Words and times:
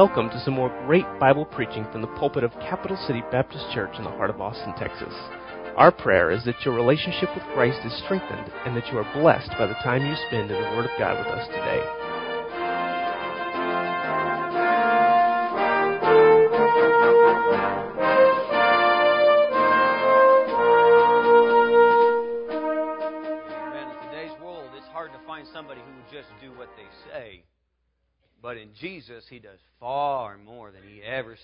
Welcome 0.00 0.30
to 0.30 0.40
some 0.40 0.54
more 0.54 0.70
great 0.86 1.04
Bible 1.20 1.44
preaching 1.44 1.84
from 1.92 2.00
the 2.00 2.08
pulpit 2.16 2.42
of 2.42 2.52
Capital 2.52 2.96
City 3.06 3.22
Baptist 3.30 3.66
Church 3.74 3.98
in 3.98 4.04
the 4.04 4.10
heart 4.10 4.30
of 4.30 4.40
Austin, 4.40 4.72
Texas. 4.78 5.12
Our 5.76 5.92
prayer 5.92 6.30
is 6.30 6.42
that 6.46 6.64
your 6.64 6.72
relationship 6.72 7.28
with 7.34 7.44
Christ 7.52 7.84
is 7.84 8.02
strengthened 8.04 8.50
and 8.64 8.74
that 8.74 8.90
you 8.90 8.96
are 8.96 9.12
blessed 9.12 9.50
by 9.58 9.66
the 9.66 9.76
time 9.84 10.06
you 10.06 10.16
spend 10.26 10.50
in 10.50 10.56
the 10.56 10.70
Word 10.70 10.86
of 10.86 10.98
God 10.98 11.18
with 11.18 11.26
us 11.26 11.46
today. 11.48 12.09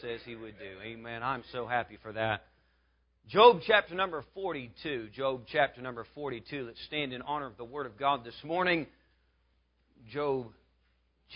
Says 0.01 0.21
He 0.25 0.35
would 0.35 0.59
do. 0.59 0.81
Amen. 0.83 1.23
I'm 1.23 1.43
so 1.53 1.67
happy 1.67 1.99
for 2.03 2.13
that. 2.13 2.45
Job 3.29 3.61
chapter 3.67 3.95
number 3.95 4.25
42. 4.35 5.09
Job 5.15 5.43
chapter 5.51 5.83
number 5.83 6.07
42. 6.15 6.67
Let's 6.67 6.85
stand 6.87 7.13
in 7.13 7.23
honor 7.23 7.47
of 7.47 7.57
the 7.57 7.65
Word 7.65 7.87
of 7.87 7.99
God 7.99 8.25
this 8.25 8.37
morning. 8.45 8.87
Job 10.11 10.47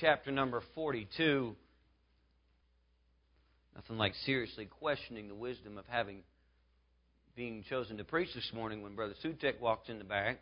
chapter 0.01 0.31
number 0.31 0.63
42. 0.75 1.57
Nothing 3.75 3.99
like 3.99 4.15
seriously 4.25 4.67
questioning 4.67 5.29
the 5.29 5.35
wisdom 5.35 5.79
of 5.79 5.85
having 5.89 6.23
being 7.35 7.65
chosen 7.69 7.97
to 7.97 8.05
preach 8.05 8.29
this 8.35 8.51
morning 8.55 8.83
when 8.83 8.95
Brother 8.95 9.15
Sutek 9.25 9.61
walks 9.61 9.89
in 9.89 9.99
the 9.99 10.05
back. 10.05 10.39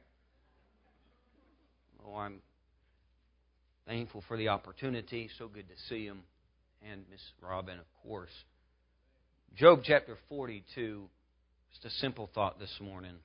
Oh, 2.05 2.17
I'm 2.17 2.41
thankful 3.87 4.23
for 4.27 4.37
the 4.37 4.49
opportunity. 4.49 5.31
So 5.39 5.49
good 5.49 5.69
to 5.69 5.75
see 5.89 6.05
him 6.05 6.23
and 6.83 7.05
Miss 7.11 7.21
Robin, 7.41 7.79
of 7.79 7.87
course. 8.03 8.33
Job 9.57 9.81
chapter 9.85 10.17
42. 10.29 11.09
Just 11.71 11.85
a 11.85 11.91
simple 11.99 12.31
thought 12.35 12.59
this 12.59 12.75
morning. 12.81 13.17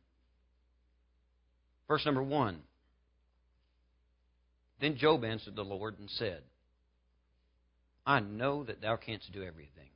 Verse 1.88 2.06
number 2.06 2.24
1. 2.24 2.60
Then 4.82 4.98
Job 4.98 5.24
answered 5.24 5.56
the 5.56 5.64
Lord 5.64 6.00
and 6.00 6.10
said, 6.10 6.42
I 8.06 8.20
know 8.20 8.64
that 8.66 8.82
thou 8.82 8.98
canst 8.98 9.32
do 9.32 9.44
everything, 9.44 9.90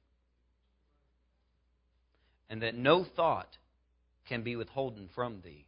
and 2.50 2.62
that 2.62 2.76
no 2.76 3.06
thought 3.16 3.50
can 4.30 4.44
be 4.44 4.56
withholden 4.56 5.10
from 5.14 5.42
thee. 5.44 5.66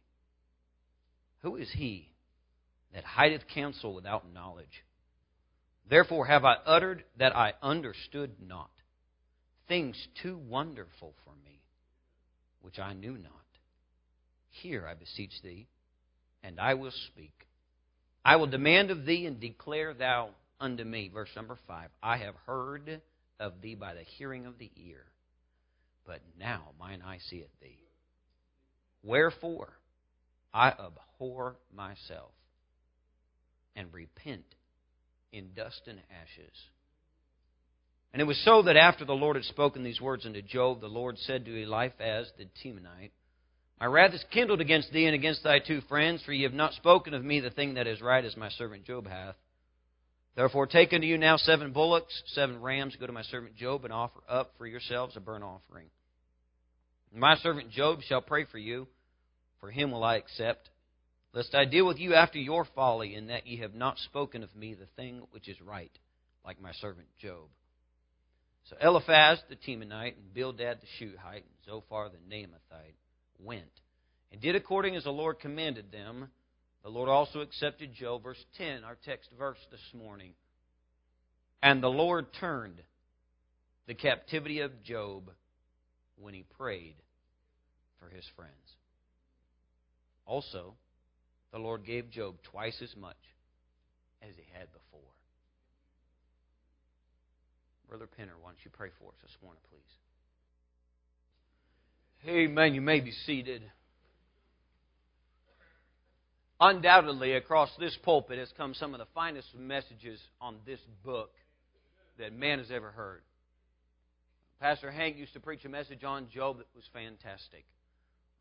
Who 1.42 1.56
is 1.56 1.70
he 1.74 2.08
that 2.94 3.04
hideth 3.04 3.42
counsel 3.52 3.94
without 3.94 4.32
knowledge? 4.32 4.84
Therefore 5.88 6.26
have 6.26 6.44
I 6.44 6.54
uttered 6.66 7.04
that 7.16 7.36
I 7.36 7.54
understood 7.62 8.36
not, 8.40 8.70
things 9.68 10.08
too 10.22 10.36
wonderful 10.36 11.14
for 11.24 11.34
me, 11.44 11.60
which 12.60 12.78
I 12.78 12.92
knew 12.92 13.16
not. 13.16 13.32
Hear, 14.50 14.86
I 14.86 14.94
beseech 14.94 15.42
thee, 15.42 15.68
and 16.42 16.60
I 16.60 16.74
will 16.74 16.92
speak. 17.12 17.46
I 18.24 18.36
will 18.36 18.46
demand 18.46 18.90
of 18.90 19.06
thee, 19.06 19.26
and 19.26 19.40
declare 19.40 19.94
thou 19.94 20.30
unto 20.60 20.84
me. 20.84 21.08
Verse 21.08 21.30
number 21.34 21.58
5 21.66 21.90
I 22.02 22.18
have 22.18 22.34
heard 22.46 23.00
of 23.38 23.60
thee 23.62 23.74
by 23.74 23.94
the 23.94 24.02
hearing 24.02 24.46
of 24.46 24.58
the 24.58 24.70
ear, 24.76 25.06
but 26.06 26.20
now 26.38 26.72
mine 26.78 27.02
eye 27.04 27.18
seeth 27.18 27.48
thee. 27.60 27.78
Wherefore 29.02 29.72
I 30.52 30.68
abhor 30.68 31.56
myself 31.74 32.32
and 33.74 33.92
repent 33.94 34.44
in 35.32 35.52
dust 35.54 35.82
and 35.86 35.98
ashes. 36.10 36.56
And 38.12 38.20
it 38.20 38.24
was 38.24 38.40
so 38.44 38.62
that 38.62 38.76
after 38.76 39.04
the 39.04 39.12
Lord 39.12 39.36
had 39.36 39.44
spoken 39.44 39.84
these 39.84 40.00
words 40.00 40.26
unto 40.26 40.42
Job, 40.42 40.80
the 40.80 40.88
Lord 40.88 41.16
said 41.18 41.44
to 41.44 41.62
Eliphaz 41.62 42.30
the 42.36 42.46
Temanite, 42.64 43.12
My 43.80 43.86
wrath 43.86 44.14
is 44.14 44.24
kindled 44.32 44.60
against 44.60 44.92
thee 44.92 45.06
and 45.06 45.14
against 45.14 45.44
thy 45.44 45.60
two 45.60 45.80
friends, 45.82 46.22
for 46.24 46.32
ye 46.32 46.42
have 46.42 46.52
not 46.52 46.74
spoken 46.74 47.14
of 47.14 47.24
me 47.24 47.38
the 47.40 47.50
thing 47.50 47.74
that 47.74 47.86
is 47.86 48.00
right, 48.00 48.24
as 48.24 48.36
my 48.36 48.48
servant 48.50 48.84
Job 48.84 49.06
hath. 49.06 49.36
Therefore 50.34 50.66
take 50.66 50.92
unto 50.92 51.06
you 51.06 51.18
now 51.18 51.36
seven 51.36 51.72
bullocks, 51.72 52.22
seven 52.26 52.60
rams, 52.60 52.96
go 52.98 53.06
to 53.06 53.12
my 53.12 53.22
servant 53.22 53.56
Job, 53.56 53.84
and 53.84 53.92
offer 53.92 54.20
up 54.28 54.54
for 54.58 54.66
yourselves 54.66 55.16
a 55.16 55.20
burnt 55.20 55.44
offering. 55.44 55.86
My 57.14 57.36
servant 57.36 57.70
Job 57.70 58.00
shall 58.02 58.20
pray 58.20 58.44
for 58.44 58.58
you, 58.58 58.88
for 59.60 59.70
him 59.70 59.90
will 59.90 60.04
I 60.04 60.16
accept, 60.16 60.69
lest 61.32 61.54
I 61.54 61.64
deal 61.64 61.86
with 61.86 61.98
you 61.98 62.14
after 62.14 62.38
your 62.38 62.66
folly, 62.74 63.14
in 63.14 63.28
that 63.28 63.46
ye 63.46 63.58
have 63.58 63.74
not 63.74 63.98
spoken 63.98 64.42
of 64.42 64.54
me 64.54 64.74
the 64.74 64.86
thing 64.96 65.22
which 65.30 65.48
is 65.48 65.60
right, 65.60 65.92
like 66.44 66.60
my 66.60 66.72
servant 66.72 67.08
Job. 67.20 67.48
So 68.68 68.76
Eliphaz 68.80 69.40
the 69.48 69.56
Temanite, 69.56 70.16
and 70.16 70.34
Bildad 70.34 70.78
the 70.80 70.86
Shuhite, 70.98 71.44
and 71.44 71.64
Zophar 71.66 72.08
the 72.08 72.34
Naamathite 72.34 72.94
went, 73.38 73.70
and 74.32 74.40
did 74.40 74.56
according 74.56 74.96
as 74.96 75.04
the 75.04 75.10
Lord 75.10 75.40
commanded 75.40 75.90
them. 75.90 76.28
The 76.82 76.90
Lord 76.90 77.08
also 77.08 77.40
accepted 77.40 77.94
Job. 77.94 78.22
Verse 78.22 78.42
10, 78.56 78.84
our 78.84 78.96
text 79.04 79.30
verse 79.38 79.58
this 79.70 79.80
morning. 79.92 80.32
And 81.62 81.82
the 81.82 81.88
Lord 81.88 82.26
turned 82.38 82.80
the 83.86 83.94
captivity 83.94 84.60
of 84.60 84.82
Job 84.82 85.30
when 86.16 86.32
he 86.32 86.44
prayed 86.56 86.94
for 87.98 88.08
his 88.08 88.24
friends. 88.34 88.54
Also, 90.24 90.74
the 91.52 91.58
Lord 91.58 91.84
gave 91.84 92.10
Job 92.10 92.36
twice 92.42 92.80
as 92.82 92.94
much 92.96 93.16
as 94.22 94.34
he 94.36 94.44
had 94.52 94.68
before. 94.72 95.00
Brother 97.88 98.06
Penner, 98.06 98.38
why 98.40 98.50
don't 98.50 98.64
you 98.64 98.70
pray 98.70 98.90
for 99.00 99.08
us 99.08 99.16
this 99.22 99.36
morning, 99.42 99.60
please? 99.68 99.80
Amen. 102.30 102.74
You 102.74 102.80
may 102.80 103.00
be 103.00 103.10
seated. 103.10 103.62
Undoubtedly, 106.60 107.32
across 107.32 107.70
this 107.80 107.96
pulpit 108.02 108.38
has 108.38 108.52
come 108.56 108.74
some 108.74 108.94
of 108.94 109.00
the 109.00 109.06
finest 109.14 109.48
messages 109.58 110.20
on 110.40 110.56
this 110.66 110.78
book 111.04 111.30
that 112.18 112.32
man 112.32 112.58
has 112.58 112.70
ever 112.70 112.90
heard. 112.90 113.22
Pastor 114.60 114.90
Hank 114.90 115.16
used 115.16 115.32
to 115.32 115.40
preach 115.40 115.64
a 115.64 115.70
message 115.70 116.04
on 116.04 116.28
Job 116.28 116.58
that 116.58 116.66
was 116.76 116.84
fantastic. 116.92 117.64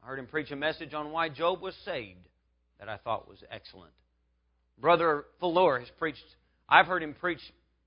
I 0.04 0.08
heard 0.08 0.20
him 0.20 0.28
preach 0.28 0.52
a 0.52 0.56
message 0.58 0.94
on 0.94 1.12
why 1.12 1.30
Job 1.30 1.62
was 1.62 1.74
saved 1.86 2.29
that 2.80 2.90
I 2.90 2.98
thought 2.98 3.28
was 3.28 3.40
excellent. 3.52 3.92
Brother 4.80 5.26
Fuller 5.40 5.80
has 5.80 5.90
preached, 5.98 6.24
I've 6.68 6.86
heard 6.86 7.04
him 7.04 7.14
preach 7.14 7.42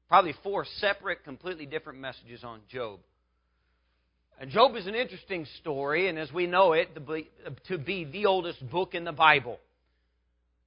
probably 0.08 0.34
four 0.42 0.66
separate, 0.78 1.25
completely 1.25 1.66
different 1.66 1.98
messages 1.98 2.44
on 2.44 2.60
Job. 2.70 3.00
And 4.38 4.50
Job 4.50 4.76
is 4.76 4.86
an 4.86 4.94
interesting 4.94 5.47
story, 5.60 6.08
and 6.08 6.19
as 6.19 6.32
we 6.32 6.47
know 6.47 6.72
it, 6.72 6.91
to 7.69 7.78
be, 7.78 8.04
the 8.04 8.26
oldest 8.26 8.69
book 8.70 8.94
in 8.94 9.04
the 9.04 9.12
Bible. 9.12 9.58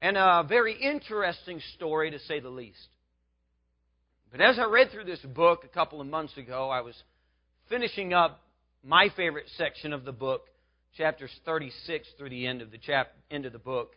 And 0.02 0.18
a 0.18 0.46
very 0.48 0.76
interesting 0.76 1.62
story, 1.76 2.12
to 2.12 2.20
say 2.20 2.40
the 2.40 2.50
least. 2.50 2.88
But 4.32 4.42
as 4.42 4.58
I 4.60 4.66
read 4.66 4.92
through 4.92 5.06
this 5.06 5.20
book 5.20 5.64
a 5.64 5.68
couple 5.68 6.02
of 6.02 6.08
months 6.08 6.36
ago, 6.38 6.70
I 6.70 6.82
was 6.82 6.96
finishing 7.70 8.14
up 8.14 8.42
my 8.84 9.10
favorite 9.16 9.46
section 9.58 9.94
of 9.94 10.06
the 10.06 10.12
book, 10.12 10.46
chapters 10.98 11.32
36 11.46 12.08
through 12.18 12.30
the 12.30 12.48
end 12.48 12.62
of 12.62 12.72
the 12.72 12.78
chap, 12.78 13.12
end 13.30 13.46
of 13.46 13.54
the 13.54 13.60
book. 13.60 13.94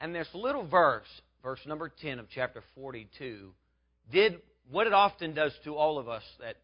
And 0.00 0.14
this 0.14 0.28
little 0.34 0.66
verse, 0.66 1.08
verse 1.42 1.60
number 1.66 1.92
10 2.00 2.18
of 2.18 2.26
chapter 2.34 2.62
42, 2.74 3.52
did 4.10 4.40
what 4.70 4.86
it 4.86 4.92
often 4.92 5.34
does 5.34 5.52
to 5.64 5.74
all 5.74 5.98
of 5.98 6.08
us 6.08 6.22
that 6.40 6.56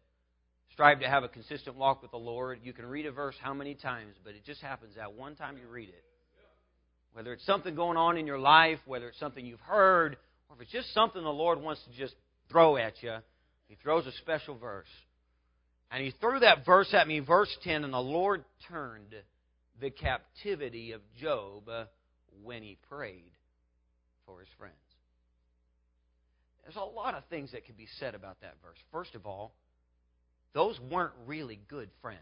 strive 0.73 0.99
to 1.01 1.09
have 1.09 1.23
a 1.23 1.27
consistent 1.27 1.75
walk 1.75 2.01
with 2.01 2.11
the 2.11 2.17
Lord. 2.17 2.59
You 2.63 2.73
can 2.73 2.85
read 2.85 3.05
a 3.05 3.11
verse 3.11 3.35
how 3.41 3.53
many 3.53 3.75
times, 3.75 4.15
but 4.23 4.33
it 4.33 4.45
just 4.45 4.61
happens 4.61 4.93
that 4.95 5.13
one 5.13 5.35
time 5.35 5.57
you 5.57 5.67
read 5.67 5.89
it. 5.89 6.03
Whether 7.13 7.33
it's 7.33 7.45
something 7.45 7.75
going 7.75 7.97
on 7.97 8.17
in 8.17 8.27
your 8.27 8.37
life, 8.37 8.79
whether 8.85 9.07
it's 9.07 9.19
something 9.19 9.45
you've 9.45 9.59
heard, 9.61 10.17
or 10.49 10.55
if 10.55 10.61
it's 10.61 10.71
just 10.71 10.93
something 10.93 11.21
the 11.21 11.29
Lord 11.29 11.61
wants 11.61 11.81
to 11.83 11.97
just 11.97 12.13
throw 12.49 12.77
at 12.77 12.93
you, 13.01 13.15
He 13.67 13.75
throws 13.81 14.05
a 14.05 14.11
special 14.13 14.55
verse. 14.55 14.85
And 15.89 16.03
He 16.03 16.13
threw 16.21 16.39
that 16.39 16.65
verse 16.65 16.93
at 16.93 17.07
me, 17.07 17.19
verse 17.19 17.55
10, 17.63 17.83
and 17.83 17.93
the 17.93 17.97
Lord 17.97 18.43
turned 18.69 19.15
the 19.79 19.89
captivity 19.89 20.91
of 20.91 21.01
Job 21.19 21.69
when 22.43 22.63
he 22.63 22.77
prayed 22.89 23.31
for 24.25 24.39
his 24.39 24.49
friends. 24.57 24.75
There's 26.63 26.75
a 26.75 26.81
lot 26.81 27.13
of 27.13 27.23
things 27.29 27.53
that 27.53 27.65
could 27.65 27.77
be 27.77 27.87
said 27.99 28.13
about 28.13 28.41
that 28.41 28.55
verse. 28.61 28.77
First 28.91 29.15
of 29.15 29.25
all, 29.25 29.53
those 30.53 30.79
weren't 30.91 31.13
really 31.25 31.59
good 31.69 31.89
friends. 32.01 32.19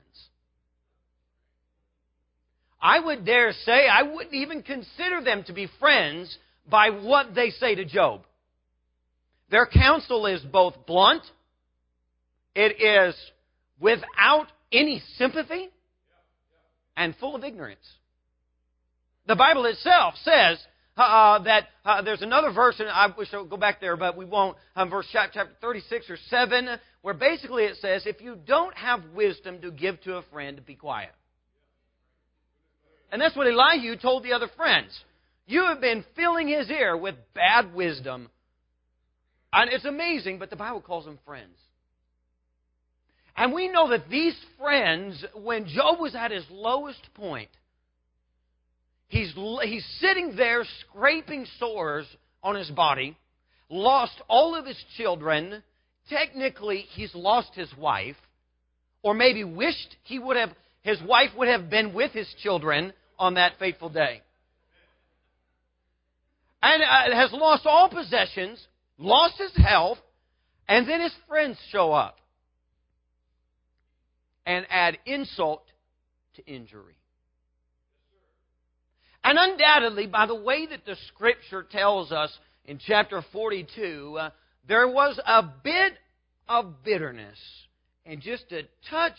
I 2.79 2.99
would 2.99 3.25
dare 3.25 3.53
say 3.63 3.87
I 3.87 4.03
wouldn't 4.03 4.35
even 4.35 4.61
consider 4.61 5.21
them 5.23 5.43
to 5.45 5.53
be 5.53 5.67
friends 5.79 6.37
by 6.69 6.91
what 6.91 7.33
they 7.33 7.49
say 7.49 7.73
to 7.75 7.85
Job. 7.85 8.21
Their 9.49 9.65
counsel 9.65 10.25
is 10.27 10.41
both 10.41 10.75
blunt, 10.85 11.23
it 12.53 12.79
is 12.79 13.15
without 13.79 14.47
any 14.71 15.01
sympathy, 15.17 15.69
and 16.97 17.15
full 17.17 17.35
of 17.35 17.43
ignorance. 17.43 17.85
The 19.27 19.35
Bible 19.35 19.65
itself 19.65 20.15
says 20.23 20.59
uh, 20.97 21.39
that 21.43 21.67
uh, 21.83 22.01
there's 22.01 22.21
another 22.21 22.51
verse, 22.51 22.75
and 22.79 22.89
I 22.89 23.07
wish 23.17 23.29
I 23.33 23.39
would 23.39 23.49
go 23.49 23.57
back 23.57 23.81
there, 23.81 23.97
but 23.97 24.15
we 24.15 24.25
won't. 24.25 24.57
Um, 24.75 24.89
verse 24.89 25.07
chapter 25.11 25.47
36 25.61 26.09
or 26.09 26.17
7, 26.29 26.69
where 27.01 27.13
basically 27.13 27.63
it 27.63 27.77
says, 27.81 28.03
if 28.05 28.21
you 28.21 28.37
don't 28.47 28.75
have 28.77 29.01
wisdom 29.13 29.61
to 29.61 29.71
give 29.71 29.99
to 30.01 30.17
a 30.17 30.21
friend, 30.31 30.63
be 30.65 30.75
quiet. 30.75 31.11
And 33.11 33.21
that's 33.21 33.35
what 33.35 33.47
Elihu 33.47 33.97
told 33.97 34.23
the 34.23 34.33
other 34.33 34.49
friends. 34.55 34.97
You 35.47 35.65
have 35.65 35.81
been 35.81 36.03
filling 36.15 36.47
his 36.47 36.69
ear 36.69 36.97
with 36.97 37.15
bad 37.33 37.73
wisdom. 37.73 38.29
And 39.53 39.71
it's 39.71 39.85
amazing, 39.85 40.39
but 40.39 40.49
the 40.49 40.55
Bible 40.55 40.81
calls 40.81 41.05
them 41.05 41.19
friends. 41.25 41.55
And 43.37 43.53
we 43.53 43.67
know 43.67 43.89
that 43.89 44.09
these 44.09 44.35
friends, 44.59 45.23
when 45.35 45.67
Job 45.67 45.99
was 45.99 46.15
at 46.15 46.31
his 46.31 46.45
lowest 46.49 47.01
point, 47.13 47.49
he's, 49.07 49.33
he's 49.63 49.85
sitting 49.99 50.35
there 50.35 50.63
scraping 50.81 51.45
sores 51.59 52.05
on 52.43 52.55
his 52.55 52.69
body, 52.69 53.17
lost 53.69 54.21
all 54.27 54.55
of 54.55 54.65
his 54.65 54.81
children. 54.97 55.63
Technically, 56.09 56.85
he's 56.91 57.13
lost 57.15 57.49
his 57.53 57.69
wife, 57.77 58.17
or 59.01 59.13
maybe 59.13 59.43
wished 59.43 59.95
he 60.03 60.19
would 60.19 60.37
have, 60.37 60.51
his 60.81 61.01
wife 61.01 61.29
would 61.37 61.47
have 61.47 61.69
been 61.69 61.93
with 61.93 62.11
his 62.11 62.27
children 62.41 62.93
on 63.17 63.35
that 63.35 63.53
fateful 63.59 63.89
day. 63.89 64.21
And 66.61 66.81
uh, 66.81 67.15
has 67.15 67.31
lost 67.31 67.65
all 67.65 67.89
possessions, 67.89 68.65
lost 68.97 69.35
his 69.37 69.55
health, 69.55 69.99
and 70.67 70.87
then 70.87 71.01
his 71.01 71.13
friends 71.27 71.57
show 71.71 71.91
up 71.91 72.17
and 74.45 74.65
add 74.69 74.97
insult 75.05 75.63
to 76.35 76.45
injury. 76.45 76.95
And 79.25 79.39
undoubtedly, 79.39 80.05
by 80.05 80.27
the 80.27 80.35
way 80.35 80.67
that 80.67 80.85
the 80.85 80.95
scripture 81.07 81.63
tells 81.63 82.11
us 82.11 82.31
in 82.65 82.77
chapter 82.77 83.23
42, 83.33 84.17
uh, 84.19 84.29
there 84.67 84.87
was 84.87 85.19
a 85.25 85.41
bit 85.63 85.93
of 86.47 86.83
bitterness 86.83 87.39
and 88.05 88.21
just 88.21 88.45
a 88.51 88.67
touch 88.91 89.17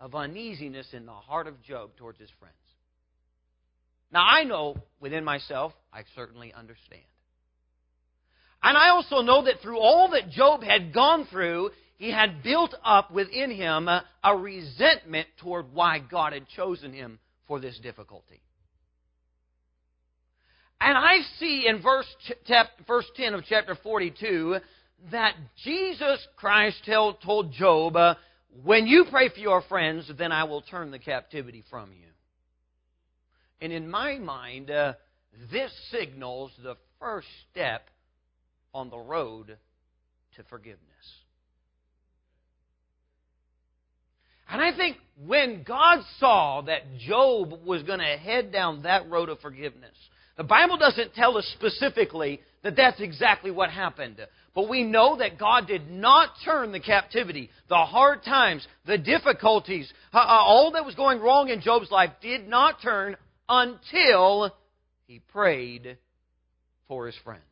of 0.00 0.16
uneasiness 0.16 0.88
in 0.92 1.06
the 1.06 1.12
heart 1.12 1.46
of 1.46 1.62
Job 1.62 1.90
towards 1.96 2.18
his 2.18 2.30
friends. 2.40 2.56
Now, 4.12 4.26
I 4.28 4.42
know 4.42 4.76
within 4.98 5.22
myself, 5.22 5.72
I 5.92 6.02
certainly 6.16 6.52
understand. 6.52 7.04
And 8.60 8.76
I 8.76 8.88
also 8.88 9.20
know 9.20 9.44
that 9.44 9.60
through 9.62 9.78
all 9.78 10.10
that 10.10 10.30
Job 10.30 10.64
had 10.64 10.92
gone 10.92 11.28
through, 11.30 11.70
he 11.96 12.10
had 12.10 12.42
built 12.42 12.74
up 12.84 13.12
within 13.12 13.52
him 13.52 13.88
a 13.88 14.36
resentment 14.36 15.28
toward 15.40 15.72
why 15.72 16.00
God 16.00 16.32
had 16.32 16.48
chosen 16.56 16.92
him 16.92 17.20
for 17.46 17.60
this 17.60 17.78
difficulty. 17.80 18.40
And 20.80 20.98
I 20.98 21.20
see 21.38 21.66
in 21.66 21.80
verse, 21.82 22.06
verse 22.86 23.06
10 23.16 23.34
of 23.34 23.44
chapter 23.48 23.76
42 23.82 24.56
that 25.10 25.34
Jesus 25.62 26.26
Christ 26.36 26.82
told 26.86 27.52
Job, 27.52 27.96
uh, 27.96 28.14
When 28.62 28.86
you 28.86 29.06
pray 29.10 29.28
for 29.28 29.38
your 29.38 29.62
friends, 29.62 30.10
then 30.18 30.32
I 30.32 30.44
will 30.44 30.62
turn 30.62 30.90
the 30.90 30.98
captivity 30.98 31.64
from 31.70 31.90
you. 31.92 32.08
And 33.60 33.72
in 33.72 33.90
my 33.90 34.18
mind, 34.18 34.70
uh, 34.70 34.94
this 35.50 35.72
signals 35.90 36.52
the 36.62 36.76
first 36.98 37.28
step 37.50 37.88
on 38.72 38.90
the 38.90 38.98
road 38.98 39.56
to 40.36 40.42
forgiveness. 40.44 40.80
And 44.48 44.60
I 44.60 44.76
think 44.76 44.98
when 45.24 45.62
God 45.62 46.00
saw 46.18 46.62
that 46.62 46.98
Job 46.98 47.64
was 47.64 47.82
going 47.82 48.00
to 48.00 48.04
head 48.04 48.52
down 48.52 48.82
that 48.82 49.08
road 49.10 49.28
of 49.28 49.40
forgiveness, 49.40 49.96
the 50.36 50.44
Bible 50.44 50.76
doesn't 50.76 51.14
tell 51.14 51.36
us 51.36 51.46
specifically 51.56 52.40
that 52.62 52.76
that's 52.76 53.00
exactly 53.00 53.50
what 53.50 53.70
happened. 53.70 54.16
But 54.54 54.68
we 54.68 54.84
know 54.84 55.16
that 55.18 55.38
God 55.38 55.66
did 55.66 55.90
not 55.90 56.30
turn 56.44 56.72
the 56.72 56.80
captivity, 56.80 57.50
the 57.68 57.76
hard 57.76 58.24
times, 58.24 58.66
the 58.86 58.98
difficulties, 58.98 59.92
uh, 60.12 60.18
uh, 60.18 60.20
all 60.20 60.72
that 60.72 60.84
was 60.84 60.94
going 60.94 61.20
wrong 61.20 61.48
in 61.48 61.60
Job's 61.60 61.90
life 61.90 62.10
did 62.22 62.48
not 62.48 62.80
turn 62.82 63.16
until 63.48 64.54
he 65.06 65.20
prayed 65.32 65.98
for 66.88 67.06
his 67.06 67.16
friends. 67.24 67.42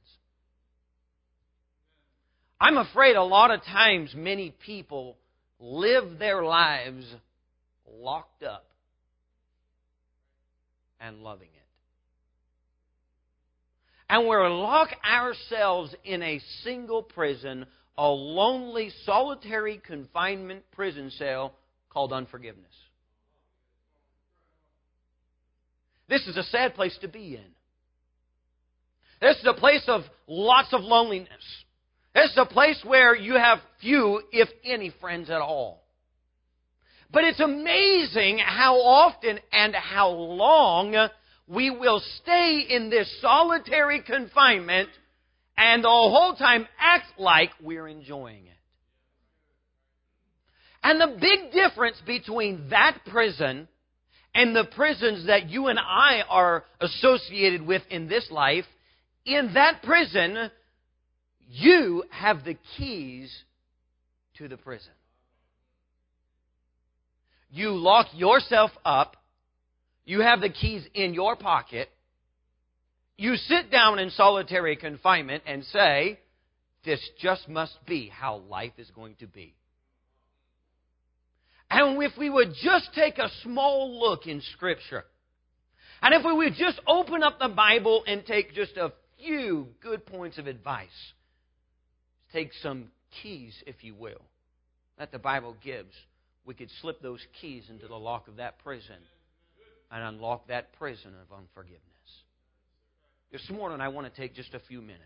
I'm 2.61 2.79
afraid 2.79 3.17
a 3.17 3.25
lot 3.25 3.51
of 3.51 3.63
times 3.65 4.15
many 4.15 4.55
people 4.65 5.17
live 5.59 6.19
their 6.19 6.45
lives 6.45 7.05
locked 7.89 8.45
up 8.45 8.67
and 11.01 11.19
loving 11.19 11.49
it. 11.49 11.62
And 14.13 14.29
we're 14.29 14.47
lock 14.51 14.91
ourselves 15.11 15.95
in 16.05 16.23
a 16.23 16.39
single 16.65 17.03
prison, 17.03 17.65
a 17.97 18.07
lonely, 18.07 18.91
solitary 19.07 19.81
confinement 19.83 20.65
prison 20.73 21.11
cell 21.13 21.55
called 21.89 22.13
unforgiveness. 22.13 22.75
This 26.11 26.27
is 26.27 26.37
a 26.37 26.43
sad 26.43 26.75
place 26.75 26.95
to 27.01 27.09
be 27.09 27.37
in. 27.37 27.53
This 29.23 29.39
is 29.39 29.47
a 29.47 29.59
place 29.59 29.85
of 29.87 30.03
lots 30.27 30.75
of 30.75 30.83
loneliness. 30.83 31.31
This 32.15 32.33
is 32.33 32.37
a 32.37 32.45
place 32.45 32.83
where 32.85 33.17
you 33.17 33.33
have 33.33 33.61
few, 33.81 34.21
if 34.31 34.51
any, 34.63 34.93
friends 35.01 35.31
at 35.31 35.41
all. 35.41 35.83
But 37.11 37.25
it's 37.25 37.41
amazing 37.41 38.41
how 38.45 38.75
often 38.75 39.41
and 39.55 39.75
how 39.75 40.11
long 40.11 41.09
we 41.49 41.71
will 41.71 42.03
stay 42.23 42.65
in 42.69 42.91
this 42.91 43.11
solitary 43.21 44.03
confinement 44.03 44.89
and 45.57 45.85
the 45.85 45.89
whole 45.89 46.35
time 46.35 46.67
act 46.79 47.19
like 47.19 47.51
we're 47.61 47.89
enjoying 47.89 48.47
it. 48.47 48.53
And 50.83 51.01
the 51.01 51.17
big 51.21 51.53
difference 51.53 52.01
between 52.05 52.69
that 52.71 52.99
prison 53.07 53.69
and 54.35 54.57
the 54.57 54.65
prisons 54.75 55.27
that 55.27 55.49
you 55.49 55.69
and 55.69 55.79
I 55.79 56.23
are 56.29 56.65
associated 56.81 57.65
with 57.67 57.83
in 57.91 58.09
this 58.09 58.27
life, 58.31 58.65
in 59.25 59.53
that 59.55 59.83
prison, 59.83 60.51
you 61.49 62.05
have 62.11 62.45
the 62.45 62.57
keys 62.77 63.33
to 64.39 64.49
the 64.49 64.57
prison. 64.57 64.93
You 67.51 67.71
lock 67.71 68.07
yourself 68.15 68.71
up. 68.85 69.17
You 70.05 70.21
have 70.21 70.41
the 70.41 70.49
keys 70.49 70.85
in 70.95 71.15
your 71.15 71.37
pocket. 71.37 71.89
You 73.17 73.37
sit 73.37 73.71
down 73.71 73.99
in 73.99 74.11
solitary 74.11 74.77
confinement 74.77 75.45
and 75.47 75.65
say, 75.65 76.19
This 76.85 77.01
just 77.21 77.49
must 77.49 77.77
be 77.87 78.09
how 78.09 78.39
life 78.49 78.73
is 78.79 78.91
going 78.91 79.15
to 79.21 79.27
be. 79.27 79.55
And 81.71 82.03
if 82.03 82.13
we 82.19 82.29
would 82.29 82.53
just 82.63 82.91
take 82.95 83.19
a 83.19 83.31
small 83.43 83.99
look 84.01 84.27
in 84.27 84.43
Scripture, 84.53 85.05
and 86.03 86.13
if 86.13 86.25
we 86.25 86.33
would 86.33 86.55
just 86.55 86.81
open 86.87 87.23
up 87.23 87.39
the 87.39 87.49
Bible 87.49 88.03
and 88.07 88.27
take 88.27 88.55
just 88.55 88.77
a 88.77 88.93
few 89.19 89.69
good 89.81 90.05
points 90.05 90.37
of 90.37 90.49
advice, 90.49 90.89
take 92.33 92.53
some 92.61 92.89
keys, 93.23 93.55
if 93.67 93.85
you 93.85 93.95
will, 93.95 94.21
that 94.99 95.13
the 95.13 95.19
Bible 95.19 95.57
gives, 95.63 95.95
we 96.45 96.55
could 96.55 96.69
slip 96.81 97.01
those 97.01 97.25
keys 97.41 97.65
into 97.71 97.87
the 97.87 97.95
lock 97.95 98.27
of 98.27 98.37
that 98.37 98.59
prison 98.59 98.97
and 99.93 100.03
unlock 100.03 100.49
that 100.49 100.73
prison 100.73 101.13
of 101.21 101.37
unforgiveness. 101.37 101.81
This 103.31 103.49
morning, 103.51 103.81
I 103.81 103.89
want 103.89 104.13
to 104.13 104.21
take 104.21 104.35
just 104.35 104.55
a 104.55 104.61
few 104.61 104.81
minutes. 104.81 105.03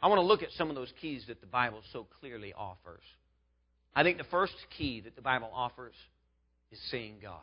I 0.00 0.08
want 0.08 0.18
to 0.18 0.26
look 0.26 0.42
at 0.42 0.50
some 0.56 0.70
of 0.70 0.74
those 0.74 0.92
keys 1.00 1.24
that 1.28 1.40
the 1.40 1.46
Bible 1.46 1.82
so 1.92 2.06
clearly 2.20 2.52
offers. 2.54 3.02
I 3.94 4.02
think 4.02 4.18
the 4.18 4.24
first 4.24 4.54
key 4.76 5.00
that 5.02 5.14
the 5.14 5.22
Bible 5.22 5.50
offers 5.54 5.94
is 6.70 6.78
seeing 6.90 7.16
God. 7.22 7.42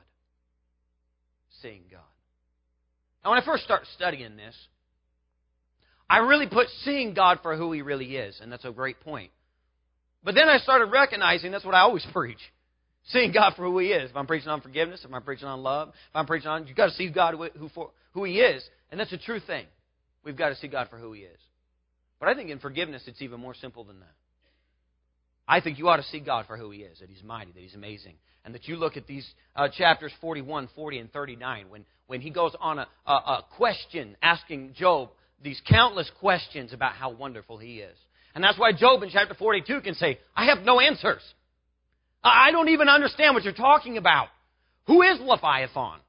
Seeing 1.62 1.84
God. 1.90 2.02
Now, 3.24 3.32
when 3.32 3.40
I 3.42 3.46
first 3.46 3.64
started 3.64 3.88
studying 3.96 4.36
this, 4.36 4.56
I 6.10 6.20
really 6.20 6.48
put 6.48 6.68
seeing 6.84 7.14
God 7.14 7.40
for 7.44 7.56
who 7.56 7.72
He 7.72 7.84
really 7.84 8.16
is, 8.16 8.40
and 8.42 8.52
that's 8.52 8.66
a 8.66 8.72
great 8.72 9.00
point. 9.02 9.32
But 10.24 10.36
then 10.36 10.50
I 10.50 10.58
started 10.58 10.86
recognizing 10.86 11.52
that's 11.52 11.66
what 11.66 11.76
I 11.76 11.82
always 11.82 12.06
preach. 12.14 12.40
Seeing 13.10 13.32
God 13.32 13.54
for 13.56 13.64
who 13.64 13.80
He 13.80 13.88
is. 13.88 14.10
If 14.10 14.16
I'm 14.16 14.28
preaching 14.28 14.50
on 14.50 14.62
forgiveness, 14.62 15.02
if 15.04 15.14
I'm 15.14 15.22
preaching 15.24 15.48
on 15.48 15.62
love, 15.62 15.90
if 15.90 16.16
I'm 16.16 16.26
preaching 16.26 16.50
on, 16.50 16.68
you've 16.68 16.78
got 16.78 16.88
to 16.88 16.96
see 16.96 17.10
God 17.10 17.36
who, 17.58 17.70
for, 17.70 17.92
who 18.14 18.24
He 18.24 18.40
is. 18.40 18.64
And 18.92 19.00
that's 19.00 19.14
a 19.14 19.18
true 19.18 19.40
thing. 19.40 19.66
We've 20.24 20.38
got 20.38 20.50
to 20.50 20.56
see 20.56 20.68
God 20.68 20.88
for 20.90 20.98
who 20.98 21.14
He 21.14 21.22
is. 21.22 21.40
But 22.20 22.30
I 22.30 22.36
think 22.36 22.50
in 22.50 22.60
forgiveness, 22.60 23.04
it's 23.08 23.22
even 23.22 23.40
more 23.40 23.54
simple 23.54 23.84
than 23.84 24.00
that. 24.00 24.14
I 25.48 25.62
think 25.62 25.80
you 25.80 25.90
ought 25.90 25.98
to 25.98 26.04
see 26.04 26.20
God 26.20 26.46
for 26.46 26.58
who 26.58 26.70
He 26.72 26.80
is, 26.80 27.00
that 27.00 27.10
He's 27.10 27.24
mighty, 27.24 27.52
that 27.52 27.62
He's 27.62 27.76
amazing. 27.76 28.16
And 28.46 28.54
that 28.54 28.68
you 28.68 28.78
look 28.78 28.96
at 28.96 29.08
these 29.08 29.28
uh, 29.56 29.68
chapters 29.76 30.12
41, 30.22 30.70
40, 30.76 31.00
and 31.00 31.12
39, 31.12 31.70
when, 31.70 31.86
when 32.08 32.22
He 32.22 32.30
goes 32.30 32.56
on 32.60 32.80
a, 32.80 32.88
a, 33.06 33.12
a 33.12 33.46
question 33.58 34.16
asking 34.22 34.74
Job, 34.78 35.10
these 35.44 35.62
countless 35.68 36.10
questions 36.20 36.74
about 36.74 36.94
how 36.94 37.12
wonderful 37.12 37.58
he 37.58 37.80
is. 37.80 37.98
And 38.36 38.44
that's 38.44 38.60
why 38.60 38.72
Job 38.74 39.04
in 39.04 39.10
chapter 39.10 39.34
42 39.34 39.82
can 39.82 39.96
say, 39.96 40.20
I 40.36 40.46
have 40.46 40.60
no 40.60 40.80
answers. 40.80 41.22
I 42.24 42.52
don't 42.52 42.70
even 42.70 42.90
understand 42.90 43.36
what 43.36 43.44
you're 43.44 43.54
talking 43.54 43.98
about. 43.98 44.28
Who 44.88 45.02
is 45.02 45.20
Leviathan? 45.20 46.00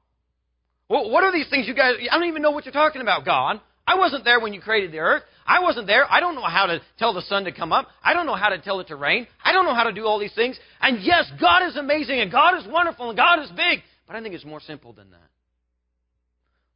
What 0.87 1.23
are 1.23 1.31
these 1.31 1.49
things 1.49 1.67
you 1.67 1.73
guys, 1.73 1.95
I 2.11 2.17
don't 2.17 2.27
even 2.27 2.41
know 2.41 2.51
what 2.51 2.65
you're 2.65 2.73
talking 2.73 3.01
about, 3.01 3.23
God. 3.23 3.61
I 3.87 3.95
wasn't 3.95 4.25
there 4.25 4.39
when 4.39 4.53
you 4.53 4.61
created 4.61 4.91
the 4.91 4.99
earth. 4.99 5.23
I 5.45 5.61
wasn't 5.61 5.87
there. 5.87 6.05
I 6.09 6.19
don't 6.19 6.35
know 6.35 6.43
how 6.43 6.65
to 6.65 6.81
tell 6.99 7.13
the 7.13 7.21
sun 7.23 7.45
to 7.45 7.51
come 7.51 7.71
up. 7.71 7.87
I 8.03 8.13
don't 8.13 8.25
know 8.25 8.35
how 8.35 8.49
to 8.49 8.59
tell 8.59 8.79
it 8.79 8.87
to 8.87 8.95
rain. 8.95 9.27
I 9.43 9.53
don't 9.53 9.65
know 9.65 9.73
how 9.73 9.83
to 9.83 9.93
do 9.93 10.05
all 10.05 10.19
these 10.19 10.35
things. 10.35 10.59
And 10.81 11.01
yes, 11.01 11.31
God 11.39 11.67
is 11.67 11.77
amazing 11.77 12.19
and 12.19 12.31
God 12.31 12.57
is 12.57 12.67
wonderful 12.67 13.09
and 13.09 13.17
God 13.17 13.41
is 13.41 13.49
big. 13.51 13.79
But 14.05 14.15
I 14.15 14.21
think 14.21 14.35
it's 14.35 14.45
more 14.45 14.59
simple 14.59 14.93
than 14.93 15.11
that. 15.11 15.19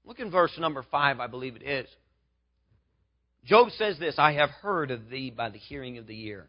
Look 0.05 0.19
in 0.19 0.31
verse 0.31 0.51
number 0.57 0.85
5, 0.89 1.19
I 1.19 1.27
believe 1.27 1.55
it 1.55 1.63
is. 1.63 1.87
Job 3.45 3.69
says 3.77 3.97
this 3.99 4.15
I 4.17 4.33
have 4.33 4.49
heard 4.49 4.91
of 4.91 5.09
thee 5.09 5.31
by 5.35 5.49
the 5.49 5.57
hearing 5.57 5.97
of 5.97 6.07
the 6.07 6.25
ear, 6.27 6.47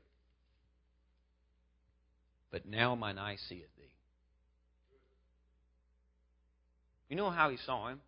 but 2.50 2.66
now 2.66 2.94
mine 2.94 3.18
eye 3.18 3.36
seeth 3.48 3.66
thee. 3.76 3.92
You 7.08 7.16
know 7.16 7.30
how 7.30 7.50
he 7.50 7.56
saw 7.58 7.88
him? 7.88 8.00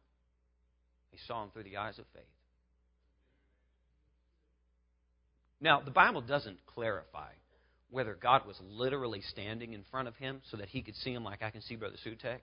He 1.11 1.19
saw 1.27 1.45
him 1.45 1.51
through 1.51 1.65
the 1.65 1.77
eyes 1.77 1.99
of 1.99 2.05
faith. 2.15 2.25
Now, 5.61 5.81
the 5.81 5.91
Bible 5.91 6.21
doesn't 6.21 6.59
clarify 6.67 7.31
whether 7.91 8.15
God 8.15 8.47
was 8.47 8.57
literally 8.69 9.23
standing 9.23 9.73
in 9.73 9.83
front 9.91 10.09
of 10.09 10.17
him 10.17 10.41
so 10.51 10.57
that 10.59 10.69
he 10.69 10.83
could 10.83 10.95
see 10.97 11.13
him 11.13 11.25
like 11.25 11.43
I 11.43 11.51
can 11.51 11.63
see 11.63 11.77
Brother 11.77 11.97
Sutek. 12.07 12.39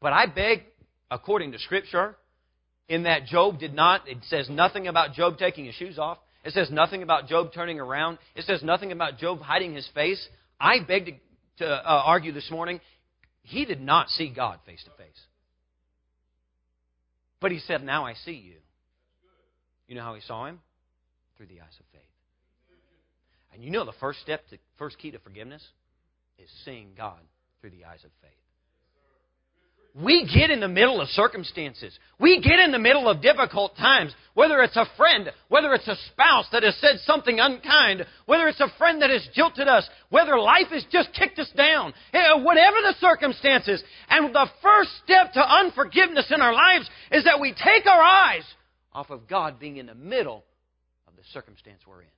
But 0.00 0.12
I 0.12 0.26
beg, 0.26 0.62
according 1.10 1.52
to 1.52 1.58
Scripture, 1.58 2.16
in 2.88 3.04
that 3.04 3.26
Job 3.26 3.58
did 3.58 3.74
not, 3.74 4.06
it 4.08 4.18
says 4.28 4.48
nothing 4.50 4.88
about 4.88 5.14
Job 5.14 5.38
taking 5.38 5.64
his 5.64 5.74
shoes 5.74 5.98
off. 5.98 6.18
It 6.44 6.52
says 6.52 6.70
nothing 6.70 7.02
about 7.02 7.28
Job 7.28 7.52
turning 7.54 7.80
around. 7.80 8.18
It 8.34 8.44
says 8.44 8.62
nothing 8.62 8.92
about 8.92 9.18
Job 9.18 9.40
hiding 9.40 9.74
his 9.74 9.88
face. 9.94 10.28
I 10.62 10.78
beg 10.86 11.06
to, 11.06 11.12
to 11.58 11.66
uh, 11.66 12.02
argue 12.04 12.32
this 12.32 12.48
morning, 12.50 12.80
he 13.42 13.64
did 13.64 13.80
not 13.80 14.08
see 14.08 14.32
God 14.34 14.60
face 14.64 14.82
to 14.84 14.90
face. 14.90 15.20
But 17.40 17.50
he 17.50 17.58
said, 17.58 17.82
Now 17.82 18.06
I 18.06 18.14
see 18.14 18.32
you. 18.32 18.54
You 19.88 19.96
know 19.96 20.02
how 20.02 20.14
he 20.14 20.20
saw 20.20 20.46
him? 20.46 20.60
Through 21.36 21.46
the 21.46 21.60
eyes 21.60 21.76
of 21.80 21.86
faith. 21.92 22.00
And 23.52 23.64
you 23.64 23.70
know 23.70 23.84
the 23.84 23.92
first 24.00 24.20
step, 24.20 24.42
the 24.50 24.58
first 24.78 24.98
key 24.98 25.10
to 25.10 25.18
forgiveness 25.18 25.66
is 26.38 26.48
seeing 26.64 26.90
God 26.96 27.18
through 27.60 27.70
the 27.70 27.84
eyes 27.84 28.04
of 28.04 28.10
faith. 28.22 28.41
We 29.94 30.26
get 30.32 30.50
in 30.50 30.60
the 30.60 30.68
middle 30.68 31.02
of 31.02 31.08
circumstances. 31.08 31.98
We 32.18 32.40
get 32.40 32.58
in 32.58 32.72
the 32.72 32.78
middle 32.78 33.10
of 33.10 33.20
difficult 33.20 33.76
times. 33.76 34.14
Whether 34.32 34.62
it's 34.62 34.76
a 34.76 34.86
friend, 34.96 35.30
whether 35.48 35.74
it's 35.74 35.86
a 35.86 35.96
spouse 36.10 36.46
that 36.52 36.62
has 36.62 36.74
said 36.80 36.96
something 37.04 37.38
unkind, 37.38 38.06
whether 38.24 38.48
it's 38.48 38.60
a 38.60 38.72
friend 38.78 39.02
that 39.02 39.10
has 39.10 39.28
jilted 39.34 39.68
us, 39.68 39.86
whether 40.08 40.38
life 40.38 40.68
has 40.70 40.84
just 40.90 41.12
kicked 41.12 41.38
us 41.38 41.50
down, 41.54 41.92
eh, 42.14 42.32
whatever 42.36 42.78
the 42.80 42.94
circumstances. 43.00 43.84
And 44.08 44.34
the 44.34 44.48
first 44.62 44.90
step 45.04 45.34
to 45.34 45.40
unforgiveness 45.40 46.32
in 46.34 46.40
our 46.40 46.54
lives 46.54 46.88
is 47.10 47.24
that 47.24 47.40
we 47.40 47.52
take 47.52 47.86
our 47.86 48.02
eyes 48.02 48.44
off 48.94 49.10
of 49.10 49.28
God 49.28 49.60
being 49.60 49.76
in 49.76 49.86
the 49.86 49.94
middle 49.94 50.42
of 51.06 51.16
the 51.16 51.22
circumstance 51.34 51.82
we're 51.86 52.00
in. 52.00 52.08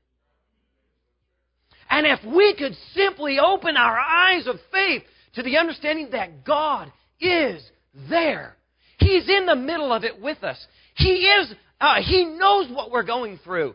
And 1.90 2.07
if 2.07 2.21
we 2.25 2.54
could 2.54 2.75
simply 2.95 3.38
open 3.40 3.76
our 3.76 3.99
eyes 3.99 4.47
of 4.47 4.57
faith 4.71 5.02
to 5.35 5.43
the 5.43 5.59
understanding 5.59 6.11
that 6.12 6.45
God 6.45 6.93
is 7.21 7.62
there. 8.09 8.56
He's 8.99 9.28
in 9.28 9.47
the 9.47 9.56
middle 9.56 9.92
of 9.92 10.04
it 10.04 10.21
with 10.21 10.42
us. 10.42 10.59
He 10.97 11.26
is, 11.26 11.52
uh, 11.80 11.97
He 12.02 12.25
knows 12.25 12.71
what 12.71 12.90
we're 12.90 13.02
going 13.04 13.38
through. 13.44 13.75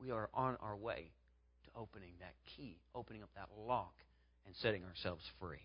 We 0.00 0.10
are 0.10 0.28
on 0.34 0.56
our 0.60 0.76
way 0.76 1.10
to 1.64 1.80
opening 1.80 2.12
that 2.20 2.34
key, 2.56 2.78
opening 2.94 3.22
up 3.22 3.30
that 3.34 3.48
lock, 3.58 3.94
and 4.46 4.54
setting 4.56 4.84
ourselves 4.84 5.22
free. 5.40 5.58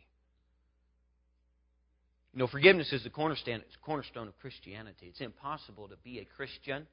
You 2.34 2.40
know, 2.40 2.48
forgiveness 2.48 2.92
is 2.94 3.04
the 3.04 3.10
cornerstone, 3.10 3.62
cornerstone 3.84 4.28
of 4.28 4.38
Christianity. 4.40 5.08
It's 5.08 5.20
impossible 5.20 5.90
to 5.90 5.98
be 5.98 6.20
a 6.20 6.26
Christian, 6.26 6.88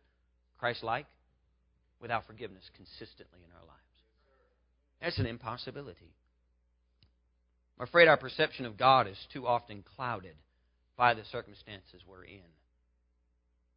Christ 0.59 0.83
like, 0.83 1.07
without 2.01 2.27
forgiveness 2.27 2.65
consistently 2.75 3.41
in 3.45 3.51
our 3.53 3.65
lives. 3.67 3.79
That's 5.01 5.19
an 5.19 5.27
impossibility. 5.27 6.13
I'm 7.79 7.85
afraid 7.85 8.09
our 8.09 8.17
perception 8.17 8.67
of 8.67 8.77
God 8.77 9.07
is 9.07 9.17
too 9.33 9.47
often 9.47 9.85
clouded 9.97 10.35
by 10.97 11.15
the 11.15 11.25
circumstances 11.31 12.03
we're 12.07 12.25
in. 12.25 12.41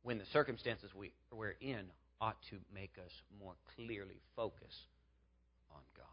When 0.03 0.17
the 0.17 0.25
circumstances 0.34 0.89
we, 0.96 1.13
we're 1.31 1.55
in 1.62 1.86
ought 2.20 2.38
to 2.50 2.58
make 2.74 2.93
us 2.98 3.12
more 3.39 3.53
clearly 3.75 4.20
focus 4.36 4.74
on 5.72 5.81
God. 5.96 6.05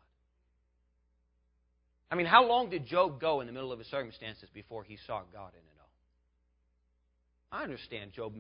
I 2.11 2.17
mean, 2.17 2.27
how 2.27 2.47
long 2.47 2.69
did 2.69 2.87
Job 2.87 3.21
go 3.21 3.41
in 3.41 3.47
the 3.47 3.53
middle 3.53 3.73
of 3.73 3.79
his 3.79 3.89
circumstances 3.89 4.51
before 4.53 4.85
he 4.85 4.99
saw 5.07 5.23
God 5.33 5.53
in 5.53 5.61
it 5.61 5.79
all? 5.81 7.59
I 7.59 7.63
understand 7.63 8.13
Job. 8.13 8.35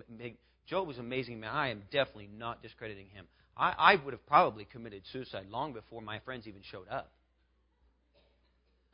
Job 0.67 0.87
was 0.87 0.99
an 0.99 1.05
amazing 1.07 1.41
man. 1.41 1.51
I 1.55 1.69
am 1.71 1.83
definitely 1.91 2.29
not 2.37 2.63
discrediting 2.63 3.07
him. 3.07 3.27
I, 3.57 3.75
I 3.79 3.97
would 4.05 4.13
have 4.13 4.27
probably 4.27 4.67
committed 4.67 5.03
suicide 5.11 5.47
long 5.51 5.73
before 5.73 6.03
my 6.03 6.19
friends 6.21 6.47
even 6.47 6.61
showed 6.71 6.89
up. 6.91 7.11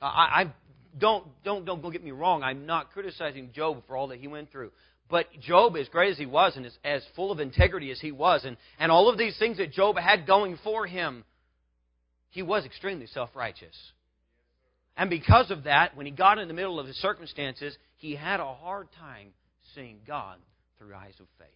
I, 0.00 0.06
I 0.06 0.54
don't 0.98 1.26
don't 1.44 1.64
don't 1.64 1.82
go 1.82 1.90
get 1.90 2.04
me 2.04 2.10
wrong. 2.10 2.42
I'm 2.42 2.66
not 2.66 2.92
criticizing 2.92 3.50
Job 3.52 3.82
for 3.86 3.96
all 3.96 4.08
that 4.08 4.18
he 4.18 4.28
went 4.28 4.50
through. 4.50 4.70
But 5.10 5.26
Job, 5.40 5.76
as 5.76 5.88
great 5.88 6.12
as 6.12 6.18
he 6.18 6.26
was 6.26 6.56
and 6.56 6.64
as, 6.64 6.76
as 6.82 7.04
full 7.14 7.30
of 7.30 7.38
integrity 7.38 7.90
as 7.90 8.00
he 8.00 8.10
was, 8.10 8.44
and, 8.44 8.56
and 8.78 8.90
all 8.90 9.10
of 9.10 9.18
these 9.18 9.38
things 9.38 9.58
that 9.58 9.70
Job 9.70 9.98
had 9.98 10.26
going 10.26 10.58
for 10.64 10.86
him, 10.86 11.24
he 12.30 12.42
was 12.42 12.64
extremely 12.64 13.06
self 13.06 13.30
righteous. 13.34 13.76
And 14.96 15.10
because 15.10 15.50
of 15.50 15.64
that, 15.64 15.96
when 15.96 16.06
he 16.06 16.12
got 16.12 16.38
in 16.38 16.48
the 16.48 16.54
middle 16.54 16.78
of 16.78 16.86
his 16.86 16.96
circumstances, 16.96 17.76
he 17.96 18.14
had 18.14 18.40
a 18.40 18.54
hard 18.54 18.88
time 18.98 19.28
seeing 19.74 19.98
God 20.06 20.38
through 20.78 20.94
eyes 20.94 21.14
of 21.20 21.26
faith. 21.38 21.48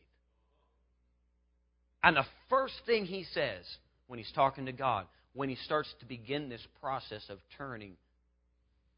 And 2.02 2.16
the 2.16 2.26
first 2.48 2.74
thing 2.84 3.06
he 3.06 3.24
says 3.32 3.64
when 4.08 4.18
he's 4.18 4.32
talking 4.32 4.66
to 4.66 4.72
God, 4.72 5.06
when 5.34 5.48
he 5.48 5.56
starts 5.56 5.92
to 6.00 6.06
begin 6.06 6.48
this 6.48 6.66
process 6.80 7.22
of 7.28 7.38
turning 7.56 7.96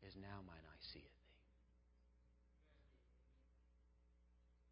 is 0.06 0.14
now 0.16 0.38
mine 0.46 0.56
thee. 0.94 1.00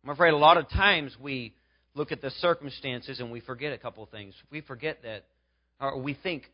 I'm 0.05 0.11
afraid 0.11 0.33
a 0.33 0.37
lot 0.37 0.57
of 0.57 0.69
times 0.71 1.15
we 1.21 1.53
look 1.95 2.13
at 2.13 2.23
the 2.23 2.31
circumstances 2.31 3.21
and 3.21 3.31
we 3.31 3.41
forget 3.41 3.73
a 3.73 3.79
couple 3.79 4.03
of 4.03 4.11
things. 4.11 4.35
We 4.51 4.61
forget 4.63 5.03
that, 5.03 5.25
or 5.81 6.01
we 6.01 6.15
think 6.15 6.45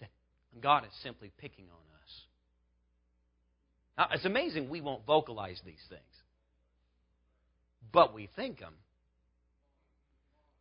that 0.00 0.08
God 0.62 0.84
is 0.84 0.92
simply 1.02 1.30
picking 1.38 1.64
on 1.64 1.70
us. 1.70 2.12
Now, 3.98 4.08
it's 4.14 4.24
amazing 4.24 4.70
we 4.70 4.80
won't 4.80 5.04
vocalize 5.04 5.60
these 5.64 5.74
things, 5.88 6.00
but 7.92 8.14
we 8.14 8.28
think 8.36 8.60
them. 8.60 8.74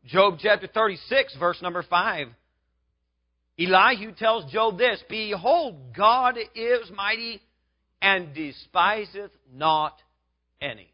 Job 0.07 0.37
chapter 0.41 0.67
36, 0.67 1.37
verse 1.39 1.61
number 1.61 1.83
5. 1.83 2.27
Elihu 3.59 4.11
tells 4.13 4.51
Job 4.51 4.77
this 4.77 5.01
Behold, 5.09 5.95
God 5.95 6.37
is 6.55 6.91
mighty 6.93 7.41
and 8.01 8.33
despiseth 8.33 9.31
not 9.53 9.95
any. 10.61 10.91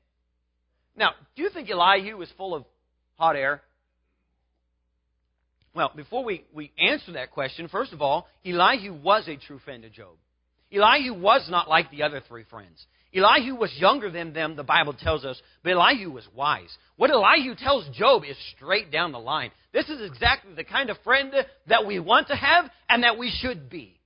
Now, 0.96 1.12
do 1.36 1.44
you 1.44 1.50
think 1.50 1.70
Elihu 1.70 2.18
was 2.18 2.30
full 2.38 2.54
of 2.54 2.66
hot 3.18 3.36
air? 3.36 3.62
Well, 5.74 5.92
before 5.96 6.24
we, 6.24 6.44
we 6.54 6.72
answer 6.78 7.14
that 7.14 7.32
question, 7.32 7.68
first 7.70 7.94
of 7.94 8.02
all, 8.02 8.28
Elihu 8.46 8.94
was 8.94 9.28
a 9.28 9.38
true 9.38 9.60
friend 9.60 9.86
of 9.86 9.94
Job. 9.94 10.16
Elihu 10.72 11.14
was 11.14 11.48
not 11.50 11.70
like 11.70 11.90
the 11.92 12.04
other 12.04 12.22
three 12.28 12.44
friends. 12.44 12.86
Elihu 13.14 13.56
was 13.56 13.74
younger 13.78 14.10
than 14.10 14.32
them, 14.32 14.56
the 14.56 14.64
Bible 14.64 14.94
tells 14.94 15.26
us, 15.26 15.42
but 15.64 15.74
Elihu 15.74 16.12
was 16.12 16.28
wise. 16.34 16.76
What 16.96 17.12
Elihu 17.12 17.56
tells 17.56 17.88
Job 17.90 18.24
is 18.24 18.38
straight 18.56 18.92
down 18.92 19.12
the 19.12 19.20
line. 19.20 19.52
This 19.74 19.90
is 19.90 20.02
exactly 20.02 20.54
the 20.54 20.64
kind 20.64 20.90
of 20.90 20.98
friend 21.04 21.34
that 21.68 21.86
we 21.86 22.00
want 22.00 22.28
to 22.28 22.36
have 22.36 22.70
and 22.88 23.04
that 23.04 23.18
we 23.18 23.30
should 23.30 23.70
be. 23.70 24.00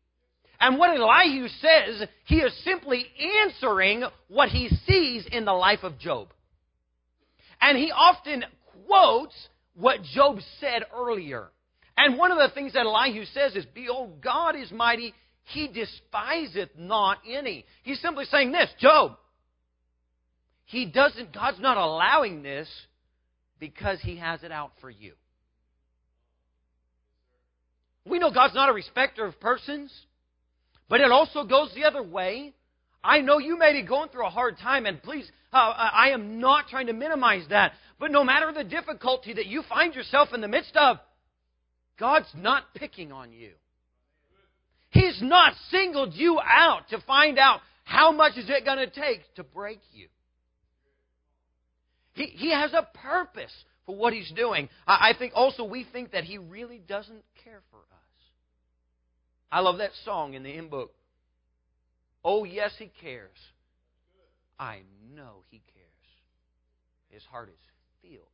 And 0.59 0.79
what 0.79 0.95
Elihu 0.95 1.47
says, 1.47 2.07
he 2.25 2.37
is 2.37 2.63
simply 2.63 3.05
answering 3.43 4.03
what 4.27 4.49
he 4.49 4.69
sees 4.87 5.27
in 5.31 5.45
the 5.45 5.53
life 5.53 5.83
of 5.83 5.99
Job. 5.99 6.29
And 7.61 7.77
he 7.77 7.91
often 7.91 8.43
quotes 8.87 9.35
what 9.75 10.01
Job 10.01 10.39
said 10.59 10.83
earlier. 10.95 11.49
And 11.97 12.17
one 12.17 12.31
of 12.31 12.37
the 12.37 12.53
things 12.53 12.73
that 12.73 12.85
Elihu 12.85 13.25
says 13.25 13.55
is, 13.55 13.65
Behold, 13.73 14.21
God 14.21 14.55
is 14.55 14.71
mighty, 14.71 15.13
he 15.45 15.67
despiseth 15.67 16.69
not 16.77 17.19
any. 17.29 17.65
He's 17.83 18.01
simply 18.01 18.25
saying 18.25 18.51
this, 18.51 18.69
Job, 18.79 19.17
he 20.65 20.85
doesn't, 20.85 21.33
God's 21.33 21.59
not 21.59 21.77
allowing 21.77 22.41
this 22.41 22.67
because 23.59 23.99
he 24.01 24.17
has 24.17 24.43
it 24.43 24.51
out 24.51 24.71
for 24.81 24.89
you. 24.89 25.13
We 28.05 28.19
know 28.19 28.31
God's 28.31 28.55
not 28.55 28.69
a 28.69 28.73
respecter 28.73 29.25
of 29.25 29.39
persons, 29.39 29.91
but 30.89 31.01
it 31.01 31.11
also 31.11 31.43
goes 31.43 31.71
the 31.73 31.85
other 31.85 32.03
way. 32.03 32.53
I 33.03 33.21
know 33.21 33.37
you 33.37 33.57
may 33.57 33.73
be 33.73 33.87
going 33.87 34.09
through 34.09 34.25
a 34.25 34.31
hard 34.31 34.57
time, 34.57 34.85
and 34.85 35.01
please, 35.01 35.29
uh, 35.53 35.57
I 35.57 36.09
am 36.09 36.39
not 36.39 36.67
trying 36.67 36.87
to 36.87 36.93
minimize 36.93 37.43
that. 37.49 37.73
But 37.99 38.11
no 38.11 38.23
matter 38.23 38.51
the 38.51 38.63
difficulty 38.63 39.33
that 39.33 39.45
you 39.45 39.63
find 39.69 39.93
yourself 39.93 40.29
in 40.33 40.41
the 40.41 40.47
midst 40.47 40.75
of, 40.75 40.97
God's 41.99 42.27
not 42.35 42.63
picking 42.75 43.11
on 43.11 43.31
you. 43.31 43.51
He's 44.95 45.21
not 45.21 45.53
singled 45.71 46.13
you 46.13 46.39
out 46.39 46.87
to 46.91 47.01
find 47.01 47.37
out 47.37 47.59
how 47.83 48.13
much 48.13 48.37
is 48.37 48.49
it 48.49 48.63
going 48.63 48.77
to 48.77 48.89
take 48.89 49.21
to 49.35 49.43
break 49.43 49.81
you. 49.91 50.07
He, 52.13 52.27
he 52.27 52.53
has 52.53 52.71
a 52.71 52.87
purpose 52.99 53.51
for 53.85 53.93
what 53.93 54.13
He's 54.13 54.31
doing. 54.31 54.69
I 54.87 55.11
think 55.19 55.33
also 55.35 55.65
we 55.65 55.85
think 55.91 56.11
that 56.11 56.23
He 56.23 56.37
really 56.37 56.79
doesn't 56.87 57.23
care 57.43 57.61
for 57.71 57.79
us. 57.79 58.23
I 59.51 59.59
love 59.59 59.79
that 59.79 59.91
song 60.05 60.33
in 60.33 60.43
the 60.43 60.51
hymn 60.51 60.69
book. 60.69 60.93
Oh, 62.23 62.45
yes, 62.45 62.71
He 62.79 62.89
cares. 63.01 63.37
I 64.57 64.83
know 65.13 65.43
He 65.49 65.61
cares. 65.73 65.85
His 67.09 67.23
heart 67.23 67.49
is 67.49 67.59
filled. 68.01 68.29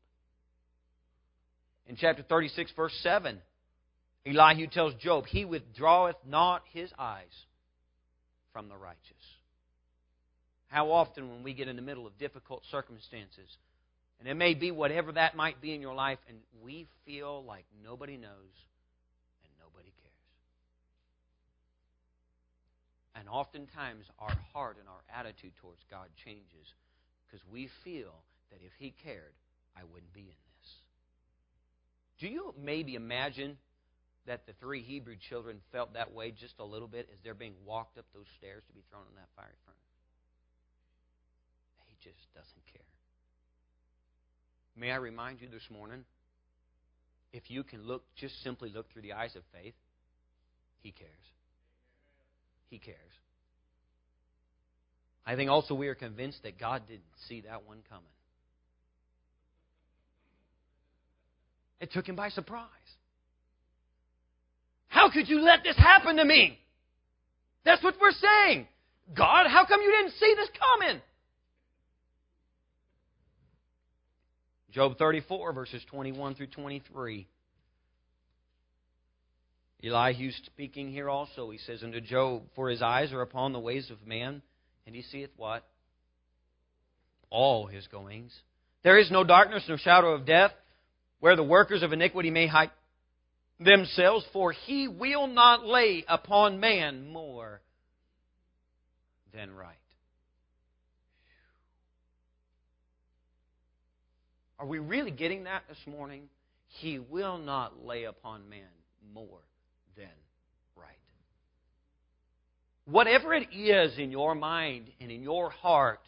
In 1.88 1.96
chapter 1.96 2.22
36, 2.22 2.72
verse 2.76 2.94
7, 3.02 3.42
Elihu 4.26 4.68
tells 4.68 4.94
Job, 4.96 5.26
He 5.26 5.46
withdraweth 5.46 6.18
not 6.28 6.64
his 6.72 6.92
eyes 6.98 7.46
from 8.54 8.70
the 8.70 8.78
righteous. 8.78 9.00
How 10.68 10.92
often, 10.92 11.30
when 11.30 11.44
we 11.44 11.54
get 11.54 11.68
in 11.68 11.76
the 11.76 11.82
middle 11.82 12.08
of 12.08 12.18
difficult 12.18 12.64
circumstances, 12.72 13.58
and 14.20 14.30
it 14.30 14.36
may 14.36 14.54
be 14.54 14.72
whatever 14.72 15.12
that 15.14 15.36
might 15.36 15.60
be 15.60 15.74
in 15.74 15.82
your 15.82 15.96
life, 15.96 16.20
and 16.30 16.38
we 16.64 16.88
feel 17.06 17.44
like 17.44 17.66
nobody 17.84 18.16
knows 18.16 18.54
and 19.44 19.52
nobody 19.60 19.92
cares. 20.02 20.14
And 23.16 23.28
oftentimes, 23.28 24.06
our 24.20 24.38
heart 24.54 24.78
and 24.80 24.88
our 24.88 25.02
attitude 25.20 25.54
towards 25.60 25.82
God 25.90 26.08
changes 26.24 26.74
because 27.26 27.46
we 27.52 27.70
feel 27.84 28.14
that 28.52 28.60
if 28.64 28.72
He 28.78 28.94
cared, 29.04 29.34
I 29.76 29.82
wouldn't 29.92 30.14
be 30.14 30.22
in 30.22 30.28
this. 30.28 30.74
Do 32.20 32.28
you 32.28 32.54
maybe 32.62 32.94
imagine 32.96 33.58
that 34.28 34.46
the 34.46 34.54
three 34.60 34.82
Hebrew 34.82 35.16
children 35.30 35.60
felt 35.72 35.94
that 35.94 36.14
way 36.14 36.32
just 36.32 36.56
a 36.60 36.64
little 36.66 36.88
bit 36.88 37.10
as 37.12 37.20
they're 37.24 37.34
being 37.34 37.56
walked 37.66 37.98
up 37.98 38.06
those 38.14 38.28
stairs 38.38 38.64
to 38.68 38.74
be 38.74 38.84
thrown 38.90 39.04
in 39.10 39.16
that 39.16 39.30
fiery 39.36 39.58
furnace? 39.66 39.80
He 41.88 41.96
just 42.04 42.34
doesn't 42.34 42.66
care. 42.72 42.82
May 44.76 44.92
I 44.92 44.98
remind 44.98 45.42
you 45.42 45.48
this 45.50 45.68
morning 45.72 46.06
if 47.34 47.50
you 47.50 47.64
can 47.64 47.84
look, 47.84 48.04
just 48.16 48.42
simply 48.44 48.72
look 48.74 48.92
through 48.92 49.04
the 49.04 49.14
eyes 49.14 49.36
of 49.36 49.44
faith, 49.54 49.74
He 50.82 50.92
cares. 50.92 51.10
He 52.70 52.78
cares. 52.78 52.98
I 55.26 55.36
think 55.36 55.50
also 55.50 55.76
we 55.76 55.88
are 55.88 55.96
convinced 55.96 56.44
that 56.44 56.60
God 56.60 56.84
didn't 56.88 57.04
see 57.28 57.42
that 57.42 57.66
one 57.66 57.80
coming. 57.90 58.06
It 61.80 61.92
took 61.92 62.08
him 62.08 62.16
by 62.16 62.30
surprise. 62.30 62.68
How 64.92 65.10
could 65.10 65.30
you 65.30 65.40
let 65.40 65.64
this 65.64 65.78
happen 65.78 66.18
to 66.18 66.26
me? 66.26 66.60
That's 67.64 67.82
what 67.82 67.96
we're 68.00 68.12
saying. 68.12 68.68
God, 69.16 69.48
how 69.48 69.66
come 69.66 69.82
you 69.82 69.90
didn't 69.90 70.20
see 70.20 70.34
this 70.36 70.50
coming? 70.60 71.02
Job 74.74 74.98
34, 74.98 75.54
verses 75.54 75.82
21 75.90 76.36
through 76.36 76.48
23. 76.48 77.26
Elihu 79.82 80.32
speaking 80.46 80.92
here 80.92 81.10
also. 81.10 81.50
He 81.52 81.58
says 81.58 81.84
unto 81.84 82.02
Job, 82.02 82.44
For 82.58 82.70
his 82.70 82.82
eyes 82.82 83.14
are 83.14 83.22
upon 83.22 83.54
the 83.54 83.60
ways 83.60 83.90
of 83.92 84.06
man, 84.06 84.42
and 84.86 84.94
he 84.94 85.04
seeth 85.04 85.32
what? 85.38 85.66
All 87.30 87.66
his 87.66 87.88
goings. 87.88 88.34
There 88.84 89.00
is 89.00 89.10
no 89.10 89.24
darkness, 89.24 89.64
no 89.70 89.78
shadow 89.78 90.12
of 90.12 90.26
death, 90.26 90.52
where 91.22 91.38
the 91.38 91.44
workers 91.44 91.82
of 91.82 91.94
iniquity 91.94 92.30
may 92.30 92.48
hide 92.48 92.72
themselves, 93.64 94.26
for 94.34 94.52
he 94.52 94.88
will 94.88 95.28
not 95.28 95.66
lay 95.66 96.04
upon 96.08 96.60
man 96.60 97.12
more 97.12 97.62
than 99.34 99.52
right. 99.52 99.76
Are 104.60 104.66
we 104.66 104.80
really 104.80 105.12
getting 105.12 105.46
that 105.46 105.64
this 105.68 105.80
morning? 105.88 106.30
He 106.80 107.00
will 107.00 107.38
not 107.38 107.84
lay 107.84 108.04
upon 108.04 108.48
man 108.50 108.68
more 109.14 109.40
than 109.96 110.06
right. 110.76 110.88
Whatever 112.86 113.34
it 113.34 113.48
is 113.54 113.98
in 113.98 114.12
your 114.12 114.36
mind 114.36 114.92
and 115.00 115.10
in 115.12 115.24
your 115.24 115.50
heart 115.50 116.00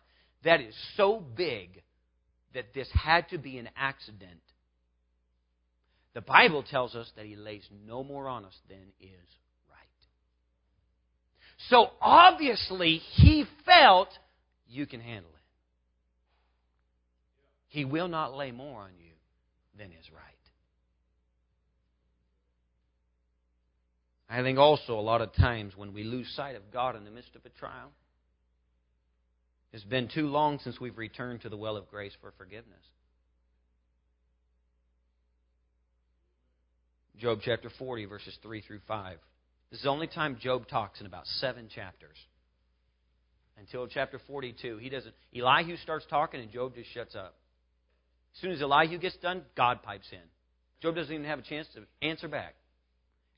that 0.44 0.62
is 0.62 0.76
so 0.96 1.24
big 1.36 1.82
that 2.54 2.74
this 2.74 2.88
had 2.94 3.28
to 3.30 3.38
be 3.38 3.58
an 3.58 3.70
accident, 3.76 4.43
the 6.14 6.22
Bible 6.22 6.64
tells 6.64 6.96
us 6.96 7.12
that 7.16 7.26
He 7.26 7.36
lays 7.36 7.68
no 7.86 8.04
more 8.04 8.28
on 8.28 8.46
us 8.46 8.58
than 8.70 8.84
is 9.00 9.30
right. 9.70 9.80
So 11.70 11.92
obviously, 12.02 12.98
He 13.16 13.46
felt 13.66 14.10
you 14.68 14.86
can 14.86 15.02
handle 15.02 15.32
it. 15.32 15.44
He 17.68 17.86
will 17.86 18.08
not 18.08 18.36
lay 18.36 18.52
more 18.52 18.82
on 18.82 18.92
you 19.00 19.14
than 19.78 19.88
is 19.88 20.12
right. 20.14 20.20
I 24.30 24.42
think 24.42 24.58
also 24.58 25.00
a 25.00 25.02
lot 25.02 25.22
of 25.22 25.34
times 25.34 25.74
when 25.76 25.94
we 25.94 26.04
lose 26.04 26.28
sight 26.36 26.56
of 26.56 26.72
God 26.72 26.96
in 26.96 27.06
the 27.06 27.12
midst 27.12 27.36
of 27.36 27.46
a 27.46 27.50
trial, 27.50 27.92
it's 29.72 29.84
been 29.84 30.08
too 30.08 30.28
long 30.28 30.60
since 30.64 30.80
we've 30.80 30.98
returned 30.98 31.42
to 31.42 31.50
the 31.50 31.58
well 31.58 31.78
of 31.78 31.90
grace 31.90 32.14
for 32.22 32.32
forgiveness. 32.38 32.84
Job 37.18 37.40
chapter 37.44 37.70
40, 37.78 38.06
verses 38.06 38.38
3 38.42 38.62
through 38.62 38.80
5. 38.88 39.18
This 39.70 39.80
is 39.80 39.84
the 39.84 39.90
only 39.90 40.08
time 40.08 40.38
Job 40.40 40.68
talks 40.68 41.00
in 41.00 41.06
about 41.06 41.26
seven 41.26 41.70
chapters. 41.74 42.18
Until 43.58 43.88
chapter 43.88 44.20
42. 44.28 44.78
He 44.78 44.90
doesn't 44.90 45.14
Elihu 45.36 45.78
starts 45.78 46.06
talking 46.10 46.42
and 46.42 46.52
Job 46.52 46.76
just 46.76 46.92
shuts 46.94 47.16
up. 47.16 47.36
As 48.36 48.42
soon 48.42 48.52
as 48.52 48.62
Elihu 48.62 48.98
gets 48.98 49.16
done, 49.18 49.44
God 49.56 49.84
pipes 49.84 50.08
in. 50.12 50.28
Job 50.82 50.96
doesn't 50.96 51.14
even 51.14 51.26
have 51.26 51.40
a 51.40 51.44
chance 51.44 51.68
to 51.76 52.08
answer 52.08 52.28
back. 52.28 52.56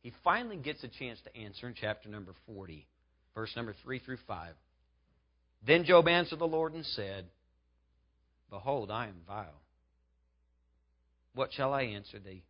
He 0.01 0.13
finally 0.23 0.57
gets 0.57 0.83
a 0.83 0.87
chance 0.87 1.19
to 1.23 1.37
answer 1.37 1.67
in 1.67 1.73
chapter 1.73 2.09
number 2.09 2.33
40, 2.45 2.87
verse 3.33 3.51
number 3.55 3.75
3 3.83 3.99
through 3.99 4.17
5. 4.25 4.53
Then 5.65 5.83
Job 5.83 6.07
answered 6.07 6.39
the 6.39 6.45
Lord 6.45 6.73
and 6.73 6.85
said, 6.85 7.25
Behold, 8.49 8.89
I 8.89 9.07
am 9.07 9.15
vile. 9.27 9.61
What 11.33 11.51
shall 11.53 11.73
I 11.73 11.83
answer 11.83 12.19
thee? 12.19 12.43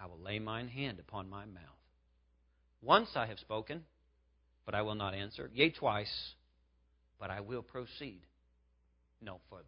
I 0.00 0.06
will 0.06 0.18
lay 0.18 0.38
mine 0.38 0.68
hand 0.68 1.00
upon 1.00 1.28
my 1.28 1.44
mouth. 1.44 1.62
Once 2.82 3.10
I 3.16 3.26
have 3.26 3.38
spoken, 3.38 3.84
but 4.64 4.74
I 4.74 4.82
will 4.82 4.94
not 4.94 5.14
answer. 5.14 5.50
Yea, 5.52 5.70
twice, 5.70 6.34
but 7.18 7.30
I 7.30 7.40
will 7.40 7.62
proceed 7.62 8.20
no 9.20 9.40
further. 9.50 9.64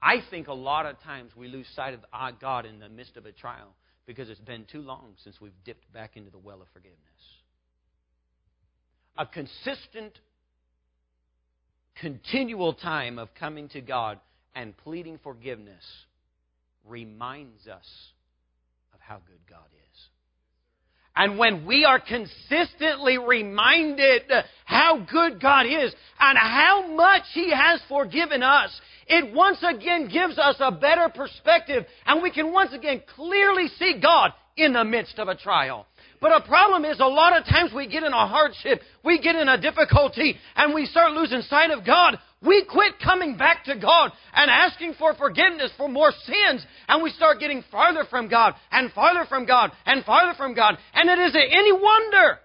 I 0.00 0.22
think 0.30 0.48
a 0.48 0.54
lot 0.54 0.86
of 0.86 1.00
times 1.02 1.32
we 1.36 1.48
lose 1.48 1.66
sight 1.74 1.94
of 1.94 2.00
our 2.12 2.32
God 2.32 2.66
in 2.66 2.78
the 2.78 2.88
midst 2.88 3.16
of 3.16 3.26
a 3.26 3.32
trial 3.32 3.74
because 4.06 4.30
it's 4.30 4.40
been 4.40 4.64
too 4.64 4.80
long 4.80 5.14
since 5.22 5.40
we've 5.40 5.52
dipped 5.64 5.92
back 5.92 6.16
into 6.16 6.30
the 6.30 6.38
well 6.38 6.62
of 6.62 6.68
forgiveness. 6.72 6.98
A 9.16 9.26
consistent, 9.26 10.18
continual 12.00 12.72
time 12.72 13.18
of 13.18 13.34
coming 13.34 13.68
to 13.70 13.80
God 13.80 14.18
and 14.54 14.76
pleading 14.76 15.18
forgiveness 15.22 15.84
reminds 16.88 17.66
us 17.66 17.86
of 18.94 19.00
how 19.00 19.16
good 19.26 19.40
God 19.48 19.66
is. 19.72 20.08
And 21.16 21.36
when 21.36 21.66
we 21.66 21.84
are 21.84 22.00
consistently 22.00 23.18
reminded 23.18 24.22
how 24.64 25.04
good 25.10 25.40
God 25.40 25.66
is 25.66 25.92
and 26.20 26.38
how 26.38 26.94
much 26.94 27.22
He 27.32 27.50
has 27.50 27.80
forgiven 27.88 28.42
us, 28.42 28.80
it 29.08 29.34
once 29.34 29.58
again 29.62 30.08
gives 30.08 30.38
us 30.38 30.56
a 30.60 30.70
better 30.70 31.08
perspective 31.08 31.86
and 32.06 32.22
we 32.22 32.30
can 32.30 32.52
once 32.52 32.72
again 32.72 33.02
clearly 33.16 33.66
see 33.78 33.98
God 34.00 34.32
in 34.56 34.72
the 34.74 34.84
midst 34.84 35.18
of 35.18 35.28
a 35.28 35.34
trial. 35.34 35.86
But 36.20 36.36
a 36.36 36.46
problem 36.46 36.84
is 36.84 36.98
a 37.00 37.06
lot 37.06 37.36
of 37.36 37.44
times 37.44 37.72
we 37.74 37.86
get 37.86 38.02
in 38.02 38.12
a 38.12 38.26
hardship, 38.26 38.80
we 39.04 39.20
get 39.20 39.36
in 39.36 39.48
a 39.48 39.60
difficulty, 39.60 40.36
and 40.56 40.74
we 40.74 40.86
start 40.86 41.12
losing 41.12 41.42
sight 41.42 41.70
of 41.70 41.86
God. 41.86 42.18
We 42.40 42.64
quit 42.70 43.00
coming 43.02 43.36
back 43.36 43.64
to 43.64 43.76
God 43.76 44.12
and 44.32 44.50
asking 44.50 44.94
for 44.98 45.14
forgiveness 45.14 45.72
for 45.76 45.88
more 45.88 46.12
sins, 46.24 46.64
and 46.86 47.02
we 47.02 47.10
start 47.10 47.40
getting 47.40 47.64
farther 47.70 48.04
from 48.08 48.28
God 48.28 48.54
and 48.70 48.92
farther 48.92 49.26
from 49.28 49.44
God 49.44 49.72
and 49.86 50.04
farther 50.04 50.36
from 50.36 50.54
God. 50.54 50.78
And 50.94 51.10
it 51.10 51.18
isn't 51.18 51.36
any 51.36 51.72
wonder 51.72 52.38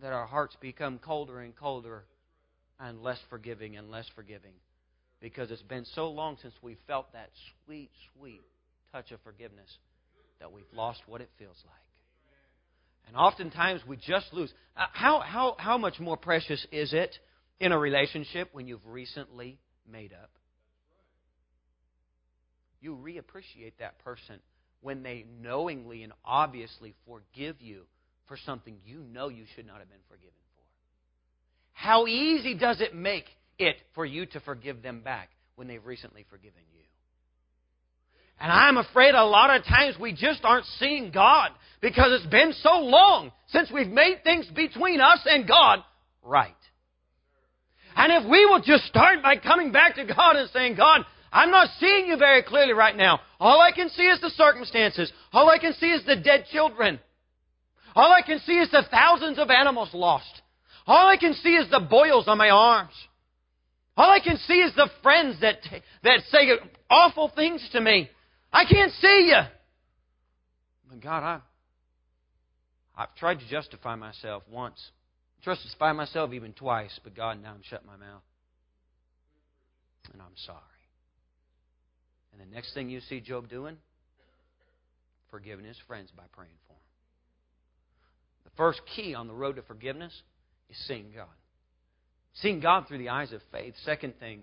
that 0.00 0.12
our 0.12 0.26
hearts 0.26 0.56
become 0.60 0.98
colder 0.98 1.40
and 1.40 1.54
colder 1.54 2.04
and 2.80 3.02
less 3.02 3.18
forgiving 3.28 3.76
and 3.76 3.90
less 3.90 4.06
forgiving 4.14 4.52
because 5.20 5.50
it's 5.50 5.62
been 5.62 5.84
so 5.94 6.08
long 6.08 6.36
since 6.40 6.54
we 6.62 6.76
felt 6.86 7.12
that 7.12 7.30
sweet, 7.64 7.90
sweet 8.14 8.42
touch 8.92 9.12
of 9.12 9.20
forgiveness 9.22 9.68
that 10.40 10.52
we've 10.52 10.64
lost 10.72 11.00
what 11.06 11.20
it 11.20 11.30
feels 11.38 11.56
like. 11.66 11.74
And 13.06 13.16
oftentimes 13.16 13.82
we 13.86 13.96
just 13.96 14.32
lose. 14.32 14.52
Uh, 14.76 14.86
how, 14.92 15.20
how, 15.20 15.56
how 15.58 15.78
much 15.78 16.00
more 16.00 16.16
precious 16.16 16.66
is 16.72 16.92
it 16.92 17.16
in 17.60 17.72
a 17.72 17.78
relationship 17.78 18.50
when 18.52 18.66
you've 18.66 18.86
recently 18.86 19.58
made 19.90 20.12
up? 20.12 20.30
You 22.80 22.96
reappreciate 22.96 23.78
that 23.78 23.98
person 24.00 24.40
when 24.80 25.02
they 25.02 25.24
knowingly 25.40 26.02
and 26.02 26.12
obviously 26.24 26.94
forgive 27.06 27.60
you 27.60 27.82
for 28.26 28.36
something 28.44 28.76
you 28.84 29.00
know 29.12 29.28
you 29.28 29.44
should 29.54 29.66
not 29.66 29.78
have 29.78 29.88
been 29.88 29.98
forgiven 30.08 30.34
for. 30.54 30.62
How 31.72 32.06
easy 32.06 32.54
does 32.54 32.80
it 32.80 32.94
make 32.94 33.24
it 33.58 33.76
for 33.94 34.04
you 34.04 34.26
to 34.26 34.40
forgive 34.40 34.82
them 34.82 35.00
back 35.00 35.30
when 35.54 35.68
they've 35.68 35.84
recently 35.84 36.24
forgiven 36.30 36.60
you. 36.72 36.82
And 38.38 38.52
I'm 38.52 38.76
afraid 38.76 39.14
a 39.14 39.24
lot 39.24 39.56
of 39.56 39.64
times 39.64 39.96
we 39.98 40.12
just 40.12 40.40
aren't 40.44 40.66
seeing 40.78 41.10
God 41.10 41.50
because 41.80 42.08
it's 42.10 42.30
been 42.30 42.52
so 42.60 42.80
long 42.80 43.32
since 43.48 43.70
we've 43.72 43.88
made 43.88 44.22
things 44.24 44.46
between 44.54 45.00
us 45.00 45.20
and 45.24 45.48
God 45.48 45.82
right. 46.22 46.54
And 47.96 48.12
if 48.12 48.30
we 48.30 48.44
will 48.44 48.60
just 48.60 48.84
start 48.84 49.22
by 49.22 49.36
coming 49.36 49.72
back 49.72 49.96
to 49.96 50.04
God 50.04 50.36
and 50.36 50.50
saying, 50.50 50.76
God, 50.76 51.00
I'm 51.32 51.50
not 51.50 51.70
seeing 51.80 52.06
you 52.06 52.16
very 52.16 52.42
clearly 52.42 52.74
right 52.74 52.96
now. 52.96 53.20
All 53.40 53.60
I 53.60 53.72
can 53.72 53.88
see 53.88 54.02
is 54.02 54.20
the 54.20 54.30
circumstances. 54.30 55.10
All 55.32 55.48
I 55.48 55.58
can 55.58 55.72
see 55.74 55.86
is 55.86 56.04
the 56.04 56.16
dead 56.16 56.44
children. 56.52 57.00
All 57.94 58.12
I 58.12 58.20
can 58.20 58.38
see 58.40 58.58
is 58.58 58.70
the 58.70 58.84
thousands 58.90 59.38
of 59.38 59.50
animals 59.50 59.90
lost. 59.94 60.42
All 60.86 61.08
I 61.08 61.16
can 61.16 61.32
see 61.34 61.54
is 61.54 61.70
the 61.70 61.80
boils 61.80 62.28
on 62.28 62.38
my 62.38 62.50
arms. 62.50 62.92
All 63.96 64.10
I 64.10 64.20
can 64.20 64.36
see 64.46 64.60
is 64.60 64.74
the 64.74 64.90
friends 65.02 65.40
that, 65.40 65.56
that 66.04 66.20
say 66.30 66.50
awful 66.90 67.32
things 67.34 67.66
to 67.72 67.80
me. 67.80 68.10
I 68.52 68.64
can't 68.66 68.92
see 68.92 69.28
you. 69.28 69.40
But 70.88 71.00
God, 71.00 71.22
I, 71.22 71.40
I've 72.94 73.14
tried 73.16 73.40
to 73.40 73.48
justify 73.48 73.94
myself 73.94 74.42
once. 74.50 74.90
Justify 75.46 75.92
myself 75.92 76.32
even 76.32 76.52
twice, 76.52 76.98
but 77.04 77.14
God, 77.14 77.40
now 77.40 77.50
I'm 77.50 77.62
shutting 77.62 77.86
my 77.86 77.96
mouth. 77.96 78.22
And 80.12 80.20
I'm 80.20 80.36
sorry. 80.44 80.58
And 82.32 82.40
the 82.40 82.52
next 82.52 82.74
thing 82.74 82.90
you 82.90 83.00
see 83.00 83.20
Job 83.20 83.48
doing, 83.48 83.76
forgiving 85.30 85.64
his 85.64 85.76
friends 85.86 86.10
by 86.16 86.24
praying 86.32 86.50
for 86.66 86.72
them. 86.72 86.80
The 88.44 88.50
first 88.56 88.80
key 88.96 89.14
on 89.14 89.28
the 89.28 89.34
road 89.34 89.54
to 89.56 89.62
forgiveness 89.62 90.12
is 90.68 90.76
seeing 90.88 91.12
God. 91.14 91.26
Seeing 92.34 92.58
God 92.58 92.88
through 92.88 92.98
the 92.98 93.10
eyes 93.10 93.32
of 93.32 93.40
faith. 93.52 93.74
Second 93.84 94.18
thing, 94.18 94.42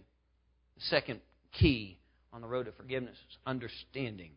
second 0.78 1.20
key 1.52 2.00
on 2.32 2.42
the 2.42 2.48
road 2.48 2.68
to 2.68 2.72
forgiveness 2.72 3.18
is 3.30 3.38
understanding 3.46 4.32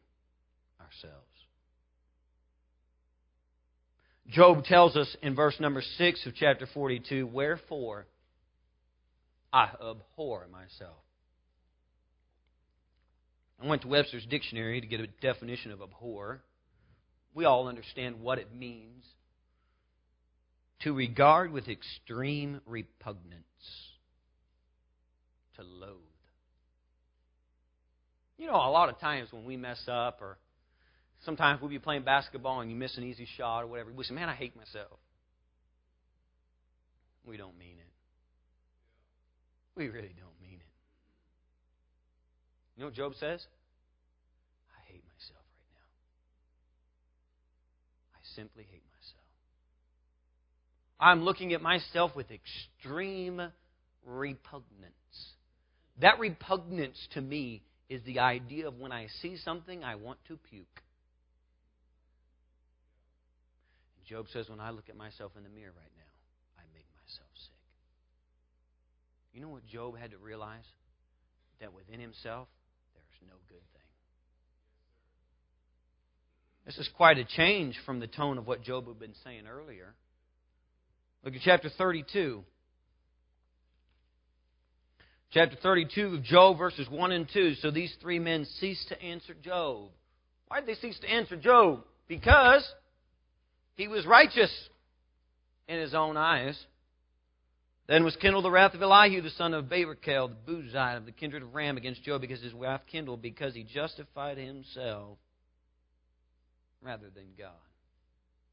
ourselves. 0.80 1.35
Job 4.30 4.64
tells 4.64 4.96
us 4.96 5.14
in 5.22 5.34
verse 5.34 5.54
number 5.60 5.82
6 5.98 6.26
of 6.26 6.34
chapter 6.34 6.66
42 6.72 7.26
Wherefore 7.26 8.06
I 9.52 9.70
abhor 9.80 10.46
myself. 10.50 10.96
I 13.62 13.66
went 13.66 13.82
to 13.82 13.88
Webster's 13.88 14.26
dictionary 14.26 14.80
to 14.80 14.86
get 14.86 15.00
a 15.00 15.06
definition 15.06 15.70
of 15.70 15.80
abhor. 15.80 16.42
We 17.34 17.44
all 17.44 17.68
understand 17.68 18.20
what 18.20 18.38
it 18.38 18.54
means 18.54 19.04
to 20.80 20.92
regard 20.92 21.52
with 21.52 21.68
extreme 21.68 22.60
repugnance, 22.66 23.44
to 25.56 25.62
loathe. 25.62 25.96
You 28.36 28.46
know, 28.46 28.56
a 28.56 28.70
lot 28.70 28.90
of 28.90 28.98
times 28.98 29.32
when 29.32 29.44
we 29.44 29.56
mess 29.56 29.82
up, 29.88 30.20
or 30.20 30.36
sometimes 31.26 31.60
we'll 31.60 31.68
be 31.68 31.78
playing 31.78 32.04
basketball 32.04 32.60
and 32.60 32.70
you 32.70 32.76
miss 32.76 32.96
an 32.96 33.04
easy 33.04 33.26
shot 33.36 33.64
or 33.64 33.66
whatever, 33.66 33.92
we 33.92 34.04
say, 34.04 34.14
Man, 34.14 34.30
I 34.30 34.34
hate 34.34 34.56
myself. 34.56 34.98
We 37.26 37.36
don't 37.36 37.58
mean 37.58 37.76
it. 37.78 37.92
We 39.74 39.88
really 39.88 40.14
don't 40.16 40.40
mean 40.40 40.60
it. 40.60 40.72
You 42.76 42.80
know 42.80 42.86
what 42.86 42.94
Job 42.94 43.12
says? 43.18 43.44
I 44.70 44.92
hate 44.92 45.02
myself 45.04 45.44
right 45.52 45.68
now. 45.74 45.90
I 48.14 48.20
simply 48.36 48.64
hate 48.70 48.84
myself. 48.90 49.26
I'm 50.98 51.24
looking 51.24 51.52
at 51.52 51.60
myself 51.60 52.14
with 52.14 52.28
extreme 52.30 53.42
repugnance. 54.06 54.92
That 56.00 56.18
repugnance 56.20 56.96
to 57.14 57.20
me 57.20 57.62
is 57.88 58.02
the 58.04 58.20
idea 58.20 58.68
of 58.68 58.78
when 58.78 58.92
I 58.92 59.08
see 59.20 59.36
something, 59.36 59.82
I 59.82 59.96
want 59.96 60.18
to 60.28 60.36
puke. 60.36 60.82
And 63.95 63.95
Job 64.06 64.26
says, 64.32 64.48
when 64.48 64.60
I 64.60 64.70
look 64.70 64.88
at 64.88 64.96
myself 64.96 65.32
in 65.36 65.42
the 65.42 65.48
mirror 65.48 65.72
right 65.76 65.92
now, 65.96 66.12
I 66.58 66.62
make 66.72 66.86
myself 66.94 67.28
sick. 67.34 67.52
You 69.32 69.40
know 69.40 69.48
what 69.48 69.66
Job 69.66 69.98
had 69.98 70.12
to 70.12 70.18
realize? 70.18 70.64
That 71.60 71.72
within 71.72 72.00
himself, 72.00 72.48
there's 72.94 73.30
no 73.30 73.36
good 73.48 73.62
thing. 73.72 73.82
This 76.66 76.78
is 76.78 76.88
quite 76.96 77.18
a 77.18 77.24
change 77.24 77.78
from 77.84 78.00
the 78.00 78.06
tone 78.06 78.38
of 78.38 78.46
what 78.46 78.62
Job 78.62 78.86
had 78.88 78.98
been 78.98 79.14
saying 79.24 79.46
earlier. 79.46 79.94
Look 81.24 81.34
at 81.34 81.40
chapter 81.44 81.70
32. 81.76 82.44
Chapter 85.32 85.56
32 85.60 86.06
of 86.06 86.22
Job, 86.22 86.58
verses 86.58 86.88
1 86.88 87.12
and 87.12 87.28
2. 87.32 87.54
So 87.56 87.70
these 87.70 87.94
three 88.00 88.18
men 88.18 88.44
ceased 88.60 88.88
to 88.88 89.02
answer 89.02 89.34
Job. 89.34 89.90
Why 90.48 90.60
did 90.60 90.68
they 90.68 90.80
cease 90.80 90.98
to 91.00 91.08
answer 91.08 91.36
Job? 91.36 91.84
Because 92.08 92.64
he 93.76 93.88
was 93.88 94.06
righteous 94.06 94.50
in 95.68 95.78
his 95.78 95.94
own 95.94 96.16
eyes. 96.16 96.58
Then 97.86 98.04
was 98.04 98.16
kindled 98.16 98.44
the 98.44 98.50
wrath 98.50 98.74
of 98.74 98.82
Elihu, 98.82 99.22
the 99.22 99.30
son 99.30 99.54
of 99.54 99.66
Barachel, 99.66 100.28
the 100.28 100.52
Buzite 100.52 100.96
of 100.96 101.06
the 101.06 101.12
kindred 101.12 101.42
of 101.42 101.54
Ram, 101.54 101.76
against 101.76 102.02
Job, 102.02 102.20
because 102.20 102.42
his 102.42 102.52
wrath 102.52 102.82
kindled, 102.90 103.22
because 103.22 103.54
he 103.54 103.62
justified 103.62 104.38
himself 104.38 105.18
rather 106.82 107.10
than 107.14 107.26
God. 107.38 107.52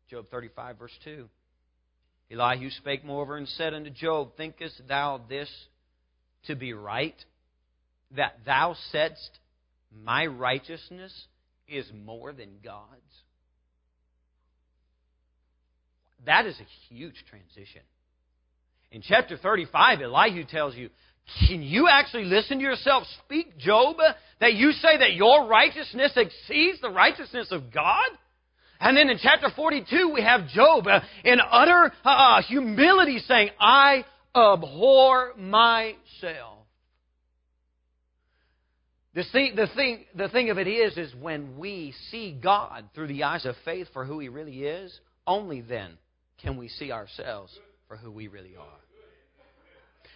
Job 0.09 0.27
35, 0.29 0.77
verse 0.77 0.91
2. 1.03 1.27
Elihu 2.31 2.69
spake 2.69 3.03
moreover 3.03 3.37
and 3.37 3.47
said 3.47 3.73
unto 3.73 3.89
Job, 3.89 4.37
Thinkest 4.37 4.81
thou 4.87 5.21
this 5.27 5.49
to 6.45 6.55
be 6.55 6.73
right, 6.73 7.15
that 8.15 8.39
thou 8.45 8.75
saidst, 8.91 9.39
My 10.03 10.27
righteousness 10.27 11.13
is 11.67 11.85
more 12.05 12.33
than 12.33 12.59
God's? 12.63 13.22
That 16.25 16.45
is 16.45 16.59
a 16.59 16.93
huge 16.93 17.15
transition. 17.29 17.81
In 18.91 19.01
chapter 19.01 19.37
35, 19.37 20.01
Elihu 20.01 20.43
tells 20.43 20.75
you, 20.75 20.89
Can 21.47 21.61
you 21.61 21.87
actually 21.89 22.25
listen 22.25 22.59
to 22.59 22.63
yourself 22.63 23.03
speak, 23.25 23.57
Job, 23.57 23.97
that 24.39 24.53
you 24.53 24.71
say 24.71 24.97
that 24.99 25.13
your 25.13 25.47
righteousness 25.47 26.13
exceeds 26.15 26.79
the 26.79 26.91
righteousness 26.91 27.47
of 27.51 27.73
God? 27.73 28.05
And 28.79 28.95
then 28.95 29.09
in 29.09 29.17
chapter 29.21 29.47
42, 29.55 30.11
we 30.13 30.21
have 30.21 30.47
Job 30.49 30.87
uh, 30.87 30.99
in 31.23 31.39
utter 31.39 31.91
uh, 32.05 32.09
uh, 32.09 32.41
humility 32.43 33.19
saying, 33.19 33.49
I 33.59 34.05
abhor 34.35 35.33
myself. 35.37 36.59
The 39.15 39.23
thing, 39.31 39.55
the, 39.55 39.67
thing, 39.75 40.05
the 40.15 40.27
thing 40.27 40.49
of 40.49 40.57
it 40.57 40.67
is, 40.67 40.97
is 40.97 41.13
when 41.15 41.57
we 41.57 41.93
see 42.09 42.37
God 42.43 42.89
through 42.93 43.07
the 43.07 43.23
eyes 43.23 43.45
of 43.45 43.55
faith 43.63 43.87
for 43.93 44.05
who 44.05 44.19
He 44.19 44.27
really 44.27 44.63
is, 44.63 44.99
only 45.25 45.61
then 45.61 45.97
can 46.43 46.57
we 46.57 46.67
see 46.67 46.91
ourselves 46.91 47.57
for 47.87 47.97
who 47.97 48.11
we 48.11 48.27
really 48.27 48.55
are. 48.55 48.79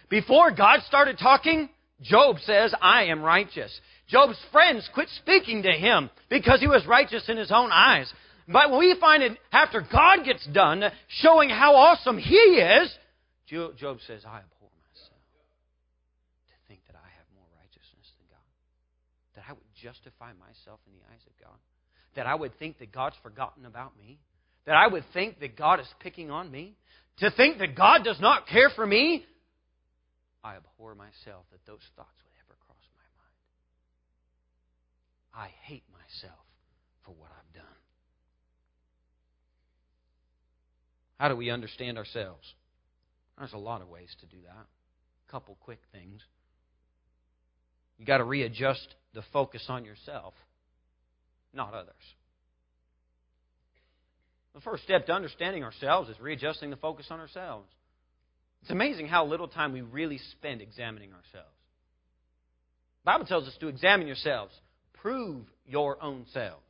Before 0.08 0.52
God 0.52 0.80
started 0.86 1.18
talking, 1.18 1.68
Job 2.02 2.36
says, 2.44 2.72
I 2.80 3.04
am 3.04 3.22
righteous. 3.22 3.78
Job's 4.08 4.38
friends 4.52 4.88
quit 4.94 5.08
speaking 5.18 5.62
to 5.64 5.72
him 5.72 6.10
because 6.30 6.60
he 6.60 6.68
was 6.68 6.86
righteous 6.86 7.28
in 7.28 7.36
his 7.36 7.50
own 7.50 7.70
eyes. 7.72 8.12
But 8.48 8.76
we 8.76 8.96
find 8.98 9.22
it 9.22 9.36
after 9.52 9.82
God 9.82 10.24
gets 10.24 10.46
done 10.46 10.82
showing 11.08 11.50
how 11.50 11.76
awesome 11.76 12.16
He 12.16 12.34
is, 12.34 12.90
Job 13.46 13.98
says, 14.06 14.24
I 14.24 14.40
abhor 14.40 14.72
myself 14.72 15.20
to 16.48 16.54
think 16.66 16.80
that 16.86 16.96
I 16.96 17.08
have 17.20 17.28
more 17.36 17.48
righteousness 17.60 18.08
than 18.16 18.26
God. 18.32 18.48
That 19.36 19.44
I 19.48 19.52
would 19.52 19.68
justify 19.76 20.32
myself 20.40 20.80
in 20.86 20.96
the 20.96 21.04
eyes 21.12 21.20
of 21.26 21.32
God. 21.44 21.56
That 22.16 22.26
I 22.26 22.34
would 22.34 22.58
think 22.58 22.78
that 22.78 22.90
God's 22.90 23.16
forgotten 23.22 23.66
about 23.66 23.98
me. 23.98 24.18
That 24.68 24.76
I 24.76 24.86
would 24.86 25.04
think 25.14 25.40
that 25.40 25.56
God 25.56 25.80
is 25.80 25.86
picking 25.98 26.30
on 26.30 26.50
me. 26.50 26.76
To 27.20 27.30
think 27.30 27.56
that 27.58 27.74
God 27.74 28.04
does 28.04 28.20
not 28.20 28.46
care 28.46 28.68
for 28.76 28.86
me. 28.86 29.24
I 30.44 30.56
abhor 30.56 30.94
myself 30.94 31.46
that 31.52 31.64
those 31.66 31.80
thoughts 31.96 32.20
would 32.22 32.34
ever 32.44 32.54
cross 32.66 32.84
my 32.94 33.08
mind. 35.40 35.48
I 35.50 35.66
hate 35.66 35.84
myself 35.90 36.38
for 37.06 37.12
what 37.12 37.30
I've 37.30 37.54
done. 37.54 37.64
How 41.18 41.28
do 41.28 41.36
we 41.36 41.48
understand 41.48 41.96
ourselves? 41.96 42.46
There's 43.38 43.54
a 43.54 43.58
lot 43.58 43.80
of 43.80 43.88
ways 43.88 44.14
to 44.20 44.26
do 44.26 44.36
that. 44.44 44.66
A 45.28 45.32
couple 45.32 45.56
quick 45.62 45.80
things. 45.92 46.20
You 47.96 48.04
got 48.04 48.18
to 48.18 48.24
readjust 48.24 48.94
the 49.14 49.22
focus 49.32 49.64
on 49.70 49.86
yourself, 49.86 50.34
not 51.54 51.72
others. 51.72 51.94
The 54.58 54.62
first 54.62 54.82
step 54.82 55.06
to 55.06 55.12
understanding 55.12 55.62
ourselves 55.62 56.10
is 56.10 56.18
readjusting 56.18 56.70
the 56.70 56.76
focus 56.76 57.06
on 57.10 57.20
ourselves. 57.20 57.68
It's 58.62 58.72
amazing 58.72 59.06
how 59.06 59.24
little 59.24 59.46
time 59.46 59.72
we 59.72 59.82
really 59.82 60.18
spend 60.32 60.60
examining 60.60 61.10
ourselves. 61.10 61.54
The 63.04 63.12
Bible 63.12 63.26
tells 63.26 63.46
us 63.46 63.56
to 63.60 63.68
examine 63.68 64.08
yourselves, 64.08 64.52
prove 64.94 65.44
your 65.64 66.02
own 66.02 66.26
selves. 66.32 66.64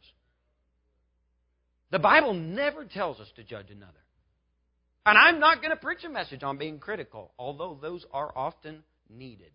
The 1.91 1.99
Bible 1.99 2.35
never 2.35 2.85
tells 2.85 3.21
us 3.21 3.29
to 3.37 3.43
judge 3.43 3.71
another. 3.71 3.93
And 5.07 5.17
I'm 5.17 5.41
not 5.41 5.63
going 5.63 5.71
to 5.71 5.83
preach 5.83 6.05
a 6.05 6.11
message 6.11 6.43
on 6.43 6.59
being 6.59 6.81
critical, 6.81 7.33
although 7.39 7.79
those 7.81 8.05
are 8.13 8.31
often 8.37 8.83
needed. 9.09 9.53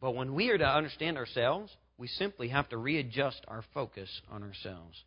But 0.00 0.16
when 0.16 0.34
we 0.34 0.50
are 0.50 0.58
to 0.58 0.66
understand 0.66 1.16
ourselves, 1.16 1.70
we 1.96 2.08
simply 2.08 2.48
have 2.48 2.68
to 2.70 2.76
readjust 2.76 3.44
our 3.46 3.62
focus 3.72 4.10
on 4.32 4.42
ourselves. 4.42 5.00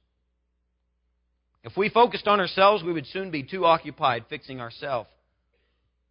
If 1.63 1.77
we 1.77 1.89
focused 1.89 2.27
on 2.27 2.39
ourselves, 2.39 2.83
we 2.83 2.91
would 2.91 3.07
soon 3.07 3.31
be 3.31 3.43
too 3.43 3.65
occupied 3.65 4.25
fixing 4.29 4.59
ourselves 4.59 5.09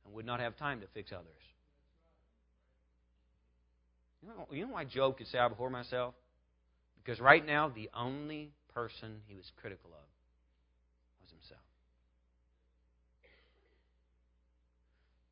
and 0.04 0.14
would 0.14 0.24
not 0.24 0.40
have 0.40 0.56
time 0.56 0.80
to 0.80 0.86
fix 0.94 1.12
others. 1.12 1.26
You 4.22 4.28
know, 4.28 4.46
you 4.50 4.66
know 4.66 4.72
why 4.72 4.84
Job 4.84 5.18
could 5.18 5.26
say, 5.26 5.38
I 5.38 5.46
abhor 5.46 5.68
myself? 5.68 6.14
Because 7.02 7.20
right 7.20 7.44
now, 7.44 7.68
the 7.68 7.90
only 7.94 8.52
person 8.72 9.20
he 9.26 9.34
was 9.34 9.50
critical 9.60 9.90
of 9.90 10.06
was 11.20 11.30
himself. 11.30 11.60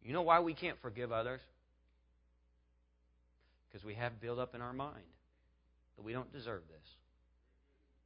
You 0.03 0.13
know 0.13 0.23
why 0.23 0.41
we 0.41 0.55
can't 0.55 0.77
forgive 0.83 1.13
others? 1.13 1.41
Because 3.69 3.85
we 3.85 3.95
have 3.95 4.21
built 4.21 4.39
up 4.39 4.55
in 4.55 4.61
our 4.61 4.73
mind 4.73 4.97
that 5.97 6.03
we 6.03 6.13
don't 6.13 6.33
deserve 6.33 6.63
this, 6.69 6.89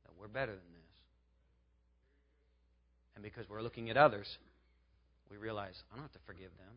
that 0.05 0.13
we're 0.21 0.29
better 0.29 0.53
than 0.53 0.61
this. 0.75 0.84
And 3.15 3.23
because 3.23 3.49
we're 3.49 3.63
looking 3.63 3.91
at 3.91 3.97
others, 3.97 4.27
we 5.31 5.37
realize, 5.37 5.75
I 5.93 5.97
don't 5.97 6.05
have 6.05 6.13
to 6.13 6.19
forgive 6.27 6.51
them. 6.59 6.75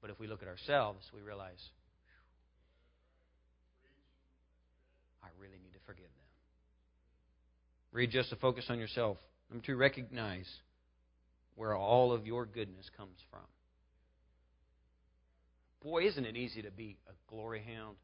But 0.00 0.10
if 0.10 0.20
we 0.20 0.26
look 0.26 0.42
at 0.42 0.48
ourselves, 0.48 1.10
we 1.14 1.22
realize, 1.22 1.70
I 5.22 5.28
really 5.40 5.58
need 5.62 5.72
to 5.72 5.80
forgive 5.86 6.04
them. 6.04 6.10
Read 7.92 8.10
just 8.10 8.30
to 8.30 8.36
focus 8.36 8.66
on 8.68 8.78
yourself. 8.78 9.16
Number 9.50 9.64
two, 9.64 9.76
recognize 9.76 10.48
where 11.54 11.74
all 11.74 12.12
of 12.12 12.26
your 12.26 12.44
goodness 12.44 12.90
comes 12.96 13.16
from. 13.30 13.40
Boy, 15.82 16.06
isn't 16.06 16.24
it 16.24 16.36
easy 16.36 16.62
to 16.62 16.70
be 16.70 16.96
a 17.08 17.12
glory 17.30 17.62
hound? 17.64 17.96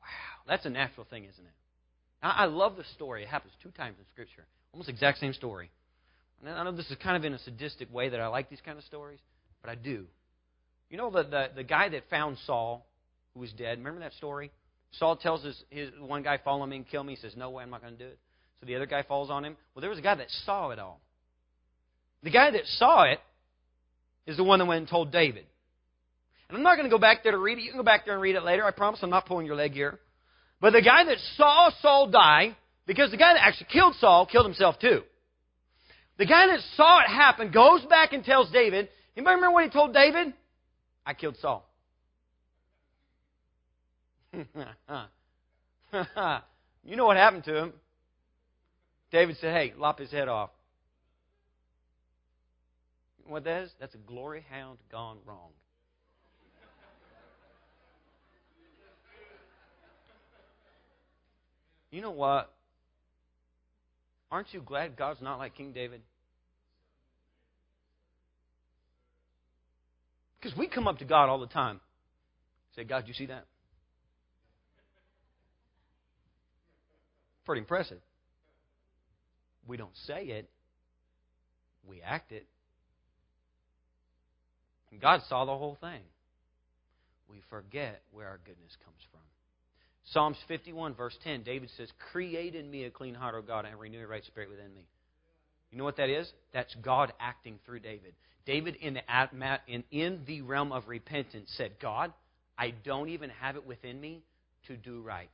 Wow, 0.00 0.44
that's 0.46 0.64
a 0.66 0.70
natural 0.70 1.06
thing, 1.08 1.24
isn't 1.24 1.44
it? 1.44 1.52
I 2.22 2.44
love 2.44 2.76
the 2.76 2.84
story. 2.94 3.22
It 3.22 3.28
happens 3.28 3.54
two 3.62 3.70
times 3.70 3.96
in 3.98 4.04
Scripture. 4.12 4.44
Almost 4.72 4.88
exact 4.88 5.18
same 5.18 5.32
story. 5.32 5.70
And 6.40 6.50
I 6.54 6.64
know 6.64 6.72
this 6.72 6.90
is 6.90 6.96
kind 7.02 7.16
of 7.16 7.24
in 7.24 7.34
a 7.34 7.38
sadistic 7.38 7.92
way 7.92 8.08
that 8.08 8.20
I 8.20 8.28
like 8.28 8.48
these 8.48 8.60
kind 8.64 8.78
of 8.78 8.84
stories, 8.84 9.18
but 9.60 9.70
I 9.70 9.74
do. 9.74 10.06
You 10.88 10.96
know 10.96 11.10
the, 11.10 11.24
the, 11.24 11.46
the 11.56 11.64
guy 11.64 11.88
that 11.90 12.08
found 12.08 12.38
Saul, 12.46 12.86
who 13.34 13.40
was 13.40 13.52
dead, 13.52 13.78
remember 13.78 14.00
that 14.00 14.14
story? 14.14 14.50
Saul 14.92 15.16
tells 15.16 15.44
his, 15.44 15.62
his 15.70 15.90
one 16.00 16.22
guy, 16.22 16.38
follow 16.42 16.66
me 16.66 16.76
and 16.76 16.88
kill 16.88 17.04
me. 17.04 17.14
He 17.14 17.20
says, 17.20 17.36
no 17.36 17.50
way, 17.50 17.62
I'm 17.62 17.70
not 17.70 17.82
going 17.82 17.96
to 17.96 17.98
do 17.98 18.08
it. 18.10 18.18
So 18.60 18.66
the 18.66 18.76
other 18.76 18.86
guy 18.86 19.02
falls 19.02 19.30
on 19.30 19.44
him. 19.44 19.56
Well, 19.74 19.80
there 19.80 19.90
was 19.90 19.98
a 19.98 20.02
guy 20.02 20.14
that 20.16 20.30
saw 20.44 20.70
it 20.70 20.78
all. 20.78 21.00
The 22.22 22.30
guy 22.30 22.50
that 22.50 22.66
saw 22.66 23.04
it 23.04 23.20
is 24.26 24.36
the 24.36 24.44
one 24.44 24.58
that 24.58 24.66
went 24.66 24.80
and 24.80 24.88
told 24.88 25.12
David. 25.12 25.46
And 26.48 26.56
I'm 26.56 26.64
not 26.64 26.76
going 26.76 26.88
to 26.88 26.94
go 26.94 26.98
back 26.98 27.22
there 27.22 27.32
to 27.32 27.38
read 27.38 27.58
it. 27.58 27.62
You 27.62 27.70
can 27.70 27.78
go 27.78 27.84
back 27.84 28.04
there 28.04 28.14
and 28.14 28.22
read 28.22 28.34
it 28.34 28.42
later. 28.42 28.64
I 28.64 28.72
promise 28.72 29.00
I'm 29.02 29.10
not 29.10 29.26
pulling 29.26 29.46
your 29.46 29.54
leg 29.54 29.72
here. 29.72 29.98
But 30.60 30.72
the 30.72 30.82
guy 30.82 31.04
that 31.04 31.16
saw 31.36 31.70
Saul 31.80 32.10
die, 32.10 32.56
because 32.90 33.10
the 33.12 33.16
guy 33.16 33.34
that 33.34 33.46
actually 33.46 33.68
killed 33.72 33.94
Saul 34.00 34.26
killed 34.26 34.46
himself 34.46 34.80
too. 34.80 35.02
The 36.18 36.26
guy 36.26 36.48
that 36.48 36.58
saw 36.74 36.98
it 36.98 37.06
happen 37.06 37.52
goes 37.52 37.84
back 37.84 38.12
and 38.12 38.24
tells 38.24 38.50
David. 38.50 38.88
Anybody 39.16 39.36
remember 39.36 39.54
what 39.54 39.62
he 39.62 39.70
told 39.70 39.94
David? 39.94 40.34
I 41.06 41.14
killed 41.14 41.36
Saul. 41.40 41.64
you 44.34 44.44
know 46.96 47.06
what 47.06 47.16
happened 47.16 47.44
to 47.44 47.56
him? 47.56 47.72
David 49.12 49.36
said, 49.40 49.54
Hey, 49.54 49.72
lop 49.78 50.00
his 50.00 50.10
head 50.10 50.26
off. 50.26 50.50
what 53.28 53.44
that 53.44 53.62
is? 53.62 53.70
That's 53.78 53.94
a 53.94 53.98
glory 53.98 54.44
hound 54.50 54.78
gone 54.90 55.18
wrong. 55.24 55.50
You 61.92 62.02
know 62.02 62.10
what? 62.10 62.52
Aren't 64.30 64.52
you 64.52 64.60
glad 64.60 64.96
God's 64.96 65.20
not 65.20 65.38
like 65.38 65.56
King 65.56 65.72
David? 65.72 66.02
Because 70.40 70.56
we 70.56 70.68
come 70.68 70.86
up 70.86 70.98
to 70.98 71.04
God 71.04 71.28
all 71.28 71.40
the 71.40 71.46
time. 71.46 71.80
Say, 72.76 72.84
God, 72.84 73.04
you 73.06 73.14
see 73.14 73.26
that? 73.26 73.46
Pretty 77.44 77.60
impressive. 77.60 77.98
We 79.66 79.76
don't 79.76 79.96
say 80.06 80.24
it, 80.24 80.48
we 81.86 82.00
act 82.00 82.32
it. 82.32 82.46
And 84.90 85.00
God 85.00 85.20
saw 85.28 85.44
the 85.44 85.56
whole 85.56 85.76
thing. 85.80 86.00
We 87.28 87.42
forget 87.48 88.02
where 88.12 88.26
our 88.26 88.38
goodness 88.44 88.76
comes 88.84 88.98
from. 89.10 89.20
Psalms 90.06 90.36
51, 90.48 90.94
verse 90.94 91.16
10, 91.22 91.42
David 91.42 91.70
says, 91.76 91.88
Create 92.12 92.54
in 92.54 92.70
me 92.70 92.84
a 92.84 92.90
clean 92.90 93.14
heart, 93.14 93.34
O 93.36 93.42
God, 93.42 93.64
and 93.64 93.78
renew 93.78 94.02
a 94.02 94.06
right 94.06 94.24
spirit 94.24 94.50
within 94.50 94.72
me. 94.74 94.86
You 95.70 95.78
know 95.78 95.84
what 95.84 95.98
that 95.98 96.08
is? 96.08 96.30
That's 96.52 96.74
God 96.82 97.12
acting 97.20 97.58
through 97.64 97.80
David. 97.80 98.14
David, 98.44 98.76
in 98.76 98.94
the, 98.94 99.58
in, 99.68 99.84
in 99.92 100.22
the 100.26 100.40
realm 100.40 100.72
of 100.72 100.88
repentance, 100.88 101.52
said, 101.56 101.72
God, 101.80 102.12
I 102.58 102.72
don't 102.84 103.08
even 103.10 103.30
have 103.30 103.56
it 103.56 103.66
within 103.66 104.00
me 104.00 104.22
to 104.66 104.76
do 104.76 105.00
right, 105.00 105.30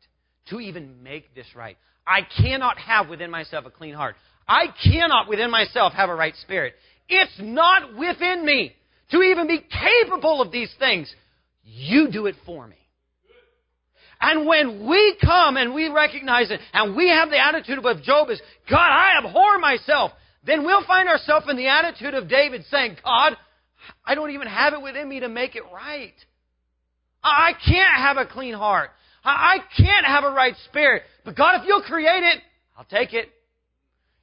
to 0.50 0.60
even 0.60 1.02
make 1.02 1.34
this 1.34 1.46
right. 1.54 1.76
I 2.06 2.20
cannot 2.42 2.78
have 2.78 3.08
within 3.08 3.30
myself 3.30 3.64
a 3.66 3.70
clean 3.70 3.94
heart. 3.94 4.16
I 4.46 4.66
cannot 4.84 5.28
within 5.28 5.50
myself 5.50 5.92
have 5.94 6.08
a 6.08 6.14
right 6.14 6.34
spirit. 6.42 6.74
It's 7.08 7.34
not 7.40 7.96
within 7.96 8.44
me 8.44 8.74
to 9.10 9.22
even 9.22 9.46
be 9.46 9.58
capable 9.58 10.40
of 10.40 10.52
these 10.52 10.72
things. 10.78 11.12
You 11.64 12.10
do 12.10 12.26
it 12.26 12.36
for 12.44 12.66
me. 12.66 12.76
And 14.28 14.44
when 14.44 14.88
we 14.88 15.16
come 15.24 15.56
and 15.56 15.72
we 15.72 15.88
recognize 15.88 16.50
it 16.50 16.58
and 16.72 16.96
we 16.96 17.08
have 17.10 17.30
the 17.30 17.38
attitude 17.38 17.78
of 17.78 18.02
Job 18.02 18.28
is, 18.28 18.40
God, 18.68 18.76
I 18.76 19.18
abhor 19.24 19.58
myself, 19.60 20.10
then 20.44 20.64
we'll 20.64 20.84
find 20.84 21.08
ourselves 21.08 21.46
in 21.48 21.56
the 21.56 21.68
attitude 21.68 22.12
of 22.12 22.28
David 22.28 22.64
saying, 22.68 22.96
God, 23.04 23.36
I 24.04 24.16
don't 24.16 24.32
even 24.32 24.48
have 24.48 24.72
it 24.72 24.82
within 24.82 25.08
me 25.08 25.20
to 25.20 25.28
make 25.28 25.54
it 25.54 25.62
right. 25.72 26.12
I 27.22 27.52
can't 27.68 27.98
have 27.98 28.16
a 28.16 28.26
clean 28.26 28.54
heart. 28.54 28.90
I 29.24 29.58
can't 29.76 30.04
have 30.04 30.24
a 30.24 30.30
right 30.30 30.54
spirit. 30.64 31.04
But 31.24 31.36
God, 31.36 31.60
if 31.60 31.68
you'll 31.68 31.82
create 31.82 32.24
it, 32.24 32.40
I'll 32.76 32.84
take 32.84 33.14
it. 33.14 33.28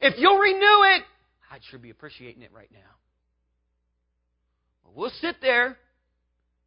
If 0.02 0.16
you'll 0.18 0.38
renew 0.38 0.84
it, 0.98 1.04
I'd 1.50 1.64
sure 1.70 1.80
be 1.80 1.92
appreciating 1.92 2.42
it 2.42 2.52
right 2.52 2.70
now. 2.74 2.80
we'll 4.94 5.14
sit 5.22 5.38
there 5.42 5.78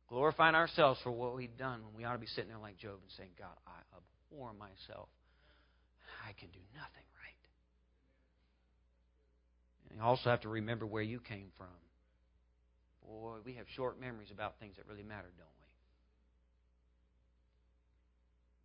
glorifying 0.09 0.55
ourselves 0.55 1.01
for 1.03 1.11
what 1.11 1.35
we've 1.35 1.57
done 1.57 1.81
when 1.85 1.95
we 1.97 2.05
ought 2.05 2.13
to 2.13 2.19
be 2.19 2.27
sitting 2.27 2.49
there 2.49 2.59
like 2.59 2.79
Job 2.79 2.99
and 3.03 3.11
saying, 3.17 3.31
God, 3.39 3.57
I 3.67 3.81
abhor 3.97 4.53
myself. 4.53 5.09
I 6.27 6.33
can 6.33 6.49
do 6.49 6.61
nothing 6.75 7.07
right. 7.19 7.43
And 9.91 9.99
you 9.99 10.05
also 10.05 10.31
have 10.31 10.43
to 10.43 10.49
remember 10.49 10.87
where 10.87 11.03
you 11.03 11.21
came 11.21 11.49
from. 11.57 11.67
Boy, 13.07 13.37
we 13.45 13.55
have 13.55 13.67
short 13.75 14.01
memories 14.01 14.31
about 14.33 14.59
things 14.59 14.77
that 14.77 14.87
really 14.89 15.05
matter, 15.05 15.31
don't 15.39 15.47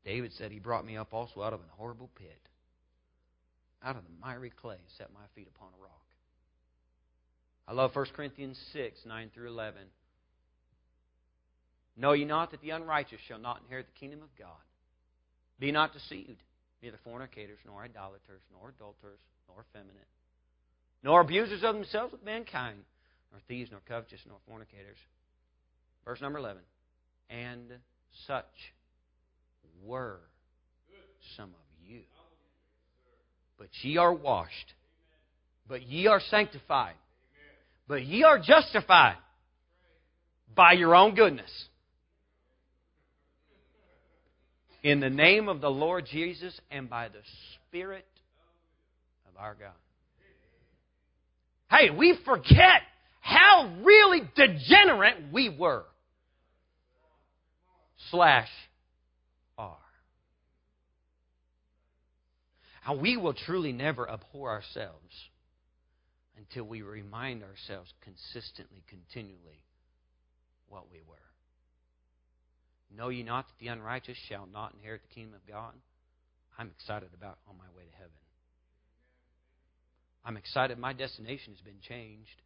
we? 0.05 0.11
David 0.11 0.33
said, 0.33 0.51
He 0.51 0.59
brought 0.59 0.85
me 0.85 0.97
up 0.97 1.13
also 1.13 1.41
out 1.43 1.53
of 1.53 1.59
an 1.59 1.67
horrible 1.77 2.09
pit, 2.15 2.41
out 3.83 3.95
of 3.95 4.03
the 4.03 4.09
miry 4.19 4.49
clay, 4.49 4.77
set 4.97 5.13
my 5.13 5.21
feet 5.35 5.47
upon 5.55 5.69
a 5.79 5.81
rock. 5.81 5.91
I 7.67 7.73
love 7.73 7.95
1 7.95 8.05
Corinthians 8.15 8.59
6, 8.73 9.01
9 9.05 9.29
through 9.33 9.49
11. 9.49 9.83
Know 11.97 12.13
ye 12.13 12.25
not 12.25 12.51
that 12.51 12.61
the 12.61 12.71
unrighteous 12.71 13.19
shall 13.27 13.39
not 13.39 13.61
inherit 13.63 13.87
the 13.87 13.99
kingdom 13.99 14.21
of 14.21 14.29
God? 14.37 14.49
Be 15.59 15.71
not 15.71 15.93
deceived, 15.93 16.41
neither 16.81 16.97
fornicators, 17.03 17.59
nor 17.65 17.83
idolaters, 17.83 18.41
nor 18.51 18.69
adulterers, 18.69 19.19
nor 19.47 19.63
effeminate, 19.69 20.07
nor 21.03 21.21
abusers 21.21 21.63
of 21.63 21.75
themselves 21.75 22.11
with 22.11 22.23
mankind, 22.23 22.79
nor 23.31 23.41
thieves, 23.47 23.69
nor 23.71 23.81
covetous, 23.87 24.21
nor 24.27 24.37
fornicators. 24.47 24.97
Verse 26.05 26.21
number 26.21 26.39
11. 26.39 26.61
And 27.29 27.71
such 28.27 28.73
were 29.85 30.19
some 31.37 31.49
of 31.49 31.87
you. 31.87 32.01
But 33.57 33.67
ye 33.81 33.97
are 33.97 34.13
washed, 34.13 34.73
but 35.67 35.83
ye 35.83 36.07
are 36.07 36.19
sanctified, 36.19 36.95
but 37.87 38.03
ye 38.03 38.23
are 38.23 38.39
justified 38.39 39.17
by 40.55 40.73
your 40.73 40.95
own 40.95 41.13
goodness 41.13 41.51
in 44.83 44.99
the 44.99 45.09
name 45.09 45.47
of 45.47 45.61
the 45.61 45.69
Lord 45.69 46.05
Jesus 46.11 46.59
and 46.69 46.89
by 46.89 47.07
the 47.09 47.21
Spirit 47.67 48.05
of 49.27 49.39
our 49.39 49.55
God. 49.55 49.71
Hey, 51.69 51.89
we 51.89 52.17
forget 52.25 52.81
how 53.21 53.77
really 53.83 54.21
degenerate 54.35 55.31
we 55.31 55.49
were. 55.49 55.85
Slash 58.09 58.49
are. 59.57 59.77
How 62.81 62.95
we 62.95 63.15
will 63.15 63.33
truly 63.33 63.71
never 63.71 64.09
abhor 64.09 64.49
ourselves 64.49 65.13
until 66.35 66.63
we 66.63 66.81
remind 66.81 67.43
ourselves 67.43 67.93
consistently, 68.01 68.83
continually, 68.89 69.63
what 70.67 70.91
we 70.91 70.99
were. 71.07 71.30
Know 72.95 73.09
ye 73.09 73.23
not 73.23 73.47
that 73.47 73.53
the 73.59 73.67
unrighteous 73.67 74.17
shall 74.27 74.47
not 74.51 74.73
inherit 74.73 75.01
the 75.01 75.13
kingdom 75.13 75.35
of 75.35 75.47
God? 75.47 75.73
I'm 76.57 76.69
excited 76.69 77.09
about 77.17 77.37
on 77.47 77.57
my 77.57 77.65
way 77.75 77.83
to 77.85 77.95
heaven. 77.97 78.11
I'm 80.25 80.37
excited 80.37 80.77
my 80.77 80.93
destination 80.93 81.53
has 81.53 81.61
been 81.61 81.79
changed. 81.87 82.41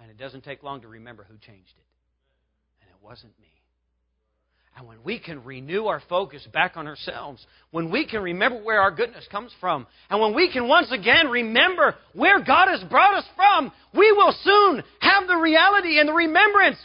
And 0.00 0.10
it 0.10 0.18
doesn't 0.18 0.44
take 0.44 0.62
long 0.62 0.82
to 0.82 0.88
remember 0.88 1.24
who 1.28 1.34
changed 1.38 1.74
it. 1.76 1.86
And 2.80 2.90
it 2.90 3.04
wasn't 3.04 3.32
me. 3.40 3.48
And 4.76 4.86
when 4.86 5.02
we 5.02 5.18
can 5.18 5.42
renew 5.42 5.86
our 5.86 6.00
focus 6.08 6.46
back 6.52 6.76
on 6.76 6.86
ourselves, 6.86 7.44
when 7.72 7.90
we 7.90 8.06
can 8.06 8.22
remember 8.22 8.62
where 8.62 8.80
our 8.80 8.92
goodness 8.92 9.26
comes 9.28 9.52
from, 9.58 9.88
and 10.08 10.20
when 10.20 10.34
we 10.34 10.52
can 10.52 10.68
once 10.68 10.92
again 10.92 11.26
remember 11.28 11.96
where 12.14 12.38
God 12.44 12.68
has 12.68 12.84
brought 12.88 13.16
us 13.16 13.24
from, 13.34 13.72
we 13.92 14.12
will 14.12 14.32
soon 14.44 14.84
have 15.00 15.26
the 15.26 15.36
reality 15.36 15.98
and 15.98 16.08
the 16.08 16.12
remembrance. 16.12 16.78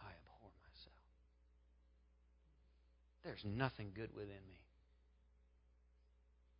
I 0.00 0.06
abhor 0.06 0.50
myself. 3.24 3.27
There's 3.42 3.56
nothing 3.56 3.92
good 3.94 4.10
within 4.14 4.28
me. 4.28 4.60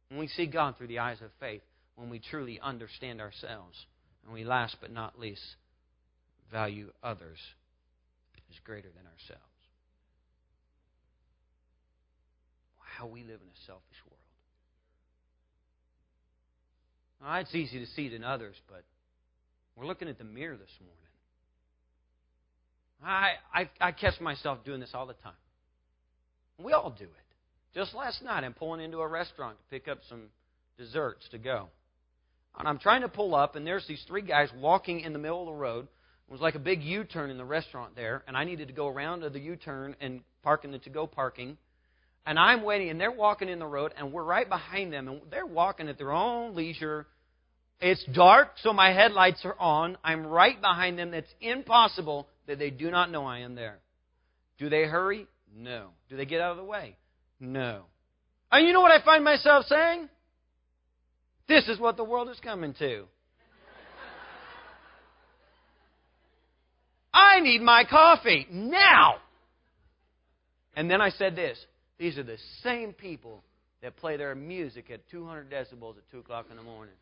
When 0.08 0.20
we 0.20 0.28
see 0.28 0.46
God 0.46 0.76
through 0.76 0.86
the 0.88 1.00
eyes 1.00 1.20
of 1.22 1.30
faith, 1.40 1.62
when 1.96 2.10
we 2.10 2.20
truly 2.20 2.60
understand 2.62 3.20
ourselves, 3.20 3.76
and 4.24 4.32
we 4.32 4.44
last 4.44 4.76
but 4.80 4.92
not 4.92 5.18
least 5.18 5.42
value 6.52 6.92
others 7.02 7.38
as 8.50 8.58
greater 8.64 8.88
than 8.88 9.04
ourselves. 9.06 9.44
How 12.96 13.06
we 13.06 13.20
live 13.20 13.40
in 13.40 13.48
a 13.48 13.66
selfish 13.66 13.84
world. 14.06 14.18
Now, 17.20 17.40
it's 17.40 17.54
easy 17.54 17.78
to 17.78 17.86
see 17.92 18.06
it 18.06 18.12
in 18.12 18.24
others, 18.24 18.56
but 18.68 18.84
we're 19.76 19.86
looking 19.86 20.08
at 20.08 20.18
the 20.18 20.24
mirror 20.24 20.56
this 20.56 20.70
morning. 20.80 20.96
I, 23.04 23.30
I, 23.54 23.88
I 23.88 23.92
catch 23.92 24.20
myself 24.20 24.64
doing 24.64 24.80
this 24.80 24.90
all 24.94 25.06
the 25.06 25.14
time. 25.14 25.34
We 26.58 26.72
all 26.72 26.90
do 26.90 27.04
it. 27.04 27.10
Just 27.74 27.94
last 27.94 28.22
night, 28.22 28.44
I'm 28.44 28.54
pulling 28.54 28.80
into 28.80 28.98
a 28.98 29.06
restaurant 29.06 29.58
to 29.58 29.64
pick 29.70 29.88
up 29.88 29.98
some 30.08 30.24
desserts 30.76 31.28
to 31.30 31.38
go. 31.38 31.68
And 32.58 32.66
I'm 32.66 32.78
trying 32.78 33.02
to 33.02 33.08
pull 33.08 33.34
up, 33.34 33.54
and 33.54 33.66
there's 33.66 33.86
these 33.86 34.02
three 34.08 34.22
guys 34.22 34.48
walking 34.58 35.00
in 35.00 35.12
the 35.12 35.18
middle 35.18 35.42
of 35.42 35.46
the 35.46 35.52
road. 35.52 35.86
It 36.28 36.32
was 36.32 36.40
like 36.40 36.56
a 36.56 36.60
big 36.60 36.82
U 36.82 37.04
turn 37.04 37.30
in 37.30 37.38
the 37.38 37.44
restaurant 37.44 37.94
there, 37.94 38.24
and 38.26 38.36
I 38.36 38.44
needed 38.44 38.68
to 38.68 38.74
go 38.74 38.88
around 38.88 39.20
to 39.20 39.30
the 39.30 39.38
U 39.40 39.56
turn 39.56 39.94
and 40.00 40.20
park 40.42 40.64
in 40.64 40.72
the 40.72 40.78
to 40.80 40.90
go 40.90 41.06
parking. 41.06 41.56
And 42.26 42.38
I'm 42.38 42.62
waiting, 42.62 42.90
and 42.90 43.00
they're 43.00 43.12
walking 43.12 43.48
in 43.48 43.58
the 43.58 43.66
road, 43.66 43.94
and 43.96 44.12
we're 44.12 44.24
right 44.24 44.48
behind 44.48 44.92
them, 44.92 45.08
and 45.08 45.20
they're 45.30 45.46
walking 45.46 45.88
at 45.88 45.96
their 45.96 46.12
own 46.12 46.56
leisure. 46.56 47.06
It's 47.80 48.04
dark, 48.12 48.54
so 48.62 48.72
my 48.72 48.92
headlights 48.92 49.44
are 49.44 49.58
on. 49.58 49.96
I'm 50.02 50.26
right 50.26 50.60
behind 50.60 50.98
them. 50.98 51.14
It's 51.14 51.32
impossible 51.40 52.28
that 52.48 52.58
they 52.58 52.70
do 52.70 52.90
not 52.90 53.10
know 53.12 53.24
I 53.24 53.38
am 53.38 53.54
there. 53.54 53.78
Do 54.58 54.68
they 54.68 54.82
hurry? 54.82 55.28
No. 55.56 55.88
Do 56.08 56.16
they 56.16 56.26
get 56.26 56.40
out 56.40 56.52
of 56.52 56.56
the 56.56 56.64
way? 56.64 56.96
No. 57.40 57.84
And 58.50 58.66
you 58.66 58.72
know 58.72 58.80
what 58.80 58.92
I 58.92 59.04
find 59.04 59.24
myself 59.24 59.66
saying? 59.66 60.08
This 61.48 61.68
is 61.68 61.78
what 61.78 61.96
the 61.96 62.04
world 62.04 62.28
is 62.28 62.38
coming 62.40 62.74
to. 62.78 63.04
I 67.12 67.40
need 67.40 67.62
my 67.62 67.84
coffee 67.84 68.46
now. 68.50 69.16
And 70.76 70.90
then 70.90 71.00
I 71.00 71.10
said 71.10 71.34
this 71.34 71.58
these 71.98 72.16
are 72.18 72.22
the 72.22 72.38
same 72.62 72.92
people 72.92 73.42
that 73.82 73.96
play 73.96 74.16
their 74.16 74.34
music 74.34 74.90
at 74.90 75.08
200 75.10 75.50
decibels 75.50 75.96
at 75.96 76.10
2 76.10 76.18
o'clock 76.18 76.46
in 76.50 76.56
the 76.56 76.62
morning. 76.62 76.94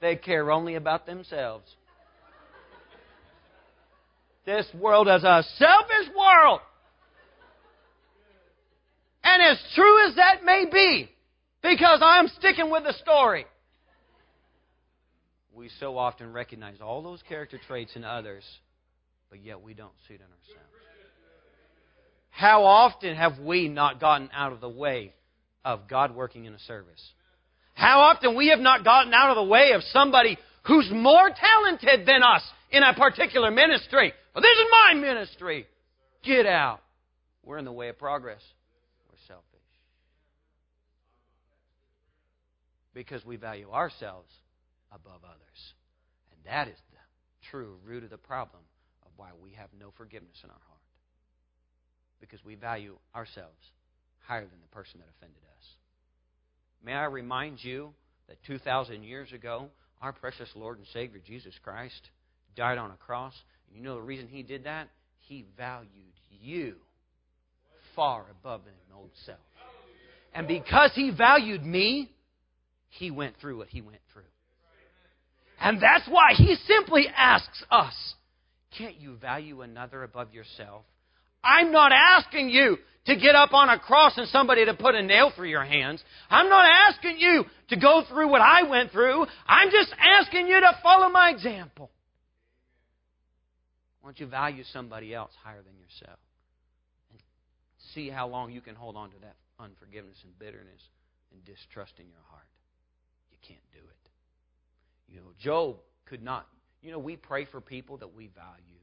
They 0.00 0.16
care 0.16 0.50
only 0.50 0.76
about 0.76 1.06
themselves. 1.06 1.68
This 4.48 4.66
world 4.72 5.08
as 5.08 5.24
a 5.24 5.44
selfish 5.58 6.14
world. 6.16 6.60
And 9.22 9.42
as 9.42 9.62
true 9.74 10.08
as 10.08 10.14
that 10.14 10.42
may 10.42 10.64
be, 10.72 11.10
because 11.62 12.00
I'm 12.02 12.28
sticking 12.28 12.70
with 12.70 12.84
the 12.84 12.94
story, 12.94 13.44
we 15.52 15.68
so 15.78 15.98
often 15.98 16.32
recognize 16.32 16.76
all 16.80 17.02
those 17.02 17.20
character 17.28 17.60
traits 17.68 17.94
in 17.94 18.04
others, 18.04 18.42
but 19.28 19.44
yet 19.44 19.60
we 19.60 19.74
don't 19.74 19.92
see 20.08 20.14
it 20.14 20.22
in 20.22 20.26
ourselves. 20.26 20.72
How 22.30 22.64
often 22.64 23.16
have 23.16 23.38
we 23.40 23.68
not 23.68 24.00
gotten 24.00 24.30
out 24.32 24.54
of 24.54 24.62
the 24.62 24.68
way 24.70 25.12
of 25.62 25.88
God 25.88 26.16
working 26.16 26.46
in 26.46 26.54
a 26.54 26.58
service? 26.60 27.06
How 27.74 28.00
often 28.00 28.34
we 28.34 28.48
have 28.48 28.60
not 28.60 28.82
gotten 28.82 29.12
out 29.12 29.28
of 29.28 29.36
the 29.36 29.50
way 29.50 29.72
of 29.72 29.82
somebody 29.92 30.38
who's 30.66 30.88
more 30.90 31.28
talented 31.28 32.06
than 32.06 32.22
us 32.22 32.42
in 32.70 32.82
a 32.82 32.94
particular 32.94 33.50
ministry. 33.50 34.12
Well, 34.34 34.42
this 34.42 34.58
is 34.58 34.66
my 34.70 34.94
ministry. 34.94 35.66
Get 36.22 36.46
out. 36.46 36.80
We're 37.44 37.58
in 37.58 37.64
the 37.64 37.72
way 37.72 37.88
of 37.88 37.98
progress. 37.98 38.42
We're 39.08 39.16
selfish. 39.26 39.44
Because 42.94 43.24
we 43.24 43.36
value 43.36 43.70
ourselves 43.70 44.32
above 44.92 45.20
others. 45.24 45.74
And 46.32 46.40
that 46.52 46.68
is 46.68 46.78
the 46.90 46.98
true 47.50 47.76
root 47.84 48.04
of 48.04 48.10
the 48.10 48.18
problem 48.18 48.62
of 49.02 49.10
why 49.16 49.28
we 49.42 49.52
have 49.52 49.68
no 49.78 49.92
forgiveness 49.96 50.36
in 50.44 50.50
our 50.50 50.56
heart. 50.66 50.78
Because 52.20 52.44
we 52.44 52.54
value 52.56 52.98
ourselves 53.14 53.56
higher 54.26 54.44
than 54.44 54.60
the 54.60 54.74
person 54.74 55.00
that 55.00 55.08
offended 55.16 55.42
us. 55.56 55.64
May 56.84 56.92
I 56.92 57.04
remind 57.04 57.62
you 57.62 57.94
that 58.28 58.42
2,000 58.46 59.02
years 59.02 59.32
ago, 59.32 59.68
our 60.02 60.12
precious 60.12 60.50
Lord 60.54 60.78
and 60.78 60.86
Savior 60.92 61.20
Jesus 61.24 61.54
Christ 61.62 62.10
died 62.58 62.76
on 62.76 62.90
a 62.90 62.96
cross. 62.96 63.32
You 63.72 63.82
know 63.82 63.94
the 63.94 64.02
reason 64.02 64.28
He 64.28 64.42
did 64.42 64.64
that? 64.64 64.88
He 65.20 65.46
valued 65.56 65.90
you 66.42 66.74
far 67.96 68.26
above 68.30 68.60
an 68.66 68.94
old 68.94 69.10
self. 69.24 69.38
And 70.34 70.46
because 70.46 70.90
He 70.94 71.10
valued 71.10 71.64
me, 71.64 72.10
he 72.88 73.10
went 73.10 73.36
through 73.40 73.58
what 73.58 73.68
he 73.68 73.80
went 73.80 74.00
through. 74.12 74.22
And 75.60 75.80
that's 75.82 76.08
why 76.08 76.34
he 76.34 76.56
simply 76.66 77.06
asks 77.14 77.64
us, 77.70 77.94
can't 78.76 79.00
you 79.00 79.16
value 79.16 79.62
another 79.62 80.02
above 80.04 80.32
yourself? 80.32 80.84
I'm 81.42 81.72
not 81.72 81.92
asking 81.92 82.50
you 82.50 82.78
to 83.06 83.16
get 83.16 83.34
up 83.34 83.52
on 83.52 83.68
a 83.68 83.78
cross 83.78 84.12
and 84.16 84.28
somebody 84.28 84.64
to 84.66 84.74
put 84.74 84.94
a 84.94 85.02
nail 85.02 85.32
through 85.34 85.48
your 85.48 85.64
hands. 85.64 86.02
I'm 86.30 86.48
not 86.48 86.66
asking 86.88 87.18
you 87.18 87.44
to 87.70 87.76
go 87.76 88.04
through 88.08 88.28
what 88.28 88.40
I 88.40 88.68
went 88.68 88.92
through. 88.92 89.26
I'm 89.46 89.70
just 89.70 89.92
asking 89.98 90.46
you 90.46 90.60
to 90.60 90.78
follow 90.82 91.08
my 91.08 91.30
example. 91.30 91.90
Don't 94.08 94.18
you 94.18 94.26
value 94.26 94.64
somebody 94.72 95.14
else 95.14 95.32
higher 95.44 95.60
than 95.60 95.76
yourself? 95.76 96.18
And 97.10 97.20
see 97.92 98.08
how 98.08 98.26
long 98.26 98.50
you 98.50 98.62
can 98.62 98.74
hold 98.74 98.96
on 98.96 99.10
to 99.10 99.16
that 99.20 99.36
unforgiveness 99.60 100.16
and 100.24 100.38
bitterness 100.38 100.80
and 101.30 101.44
distrust 101.44 101.92
in 101.98 102.06
your 102.08 102.22
heart 102.30 102.46
You 103.30 103.36
can't 103.46 103.60
do 103.70 103.80
it. 103.80 105.12
You 105.12 105.20
know, 105.20 105.26
Job 105.38 105.76
could 106.06 106.22
not. 106.22 106.46
You 106.80 106.90
know, 106.90 106.98
we 106.98 107.16
pray 107.16 107.44
for 107.44 107.60
people 107.60 107.98
that 107.98 108.16
we 108.16 108.28
value. 108.28 108.80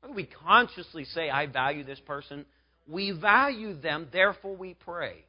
Whether 0.00 0.14
we 0.14 0.24
consciously 0.24 1.04
say, 1.04 1.28
I 1.28 1.44
value 1.44 1.84
this 1.84 2.00
person, 2.00 2.46
we 2.88 3.10
value 3.10 3.78
them, 3.78 4.08
therefore 4.10 4.56
we 4.56 4.72
pray. 4.72 5.26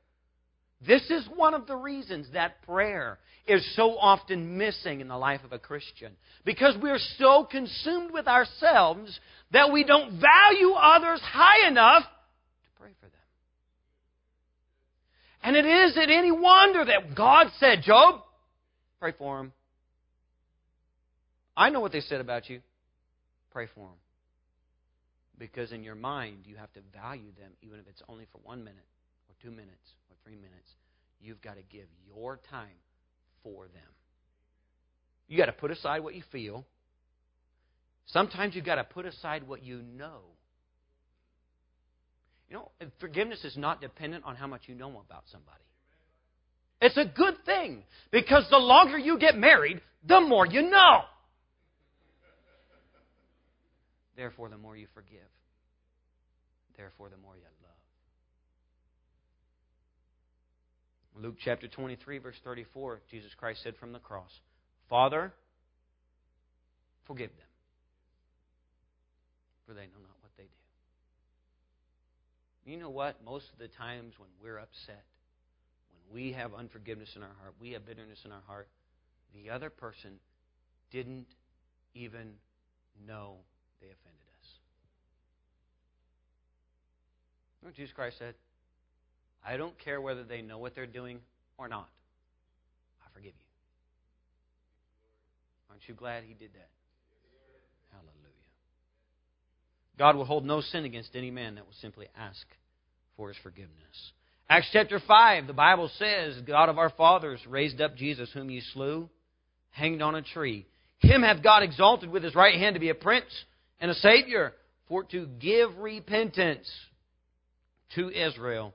This 0.86 1.04
is 1.10 1.28
one 1.36 1.54
of 1.54 1.68
the 1.68 1.76
reasons 1.76 2.28
that 2.34 2.62
prayer 2.64 3.20
is 3.48 3.76
so 3.76 3.98
often 3.98 4.58
missing 4.58 5.02
in 5.02 5.08
the 5.08 5.18
life 5.18 5.44
of 5.44 5.52
a 5.52 5.60
Christian. 5.60 6.14
Because 6.44 6.76
we're 6.82 7.00
so 7.18 7.48
consumed 7.50 8.12
with 8.12 8.28
ourselves 8.28 9.20
that 9.52 9.72
we 9.72 9.84
don't 9.84 10.20
value 10.20 10.72
others 10.72 11.22
high 11.22 11.68
enough 11.68 12.04
to 12.04 12.82
pray 12.82 12.92
for 13.00 13.06
them. 13.06 13.14
And 15.44 15.56
it 15.56 15.66
isn't 15.66 16.10
any 16.10 16.32
wonder 16.32 16.86
that 16.86 17.16
God 17.16 17.48
said, 17.60 17.84
Job, 17.84 18.22
pray 19.00 19.14
for 19.18 19.40
him. 19.40 19.54
I 21.56 21.70
know 21.70 21.80
what 21.80 21.92
they 21.92 22.02
said 22.02 22.22
about 22.22 22.50
you. 22.50 22.62
Pray 23.52 23.68
for 23.76 23.82
them. 23.82 23.98
Because 25.38 25.72
in 25.72 25.84
your 25.84 25.96
mind, 25.96 26.46
you 26.46 26.56
have 26.56 26.72
to 26.74 26.80
value 26.94 27.32
them, 27.40 27.52
even 27.62 27.80
if 27.80 27.88
it's 27.88 28.02
only 28.08 28.26
for 28.32 28.40
one 28.44 28.64
minute, 28.64 28.86
or 29.28 29.36
two 29.42 29.52
minutes, 29.52 29.76
three 30.24 30.36
minutes. 30.36 30.70
You've 31.20 31.42
got 31.42 31.56
to 31.56 31.64
give 31.64 31.88
your 32.06 32.40
time 32.50 32.78
for 33.44 33.66
them. 33.66 33.84
You 35.28 35.38
got 35.38 35.46
to 35.46 35.54
put 35.54 35.72
aside 35.72 36.04
what 36.04 36.16
you 36.16 36.24
feel. 36.32 36.66
Sometimes 38.08 38.56
you've 38.56 38.66
got 38.66 38.76
to 38.76 38.84
put 38.84 39.06
aside 39.06 39.48
what 39.48 39.64
you 39.64 39.82
know 39.82 40.22
you 42.52 42.58
know, 42.58 42.70
forgiveness 43.00 43.46
is 43.46 43.56
not 43.56 43.80
dependent 43.80 44.26
on 44.26 44.36
how 44.36 44.46
much 44.46 44.64
you 44.66 44.76
know 44.76 44.90
about 44.90 45.24
somebody. 45.32 45.64
It's 46.82 46.98
a 46.98 47.06
good 47.06 47.36
thing 47.46 47.84
because 48.12 48.46
the 48.50 48.58
longer 48.58 48.98
you 48.98 49.18
get 49.18 49.38
married, 49.38 49.80
the 50.06 50.20
more 50.20 50.46
you 50.46 50.64
know. 50.64 51.04
Therefore, 54.18 54.50
the 54.50 54.58
more 54.58 54.76
you 54.76 54.88
forgive. 54.94 55.20
Therefore, 56.76 57.08
the 57.08 57.16
more 57.16 57.36
you 57.38 57.44
love. 57.44 57.72
Luke 61.20 61.36
chapter 61.44 61.68
23, 61.68 62.20
verse 62.20 62.38
34, 62.44 63.02
Jesus 63.10 63.32
Christ 63.38 63.62
said 63.64 63.76
from 63.78 63.92
the 63.92 64.00
cross, 64.00 64.32
Father, 64.90 65.34
forgive 67.06 67.30
them. 67.30 67.48
For 69.68 69.74
they 69.74 69.82
know 69.82 70.00
not 70.02 70.16
what 70.22 70.32
they 70.38 70.44
do. 70.44 70.50
You 72.72 72.78
know 72.78 72.90
what? 72.90 73.24
Most 73.26 73.46
of 73.54 73.60
the 73.60 73.68
times 73.68 74.14
when 74.18 74.30
we're 74.42 74.60
upset, 74.60 75.04
when 75.92 76.24
we 76.24 76.32
have 76.34 76.54
unforgiveness 76.54 77.10
in 77.16 77.24
our 77.24 77.36
heart, 77.42 77.56
we 77.60 77.72
have 77.72 77.86
bitterness 77.86 78.20
in 78.26 78.32
our 78.32 78.44
heart, 78.48 78.68
the 79.34 79.50
other 79.50 79.70
person 79.70 80.20
didn't 80.92 81.28
even 81.94 82.34
know 83.08 83.36
they 83.82 83.88
offended 83.88 84.28
us. 84.40 84.48
You 87.62 87.68
know 87.68 87.74
Jesus 87.76 87.94
Christ 87.94 88.18
said? 88.20 88.36
I 89.46 89.58
don't 89.58 89.78
care 89.80 90.00
whether 90.00 90.24
they 90.24 90.42
know 90.42 90.58
what 90.58 90.76
they're 90.76 90.86
doing 90.86 91.20
or 91.58 91.68
not. 91.68 91.90
I 93.04 93.10
forgive 93.14 93.34
you. 93.34 93.46
Aren't 95.70 95.88
you 95.88 95.96
glad 95.96 96.24
he 96.24 96.34
did 96.34 96.54
that? 96.54 96.70
Hallelujah. 97.92 98.16
God 99.98 100.16
will 100.16 100.26
hold 100.26 100.46
no 100.46 100.62
sin 100.62 100.86
against 100.86 101.16
any 101.16 101.32
man 101.32 101.56
that 101.56 101.66
will 101.66 101.74
simply 101.82 102.08
ask 102.18 102.46
for 103.18 103.30
his 103.30 103.38
forgiveness. 103.42 104.12
Acts 104.50 104.70
chapter 104.74 105.00
5, 105.00 105.48
the 105.48 105.54
Bible 105.54 105.90
says, 105.98 106.42
God 106.46 106.70
of 106.70 106.78
our 106.78 106.90
fathers 106.90 107.40
raised 107.48 107.80
up 107.80 107.96
Jesus, 107.96 108.30
whom 108.34 108.50
you 108.50 108.62
slew, 108.74 109.10
hanged 109.70 110.02
on 110.02 110.16
a 110.16 110.22
tree. 110.22 110.68
Him 111.00 111.24
hath 111.24 111.42
God 111.42 111.64
exalted 111.64 112.10
with 112.10 112.24
his 112.24 112.36
right 112.36 112.56
hand 112.56 112.76
to 112.76 112.80
be 112.80 112.90
a 112.90 112.96
prince 112.96 113.32
and 113.80 113.90
a 113.90 113.96
savior, 113.96 114.54
for 114.88 115.04
to 115.06 115.26
give 115.40 115.78
repentance 115.78 116.70
to 117.96 118.10
Israel 118.10 118.74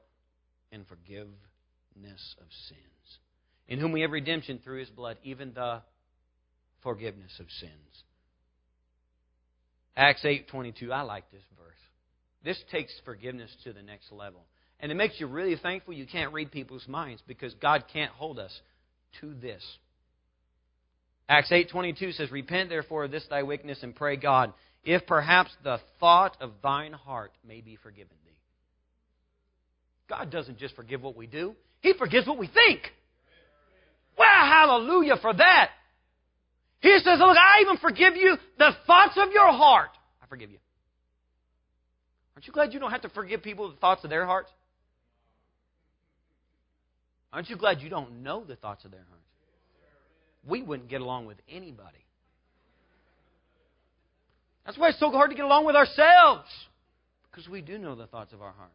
and 0.72 0.86
forgiveness 0.86 2.36
of 2.40 2.46
sins, 2.68 3.18
in 3.68 3.78
whom 3.78 3.92
we 3.92 4.02
have 4.02 4.10
redemption 4.10 4.58
through 4.58 4.80
his 4.80 4.90
blood, 4.90 5.18
even 5.22 5.52
the 5.54 5.82
forgiveness 6.82 7.38
of 7.40 7.50
sins. 7.50 8.04
Acts 9.96 10.24
8:22. 10.24 10.92
I 10.92 11.02
like 11.02 11.30
this 11.30 11.44
verse. 11.56 11.78
This 12.42 12.62
takes 12.70 12.92
forgiveness 13.00 13.54
to 13.64 13.72
the 13.72 13.82
next 13.82 14.12
level. 14.12 14.46
And 14.78 14.92
it 14.92 14.94
makes 14.94 15.18
you 15.18 15.26
really 15.26 15.56
thankful 15.56 15.94
you 15.94 16.06
can't 16.06 16.32
read 16.32 16.52
people's 16.52 16.86
minds 16.86 17.22
because 17.26 17.54
God 17.54 17.84
can't 17.92 18.12
hold 18.12 18.38
us 18.38 18.60
to 19.20 19.34
this. 19.34 19.78
Acts 21.28 21.50
8:22 21.50 22.12
says, 22.12 22.30
"Repent 22.30 22.68
therefore 22.68 23.04
of 23.04 23.10
this 23.10 23.26
thy 23.26 23.42
wickedness 23.42 23.82
and 23.82 23.96
pray 23.96 24.16
God, 24.16 24.52
if 24.84 25.06
perhaps 25.06 25.56
the 25.62 25.78
thought 25.98 26.40
of 26.40 26.60
thine 26.62 26.92
heart 26.92 27.32
may 27.42 27.60
be 27.62 27.76
forgiven 27.76 28.16
thee." 28.24 28.35
God 30.08 30.30
doesn't 30.30 30.58
just 30.58 30.76
forgive 30.76 31.02
what 31.02 31.16
we 31.16 31.26
do, 31.26 31.54
he 31.80 31.92
forgives 31.94 32.26
what 32.26 32.38
we 32.38 32.46
think. 32.46 32.80
Well, 34.18 34.28
hallelujah 34.28 35.16
for 35.20 35.34
that. 35.34 35.70
He 36.80 36.98
says, 36.98 37.18
Look, 37.18 37.36
I 37.36 37.60
even 37.62 37.76
forgive 37.78 38.16
you 38.16 38.36
the 38.58 38.70
thoughts 38.86 39.16
of 39.16 39.32
your 39.32 39.52
heart. 39.52 39.90
I 40.22 40.26
forgive 40.26 40.50
you. 40.50 40.58
Aren't 42.34 42.46
you 42.46 42.52
glad 42.52 42.72
you 42.72 42.80
don't 42.80 42.90
have 42.90 43.02
to 43.02 43.08
forgive 43.08 43.42
people 43.42 43.70
the 43.70 43.76
thoughts 43.76 44.04
of 44.04 44.10
their 44.10 44.26
hearts? 44.26 44.50
Aren't 47.32 47.50
you 47.50 47.56
glad 47.56 47.80
you 47.80 47.88
don't 47.88 48.22
know 48.22 48.44
the 48.44 48.56
thoughts 48.56 48.84
of 48.84 48.90
their 48.90 49.04
hearts? 49.08 49.22
We 50.46 50.62
wouldn't 50.62 50.88
get 50.88 51.00
along 51.00 51.26
with 51.26 51.38
anybody. 51.50 52.04
That's 54.64 54.78
why 54.78 54.88
it's 54.88 55.00
so 55.00 55.10
hard 55.10 55.30
to 55.30 55.36
get 55.36 55.44
along 55.44 55.66
with 55.66 55.76
ourselves. 55.76 56.48
Because 57.30 57.48
we 57.48 57.60
do 57.60 57.78
know 57.78 57.94
the 57.94 58.06
thoughts 58.06 58.32
of 58.32 58.42
our 58.42 58.52
hearts. 58.52 58.72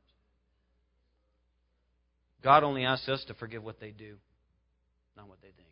God 2.44 2.64
only 2.64 2.86
asks 2.86 3.08
us 3.08 3.24
to 3.28 3.34
forgive 3.36 3.64
what 3.64 3.80
they 3.80 3.92
do, 3.92 4.16
not 5.16 5.28
what 5.28 5.42
they 5.42 5.50
think. 5.50 5.70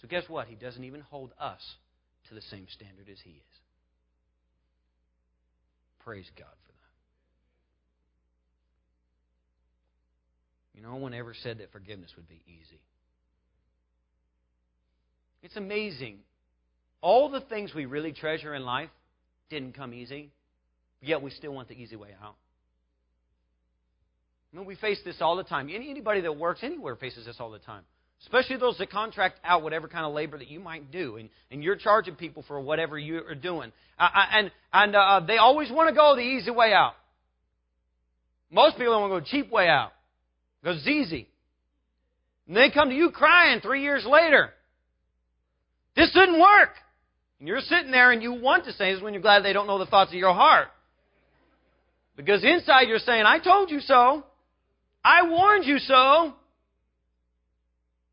So, 0.00 0.08
guess 0.08 0.24
what? 0.28 0.48
He 0.48 0.56
doesn't 0.56 0.84
even 0.84 1.00
hold 1.00 1.30
us 1.38 1.60
to 2.28 2.34
the 2.34 2.42
same 2.42 2.66
standard 2.70 3.08
as 3.10 3.18
He 3.22 3.30
is. 3.30 3.60
Praise 6.04 6.28
God 6.36 6.48
for 6.66 6.72
that. 6.72 6.78
You 10.74 10.82
know, 10.82 10.90
no 10.90 10.96
one 10.96 11.14
ever 11.14 11.34
said 11.42 11.58
that 11.58 11.70
forgiveness 11.70 12.10
would 12.16 12.28
be 12.28 12.42
easy. 12.46 12.80
It's 15.42 15.56
amazing. 15.56 16.18
All 17.00 17.30
the 17.30 17.40
things 17.40 17.72
we 17.74 17.86
really 17.86 18.12
treasure 18.12 18.54
in 18.54 18.64
life 18.64 18.90
didn't 19.50 19.76
come 19.76 19.94
easy, 19.94 20.30
yet 21.00 21.22
we 21.22 21.30
still 21.30 21.52
want 21.52 21.68
the 21.68 21.74
easy 21.74 21.96
way 21.96 22.10
out. 22.22 22.36
I 24.52 24.56
mean, 24.56 24.66
we 24.66 24.74
face 24.76 25.00
this 25.04 25.16
all 25.20 25.36
the 25.36 25.44
time. 25.44 25.70
Anybody 25.72 26.20
that 26.22 26.36
works 26.36 26.60
anywhere 26.62 26.94
faces 26.96 27.26
this 27.26 27.36
all 27.40 27.50
the 27.50 27.58
time. 27.58 27.82
Especially 28.22 28.56
those 28.56 28.78
that 28.78 28.90
contract 28.90 29.40
out 29.44 29.62
whatever 29.62 29.88
kind 29.88 30.06
of 30.06 30.12
labor 30.12 30.38
that 30.38 30.48
you 30.48 30.60
might 30.60 30.92
do, 30.92 31.16
and, 31.16 31.28
and 31.50 31.62
you're 31.62 31.76
charging 31.76 32.14
people 32.14 32.44
for 32.46 32.60
whatever 32.60 32.96
you 32.96 33.18
are 33.18 33.34
doing. 33.34 33.72
And 33.98 34.52
and 34.72 34.94
uh, 34.94 35.20
they 35.26 35.38
always 35.38 35.70
want 35.72 35.88
to 35.88 35.94
go 35.94 36.14
the 36.14 36.22
easy 36.22 36.50
way 36.50 36.72
out. 36.72 36.92
Most 38.50 38.76
people 38.76 39.00
want 39.00 39.10
to 39.10 39.16
go 39.16 39.20
the 39.20 39.26
cheap 39.26 39.50
way 39.50 39.66
out 39.66 39.92
because 40.62 40.78
it's 40.78 40.86
easy. 40.86 41.26
And 42.46 42.56
they 42.56 42.70
come 42.70 42.90
to 42.90 42.94
you 42.94 43.10
crying 43.10 43.60
three 43.60 43.82
years 43.82 44.04
later. 44.06 44.50
This 45.96 46.12
didn't 46.12 46.40
work. 46.40 46.70
And 47.38 47.48
you're 47.48 47.60
sitting 47.60 47.90
there 47.90 48.12
and 48.12 48.22
you 48.22 48.34
want 48.34 48.66
to 48.66 48.72
say 48.74 48.94
this 48.94 49.02
when 49.02 49.14
you're 49.14 49.22
glad 49.22 49.42
they 49.42 49.52
don't 49.52 49.66
know 49.66 49.78
the 49.78 49.86
thoughts 49.86 50.12
of 50.12 50.18
your 50.18 50.34
heart. 50.34 50.68
Because 52.16 52.44
inside 52.44 52.82
you're 52.82 52.98
saying, 52.98 53.24
I 53.26 53.38
told 53.38 53.70
you 53.70 53.80
so. 53.80 54.24
I 55.04 55.28
warned 55.28 55.64
you 55.64 55.78
so. 55.78 56.34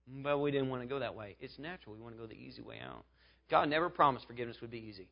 But 0.07 0.39
we 0.39 0.51
didn't 0.51 0.69
want 0.69 0.81
to 0.81 0.87
go 0.87 0.99
that 0.99 1.15
way. 1.15 1.35
It's 1.39 1.57
natural. 1.59 1.95
We 1.95 2.01
want 2.01 2.15
to 2.15 2.21
go 2.21 2.27
the 2.27 2.33
easy 2.33 2.61
way 2.61 2.77
out. 2.83 3.05
God 3.49 3.69
never 3.69 3.89
promised 3.89 4.27
forgiveness 4.27 4.57
would 4.61 4.71
be 4.71 4.79
easy. 4.79 5.07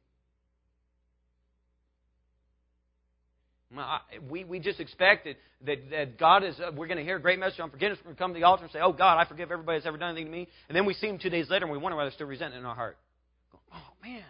We, 4.30 4.46
we 4.46 4.60
just 4.60 4.80
expected 4.80 5.36
that, 5.66 5.90
that 5.92 6.18
God 6.18 6.44
is, 6.44 6.56
uh, 6.60 6.72
we're 6.74 6.88
going 6.88 7.00
to 7.00 7.04
hear 7.04 7.18
a 7.18 7.22
great 7.22 7.38
message 7.38 7.60
on 7.60 7.70
forgiveness. 7.70 8.00
We're 8.00 8.14
going 8.14 8.16
to 8.16 8.22
come 8.22 8.34
to 8.34 8.40
the 8.40 8.46
altar 8.46 8.64
and 8.64 8.72
say, 8.72 8.80
Oh, 8.82 8.94
God, 8.94 9.18
I 9.18 9.26
forgive 9.26 9.52
everybody 9.52 9.78
that's 9.78 9.86
ever 9.86 9.98
done 9.98 10.12
anything 10.12 10.32
to 10.32 10.32
me. 10.32 10.48
And 10.70 10.76
then 10.76 10.86
we 10.86 10.94
see 10.94 11.08
Him 11.08 11.20
two 11.20 11.30
days 11.30 11.50
later 11.50 11.66
and 11.66 11.72
we 11.72 11.78
wonder 11.78 11.98
why 11.98 12.06
they're 12.06 12.12
still 12.12 12.28
resenting 12.28 12.60
in 12.60 12.66
our 12.66 12.76
heart. 12.76 12.98
Oh, 13.74 13.94
man, 14.02 14.24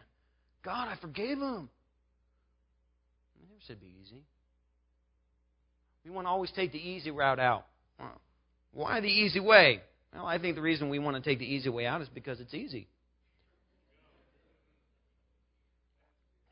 God, 0.65 0.87
I 0.87 0.95
forgave 0.99 1.37
Him. 1.37 1.69
I 3.35 3.45
never 3.47 3.61
said 3.67 3.79
be 3.79 3.93
easy. 4.03 4.23
We 6.07 6.13
want 6.15 6.25
to 6.25 6.29
always 6.29 6.51
take 6.51 6.71
the 6.71 6.79
easy 6.79 7.11
route 7.11 7.39
out. 7.39 7.65
Why 8.73 9.01
the 9.01 9.07
easy 9.07 9.41
way? 9.41 9.81
Well, 10.13 10.25
I 10.25 10.39
think 10.39 10.55
the 10.55 10.61
reason 10.61 10.89
we 10.89 10.99
want 10.99 11.21
to 11.21 11.29
take 11.29 11.39
the 11.39 11.45
easy 11.45 11.67
way 11.67 11.85
out 11.85 12.01
is 12.01 12.07
because 12.07 12.39
it's 12.39 12.53
easy. 12.53 12.87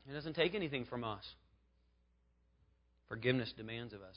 It 0.08 0.12
doesn't 0.12 0.34
take 0.34 0.54
anything 0.54 0.84
from 0.84 1.04
us. 1.04 1.24
Forgiveness 3.08 3.52
demands 3.56 3.94
of 3.94 4.02
us. 4.02 4.16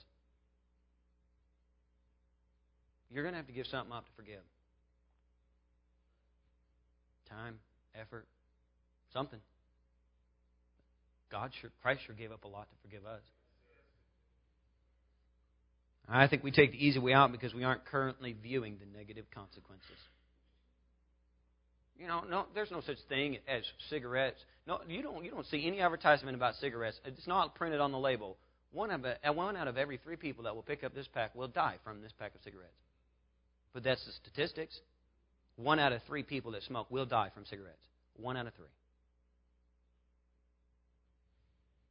You're 3.09 3.23
going 3.23 3.33
to 3.33 3.37
have 3.37 3.47
to 3.47 3.53
give 3.53 3.65
something 3.67 3.93
up 3.93 4.05
to 4.05 4.11
forgive. 4.17 4.41
Time, 7.29 7.59
effort, 7.95 8.25
something. 9.13 9.39
God 11.31 11.51
sure, 11.61 11.69
Christ 11.81 12.01
sure 12.05 12.15
gave 12.15 12.31
up 12.31 12.43
a 12.43 12.47
lot 12.47 12.67
to 12.69 12.75
forgive 12.83 13.05
us. 13.05 13.21
I 16.11 16.27
think 16.27 16.43
we 16.43 16.51
take 16.51 16.71
the 16.71 16.83
easy 16.83 16.99
way 16.99 17.13
out 17.13 17.31
because 17.31 17.53
we 17.53 17.63
aren't 17.63 17.85
currently 17.85 18.35
viewing 18.41 18.77
the 18.79 18.97
negative 18.97 19.25
consequences. 19.33 19.85
You 21.99 22.07
know, 22.07 22.23
no, 22.27 22.45
there's 22.55 22.71
no 22.71 22.81
such 22.81 22.97
thing 23.09 23.37
as 23.47 23.63
cigarettes. 23.89 24.39
No, 24.65 24.79
you 24.87 25.01
don't. 25.01 25.23
You 25.23 25.31
don't 25.31 25.45
see 25.47 25.67
any 25.67 25.81
advertisement 25.81 26.35
about 26.35 26.55
cigarettes. 26.55 26.99
It's 27.05 27.27
not 27.27 27.55
printed 27.55 27.79
on 27.79 27.91
the 27.91 27.99
label. 27.99 28.37
One, 28.71 28.91
of, 28.91 29.03
a, 29.03 29.33
one 29.33 29.57
out 29.57 29.67
of 29.67 29.77
every 29.77 29.97
three 29.97 30.15
people 30.15 30.43
that 30.45 30.55
will 30.55 30.63
pick 30.63 30.83
up 30.83 30.93
this 30.93 31.07
pack 31.13 31.35
will 31.35 31.47
die 31.47 31.75
from 31.83 32.01
this 32.01 32.11
pack 32.17 32.33
of 32.35 32.41
cigarettes. 32.43 32.71
But 33.73 33.83
that's 33.83 34.03
the 34.05 34.11
statistics. 34.13 34.79
One 35.57 35.79
out 35.79 35.91
of 35.91 36.01
three 36.07 36.23
people 36.23 36.51
that 36.51 36.63
smoke 36.63 36.89
will 36.89 37.05
die 37.05 37.29
from 37.33 37.45
cigarettes. 37.45 37.83
One 38.15 38.37
out 38.37 38.47
of 38.47 38.53
three. 38.53 38.65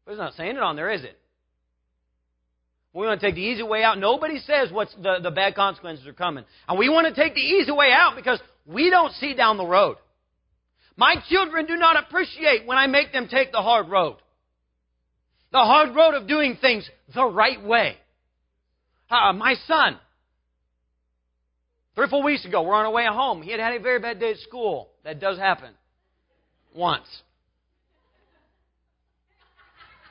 But 0.05 0.13
it's 0.13 0.21
not 0.21 0.35
saying 0.35 0.57
it 0.57 0.63
on 0.63 0.77
there, 0.77 0.91
is 0.91 1.05
it? 1.05 1.19
We 2.95 3.07
want 3.07 3.21
to 3.21 3.27
take 3.27 3.35
the 3.35 3.43
easy 3.43 3.63
way 3.63 3.83
out. 3.83 3.99
Nobody 3.99 4.39
says 4.41 4.73
what 4.73 4.89
the, 5.03 5.19
the 5.23 5.31
bad 5.31 5.55
consequences 5.55 6.07
are 6.07 6.13
coming. 6.13 6.45
And 6.69 6.79
we 6.79 6.89
want 6.89 7.07
to 7.07 7.21
take 7.21 7.35
the 7.35 7.41
easy 7.41 7.71
way 7.71 7.93
out 7.93 8.15
because 8.17 8.41
we 8.67 8.91
don't 8.91 9.13
see 9.15 9.35
down 9.35 9.57
the 9.57 9.67
road. 9.67 9.97
My 10.97 11.17
children 11.29 11.67
do 11.67 11.77
not 11.77 11.97
appreciate 11.97 12.67
when 12.67 12.79
I 12.79 12.87
make 12.87 13.13
them 13.13 13.29
take 13.31 13.53
the 13.53 13.63
hard 13.63 13.89
road. 13.89 14.17
The 15.53 15.59
hard 15.59 15.95
road 15.95 16.15
of 16.15 16.27
doing 16.27 16.59
things 16.61 16.89
the 17.15 17.25
right 17.25 17.65
way. 17.65 17.97
Uh, 19.11 19.33
my 19.33 19.55
son, 19.67 19.99
three 21.95 22.07
or 22.07 22.09
four 22.09 22.23
weeks 22.23 22.45
ago, 22.45 22.63
we're 22.63 22.75
on 22.75 22.85
our 22.85 22.93
way 22.93 23.07
home. 23.07 23.43
He 23.43 23.51
had 23.51 23.61
had 23.61 23.75
a 23.75 23.81
very 23.81 24.01
bad 24.01 24.19
day 24.19 24.33
at 24.33 24.39
school. 24.39 24.91
That 25.05 25.21
does 25.21 25.39
happen. 25.39 25.71
Once. 26.75 27.07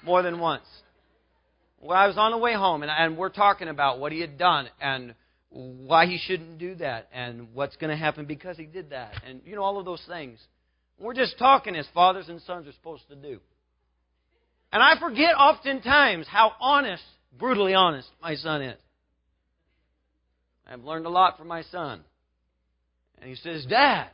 More 0.03 0.23
than 0.23 0.39
once. 0.39 0.65
Well, 1.87 1.97
I 1.97 2.07
was 2.07 2.17
on 2.17 2.31
the 2.31 2.37
way 2.37 2.53
home, 2.53 2.83
and, 2.83 2.91
and 2.91 3.15
we're 3.15 3.29
talking 3.29 3.69
about 3.69 3.99
what 3.99 4.11
he 4.11 4.19
had 4.19 4.37
done 4.37 4.67
and 4.81 5.15
why 5.49 6.05
he 6.05 6.17
shouldn't 6.17 6.57
do 6.57 6.75
that 6.75 7.07
and 7.13 7.53
what's 7.53 7.77
going 7.77 7.91
to 7.91 7.95
happen 7.95 8.25
because 8.25 8.57
he 8.57 8.65
did 8.65 8.89
that 8.89 9.13
and, 9.25 9.39
you 9.45 9.55
know, 9.55 9.63
all 9.63 9.79
of 9.79 9.85
those 9.85 10.03
things. 10.05 10.37
We're 10.99 11.13
just 11.13 11.39
talking 11.39 11.77
as 11.77 11.87
fathers 11.93 12.27
and 12.27 12.41
sons 12.41 12.67
are 12.67 12.73
supposed 12.73 13.07
to 13.07 13.15
do. 13.15 13.39
And 14.73 14.83
I 14.83 14.99
forget 14.99 15.33
oftentimes 15.37 16.27
how 16.27 16.51
honest, 16.59 17.03
brutally 17.39 17.73
honest, 17.73 18.09
my 18.21 18.35
son 18.35 18.63
is. 18.63 18.79
I've 20.69 20.83
learned 20.83 21.05
a 21.05 21.09
lot 21.09 21.37
from 21.37 21.47
my 21.47 21.61
son. 21.61 22.01
And 23.21 23.29
he 23.29 23.37
says, 23.37 23.65
Dad, 23.65 24.09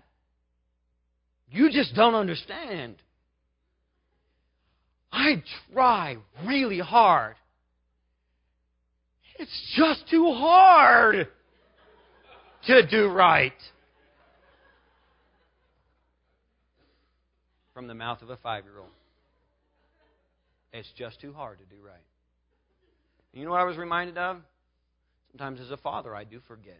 you 1.49 1.71
just 1.71 1.95
don't 1.95 2.13
understand. 2.13 2.97
I 5.11 5.41
try 5.74 6.17
really 6.45 6.78
hard. 6.78 7.36
It's 9.40 9.76
just 9.76 10.10
too 10.10 10.32
hard 10.32 11.28
to 12.68 12.88
do 12.88 13.10
right. 13.10 13.54
From 17.74 17.88
the 17.88 17.96
mouth 17.96 18.22
of 18.22 18.30
a 18.30 18.38
five 18.38 18.64
year 18.66 18.80
old. 18.80 18.90
It's 20.72 20.90
just 20.98 21.20
too 21.22 21.34
hard 21.34 21.60
to 21.60 21.66
do 21.66 21.82
right. 21.86 21.96
You 23.34 23.46
know 23.46 23.52
what 23.52 23.62
I 23.62 23.64
was 23.64 23.78
reminded 23.78 24.18
of? 24.18 24.38
Sometimes 25.32 25.60
as 25.60 25.72
a 25.72 25.78
father, 25.78 26.16
I 26.16 26.24
do 26.24 26.40
forget. 26.48 26.80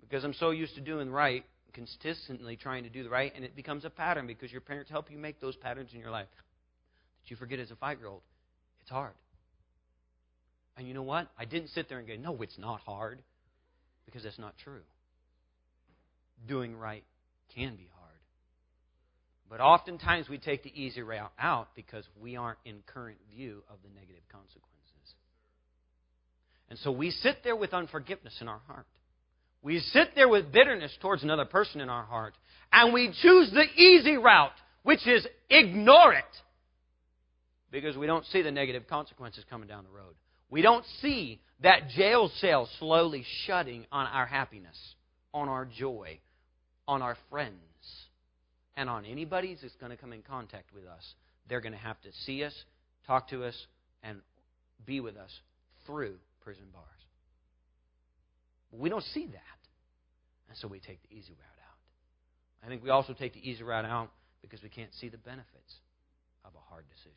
Because 0.00 0.24
I'm 0.24 0.34
so 0.34 0.50
used 0.50 0.74
to 0.74 0.80
doing 0.80 1.10
right, 1.10 1.44
consistently 1.72 2.56
trying 2.56 2.84
to 2.84 2.90
do 2.90 3.02
the 3.02 3.10
right, 3.10 3.32
and 3.34 3.44
it 3.44 3.54
becomes 3.54 3.84
a 3.84 3.90
pattern 3.90 4.26
because 4.26 4.50
your 4.50 4.60
parents 4.60 4.90
help 4.90 5.10
you 5.10 5.18
make 5.18 5.40
those 5.40 5.54
patterns 5.56 5.90
in 5.92 6.00
your 6.00 6.10
life. 6.10 6.28
That 7.22 7.30
you 7.30 7.36
forget 7.36 7.58
as 7.60 7.70
a 7.70 7.76
five 7.76 7.98
year 7.98 8.08
old. 8.08 8.22
It's 8.80 8.90
hard. 8.90 9.12
And 10.78 10.86
you 10.86 10.94
know 10.94 11.02
what? 11.02 11.28
I 11.36 11.44
didn't 11.44 11.70
sit 11.70 11.88
there 11.88 11.98
and 11.98 12.06
go, 12.06 12.14
no, 12.14 12.40
it's 12.40 12.56
not 12.56 12.80
hard. 12.80 13.20
Because 14.06 14.22
that's 14.22 14.38
not 14.38 14.54
true. 14.62 14.80
Doing 16.46 16.74
right 16.74 17.04
can 17.54 17.74
be 17.74 17.88
hard. 17.98 18.14
But 19.50 19.60
oftentimes 19.60 20.28
we 20.28 20.38
take 20.38 20.62
the 20.62 20.72
easy 20.80 21.02
route 21.02 21.32
out 21.38 21.68
because 21.74 22.04
we 22.20 22.36
aren't 22.36 22.58
in 22.64 22.76
current 22.86 23.18
view 23.34 23.64
of 23.68 23.76
the 23.82 23.88
negative 23.88 24.22
consequences. 24.30 24.64
And 26.70 26.78
so 26.78 26.92
we 26.92 27.10
sit 27.10 27.38
there 27.42 27.56
with 27.56 27.74
unforgiveness 27.74 28.36
in 28.40 28.48
our 28.48 28.60
heart. 28.68 28.86
We 29.62 29.80
sit 29.80 30.14
there 30.14 30.28
with 30.28 30.52
bitterness 30.52 30.96
towards 31.02 31.24
another 31.24 31.44
person 31.44 31.80
in 31.80 31.88
our 31.88 32.04
heart. 32.04 32.34
And 32.72 32.94
we 32.94 33.12
choose 33.20 33.50
the 33.50 33.64
easy 33.82 34.16
route, 34.16 34.52
which 34.84 35.06
is 35.08 35.26
ignore 35.50 36.14
it. 36.14 36.24
Because 37.70 37.96
we 37.96 38.06
don't 38.06 38.24
see 38.26 38.42
the 38.42 38.52
negative 38.52 38.86
consequences 38.86 39.44
coming 39.50 39.68
down 39.68 39.84
the 39.84 39.90
road. 39.90 40.14
We 40.50 40.62
don't 40.62 40.84
see 41.02 41.40
that 41.62 41.88
jail 41.90 42.30
cell 42.40 42.68
slowly 42.78 43.24
shutting 43.46 43.86
on 43.92 44.06
our 44.06 44.26
happiness, 44.26 44.76
on 45.34 45.48
our 45.48 45.66
joy, 45.66 46.20
on 46.86 47.02
our 47.02 47.16
friends, 47.30 47.54
and 48.76 48.88
on 48.88 49.04
anybody 49.04 49.56
that's 49.60 49.74
going 49.76 49.90
to 49.90 49.96
come 49.96 50.12
in 50.12 50.22
contact 50.22 50.72
with 50.72 50.86
us. 50.86 51.14
They're 51.48 51.60
going 51.60 51.72
to 51.72 51.78
have 51.78 52.00
to 52.02 52.08
see 52.24 52.44
us, 52.44 52.54
talk 53.06 53.28
to 53.30 53.44
us, 53.44 53.54
and 54.02 54.20
be 54.86 55.00
with 55.00 55.16
us 55.16 55.30
through 55.86 56.16
prison 56.40 56.66
bars. 56.72 56.84
We 58.70 58.88
don't 58.88 59.04
see 59.04 59.26
that. 59.26 59.58
And 60.48 60.56
so 60.58 60.68
we 60.68 60.78
take 60.78 61.02
the 61.02 61.14
easy 61.14 61.32
route 61.32 61.60
out. 61.66 62.64
I 62.64 62.68
think 62.68 62.82
we 62.82 62.90
also 62.90 63.12
take 63.12 63.34
the 63.34 63.50
easy 63.50 63.62
route 63.62 63.84
out 63.84 64.10
because 64.40 64.62
we 64.62 64.68
can't 64.68 64.92
see 65.00 65.08
the 65.08 65.18
benefits 65.18 65.74
of 66.44 66.52
a 66.54 66.70
hard 66.70 66.84
decision. 66.88 67.14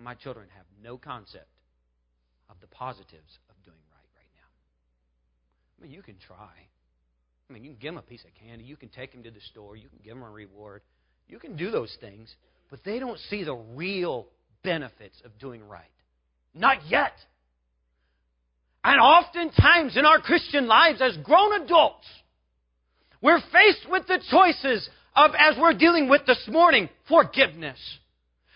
My 0.00 0.14
children 0.14 0.48
have 0.56 0.66
no 0.82 0.98
concept 0.98 1.46
of 2.52 2.60
the 2.60 2.68
positives 2.68 3.38
of 3.48 3.56
doing 3.64 3.80
right 3.90 4.10
right 4.14 4.32
now. 4.36 4.50
I 5.78 5.82
mean, 5.82 5.90
you 5.90 6.02
can 6.02 6.16
try. 6.26 6.52
I 7.48 7.52
mean, 7.52 7.64
you 7.64 7.70
can 7.70 7.78
give 7.80 7.94
them 7.94 7.98
a 7.98 8.02
piece 8.02 8.24
of 8.24 8.30
candy. 8.46 8.64
You 8.64 8.76
can 8.76 8.90
take 8.90 9.12
them 9.12 9.22
to 9.24 9.30
the 9.30 9.40
store. 9.50 9.76
You 9.76 9.88
can 9.88 9.98
give 10.04 10.14
them 10.14 10.22
a 10.22 10.30
reward. 10.30 10.82
You 11.28 11.38
can 11.38 11.56
do 11.56 11.70
those 11.70 11.96
things, 12.00 12.34
but 12.70 12.80
they 12.84 12.98
don't 12.98 13.18
see 13.30 13.42
the 13.42 13.54
real 13.54 14.26
benefits 14.62 15.16
of 15.24 15.38
doing 15.38 15.66
right. 15.66 15.84
Not 16.54 16.78
yet. 16.88 17.12
And 18.84 19.00
oftentimes 19.00 19.96
in 19.96 20.04
our 20.04 20.20
Christian 20.20 20.66
lives 20.66 21.00
as 21.00 21.16
grown 21.18 21.62
adults, 21.62 22.06
we're 23.22 23.40
faced 23.52 23.88
with 23.90 24.06
the 24.06 24.20
choices 24.30 24.88
of, 25.14 25.30
as 25.38 25.56
we're 25.58 25.74
dealing 25.74 26.08
with 26.08 26.26
this 26.26 26.42
morning, 26.48 26.88
forgiveness. 27.08 27.78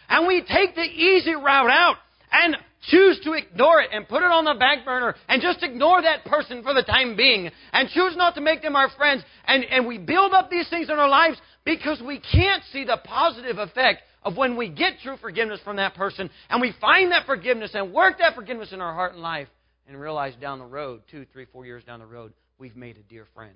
And 0.08 0.26
we 0.26 0.42
take 0.42 0.74
the 0.74 0.82
easy 0.82 1.34
route 1.34 1.70
out 1.70 1.96
and 2.32 2.56
choose 2.90 3.20
to 3.24 3.32
ignore 3.32 3.80
it 3.80 3.90
and 3.92 4.08
put 4.08 4.22
it 4.22 4.30
on 4.30 4.44
the 4.44 4.54
back 4.54 4.84
burner 4.84 5.14
and 5.28 5.42
just 5.42 5.62
ignore 5.62 6.02
that 6.02 6.24
person 6.24 6.62
for 6.62 6.74
the 6.74 6.82
time 6.82 7.16
being 7.16 7.50
and 7.72 7.88
choose 7.88 8.16
not 8.16 8.34
to 8.34 8.40
make 8.40 8.62
them 8.62 8.76
our 8.76 8.90
friends. 8.96 9.22
And, 9.46 9.64
and 9.64 9.86
we 9.86 9.98
build 9.98 10.32
up 10.32 10.50
these 10.50 10.68
things 10.68 10.88
in 10.88 10.96
our 10.96 11.08
lives 11.08 11.38
because 11.64 12.00
we 12.00 12.20
can't 12.20 12.62
see 12.72 12.84
the 12.84 12.98
positive 13.04 13.58
effect 13.58 14.02
of 14.22 14.36
when 14.36 14.56
we 14.56 14.68
get 14.68 14.94
true 15.02 15.16
forgiveness 15.20 15.60
from 15.64 15.76
that 15.76 15.94
person 15.94 16.30
and 16.50 16.60
we 16.60 16.74
find 16.80 17.12
that 17.12 17.26
forgiveness 17.26 17.72
and 17.74 17.92
work 17.92 18.18
that 18.18 18.34
forgiveness 18.34 18.72
in 18.72 18.80
our 18.80 18.94
heart 18.94 19.14
and 19.14 19.22
life 19.22 19.48
and 19.88 20.00
realize 20.00 20.34
down 20.40 20.58
the 20.58 20.64
road, 20.64 21.02
two, 21.10 21.26
three, 21.32 21.46
four 21.52 21.64
years 21.64 21.84
down 21.84 22.00
the 22.00 22.06
road, 22.06 22.32
we've 22.58 22.76
made 22.76 22.96
a 22.96 23.02
dear 23.02 23.26
friend. 23.34 23.54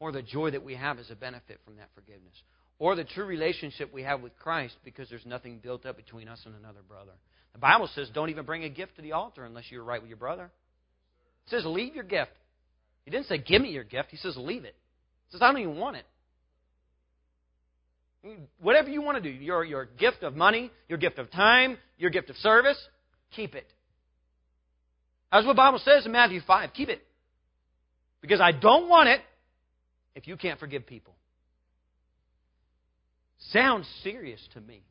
Or 0.00 0.12
the 0.12 0.22
joy 0.22 0.50
that 0.52 0.62
we 0.62 0.74
have 0.74 0.98
is 0.98 1.10
a 1.10 1.16
benefit 1.16 1.60
from 1.64 1.76
that 1.76 1.88
forgiveness. 1.94 2.34
Or 2.78 2.94
the 2.94 3.04
true 3.04 3.24
relationship 3.24 3.92
we 3.92 4.02
have 4.04 4.20
with 4.20 4.36
Christ 4.38 4.76
because 4.84 5.08
there's 5.08 5.26
nothing 5.26 5.58
built 5.58 5.84
up 5.86 5.96
between 5.96 6.28
us 6.28 6.40
and 6.44 6.54
another 6.54 6.82
brother. 6.86 7.12
The 7.52 7.58
Bible 7.58 7.88
says 7.94 8.10
don't 8.12 8.30
even 8.30 8.44
bring 8.44 8.64
a 8.64 8.68
gift 8.68 8.96
to 8.96 9.02
the 9.02 9.12
altar 9.12 9.44
unless 9.44 9.64
you're 9.70 9.84
right 9.84 10.00
with 10.00 10.08
your 10.08 10.18
brother. 10.18 10.50
It 11.46 11.50
says 11.50 11.64
leave 11.64 11.94
your 11.94 12.04
gift. 12.04 12.32
He 13.04 13.10
didn't 13.10 13.26
say 13.26 13.38
give 13.38 13.62
me 13.62 13.70
your 13.70 13.84
gift. 13.84 14.10
He 14.10 14.16
says 14.16 14.36
leave 14.36 14.64
it. 14.64 14.74
He 15.28 15.32
says 15.32 15.42
I 15.42 15.50
don't 15.50 15.60
even 15.60 15.76
want 15.76 15.96
it. 15.96 16.04
Whatever 18.60 18.90
you 18.90 19.00
want 19.00 19.22
to 19.22 19.22
do, 19.22 19.30
your, 19.30 19.64
your 19.64 19.86
gift 19.86 20.22
of 20.22 20.34
money, 20.34 20.70
your 20.88 20.98
gift 20.98 21.18
of 21.18 21.30
time, 21.30 21.78
your 21.96 22.10
gift 22.10 22.30
of 22.30 22.36
service, 22.36 22.78
keep 23.34 23.54
it. 23.54 23.66
That's 25.30 25.46
what 25.46 25.52
the 25.52 25.56
Bible 25.56 25.80
says 25.84 26.04
in 26.04 26.12
Matthew 26.12 26.40
5. 26.46 26.70
Keep 26.74 26.88
it. 26.88 27.02
Because 28.20 28.40
I 28.40 28.52
don't 28.52 28.88
want 28.88 29.08
it 29.08 29.20
if 30.14 30.26
you 30.26 30.36
can't 30.36 30.58
forgive 30.58 30.86
people. 30.86 31.14
Sounds 33.52 33.86
serious 34.02 34.40
to 34.54 34.60
me. 34.60 34.82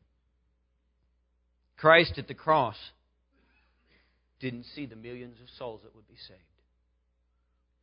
Christ 1.78 2.14
at 2.18 2.28
the 2.28 2.34
cross 2.34 2.76
didn't 4.40 4.66
see 4.74 4.86
the 4.86 4.96
millions 4.96 5.36
of 5.40 5.48
souls 5.58 5.80
that 5.84 5.94
would 5.94 6.08
be 6.08 6.16
saved. 6.28 6.40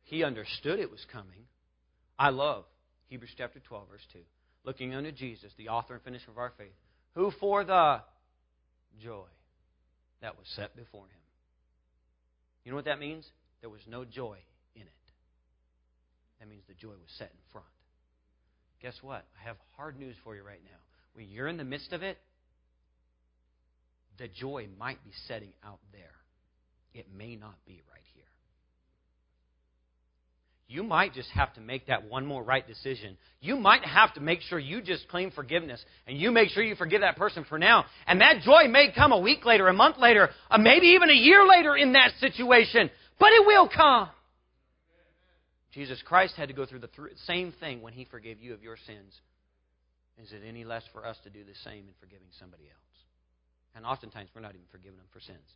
He 0.04 0.22
understood 0.22 0.78
it 0.78 0.90
was 0.90 1.04
coming. 1.12 1.46
I 2.18 2.30
love 2.30 2.64
Hebrews 3.08 3.32
chapter 3.36 3.58
12, 3.58 3.88
verse 3.88 4.06
2. 4.12 4.18
Looking 4.64 4.94
unto 4.94 5.12
Jesus, 5.12 5.52
the 5.56 5.68
author 5.68 5.94
and 5.94 6.02
finisher 6.02 6.30
of 6.30 6.38
our 6.38 6.52
faith, 6.56 6.74
who 7.14 7.30
for 7.40 7.64
the 7.64 8.02
joy 9.02 9.26
that 10.20 10.36
was 10.36 10.46
set 10.54 10.76
before 10.76 11.04
him. 11.04 11.10
You 12.64 12.72
know 12.72 12.76
what 12.76 12.86
that 12.86 12.98
means? 12.98 13.26
There 13.60 13.70
was 13.70 13.82
no 13.86 14.04
joy 14.04 14.38
in 14.74 14.82
it. 14.82 14.88
That 16.40 16.48
means 16.48 16.62
the 16.68 16.74
joy 16.74 16.90
was 16.90 17.10
set 17.16 17.30
in 17.30 17.38
front. 17.52 17.66
Guess 18.82 18.96
what? 19.02 19.24
I 19.40 19.48
have 19.48 19.56
hard 19.76 19.98
news 19.98 20.16
for 20.22 20.34
you 20.34 20.42
right 20.42 20.60
now. 20.64 20.78
When 21.14 21.28
you're 21.30 21.48
in 21.48 21.56
the 21.56 21.64
midst 21.64 21.92
of 21.92 22.02
it, 22.02 22.18
the 24.18 24.28
joy 24.28 24.68
might 24.78 25.02
be 25.04 25.10
setting 25.26 25.52
out 25.64 25.80
there. 25.92 26.00
It 26.94 27.06
may 27.14 27.36
not 27.36 27.54
be 27.66 27.82
right 27.92 28.02
here. 28.14 28.24
You 30.68 30.82
might 30.82 31.14
just 31.14 31.30
have 31.30 31.54
to 31.54 31.60
make 31.60 31.86
that 31.86 32.08
one 32.08 32.26
more 32.26 32.42
right 32.42 32.66
decision. 32.66 33.16
You 33.40 33.56
might 33.56 33.84
have 33.84 34.14
to 34.14 34.20
make 34.20 34.40
sure 34.40 34.58
you 34.58 34.82
just 34.82 35.06
claim 35.08 35.30
forgiveness 35.30 35.84
and 36.06 36.18
you 36.18 36.32
make 36.32 36.48
sure 36.48 36.62
you 36.62 36.74
forgive 36.74 37.02
that 37.02 37.16
person 37.16 37.44
for 37.48 37.58
now. 37.58 37.84
And 38.06 38.20
that 38.20 38.40
joy 38.42 38.66
may 38.68 38.92
come 38.92 39.12
a 39.12 39.18
week 39.20 39.44
later, 39.44 39.68
a 39.68 39.72
month 39.72 39.96
later, 39.98 40.30
uh, 40.50 40.58
maybe 40.58 40.88
even 40.88 41.10
a 41.10 41.14
year 41.14 41.46
later 41.46 41.76
in 41.76 41.92
that 41.92 42.12
situation, 42.18 42.90
but 43.20 43.28
it 43.32 43.46
will 43.46 43.68
come. 43.68 44.08
Jesus 45.72 46.02
Christ 46.04 46.34
had 46.36 46.48
to 46.48 46.54
go 46.54 46.66
through 46.66 46.80
the 46.80 46.88
th- 46.88 47.16
same 47.26 47.52
thing 47.60 47.82
when 47.82 47.92
he 47.92 48.06
forgave 48.06 48.40
you 48.40 48.54
of 48.54 48.62
your 48.62 48.78
sins. 48.86 49.12
Is 50.20 50.32
it 50.32 50.40
any 50.46 50.64
less 50.64 50.82
for 50.92 51.06
us 51.06 51.18
to 51.24 51.30
do 51.30 51.44
the 51.44 51.54
same 51.62 51.84
in 51.86 51.94
forgiving 52.00 52.28
somebody 52.40 52.64
else? 52.64 52.85
And 53.76 53.84
oftentimes 53.84 54.30
we're 54.34 54.40
not 54.40 54.54
even 54.54 54.66
forgiving 54.72 54.96
them 54.96 55.06
for 55.12 55.20
sins. 55.20 55.46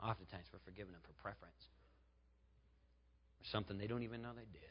Oftentimes 0.00 0.46
we're 0.52 0.64
forgiving 0.64 0.92
them 0.92 1.02
for 1.02 1.12
preference 1.20 1.52
or 3.42 3.46
something 3.50 3.76
they 3.76 3.88
don't 3.88 4.04
even 4.04 4.22
know 4.22 4.30
they 4.34 4.46
did. 4.52 4.62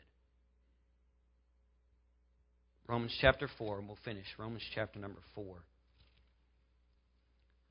Romans 2.87 3.15
chapter 3.21 3.49
4, 3.57 3.79
and 3.79 3.87
we'll 3.87 3.97
finish. 4.03 4.25
Romans 4.37 4.63
chapter 4.73 4.99
number 4.99 5.19
4. 5.35 5.45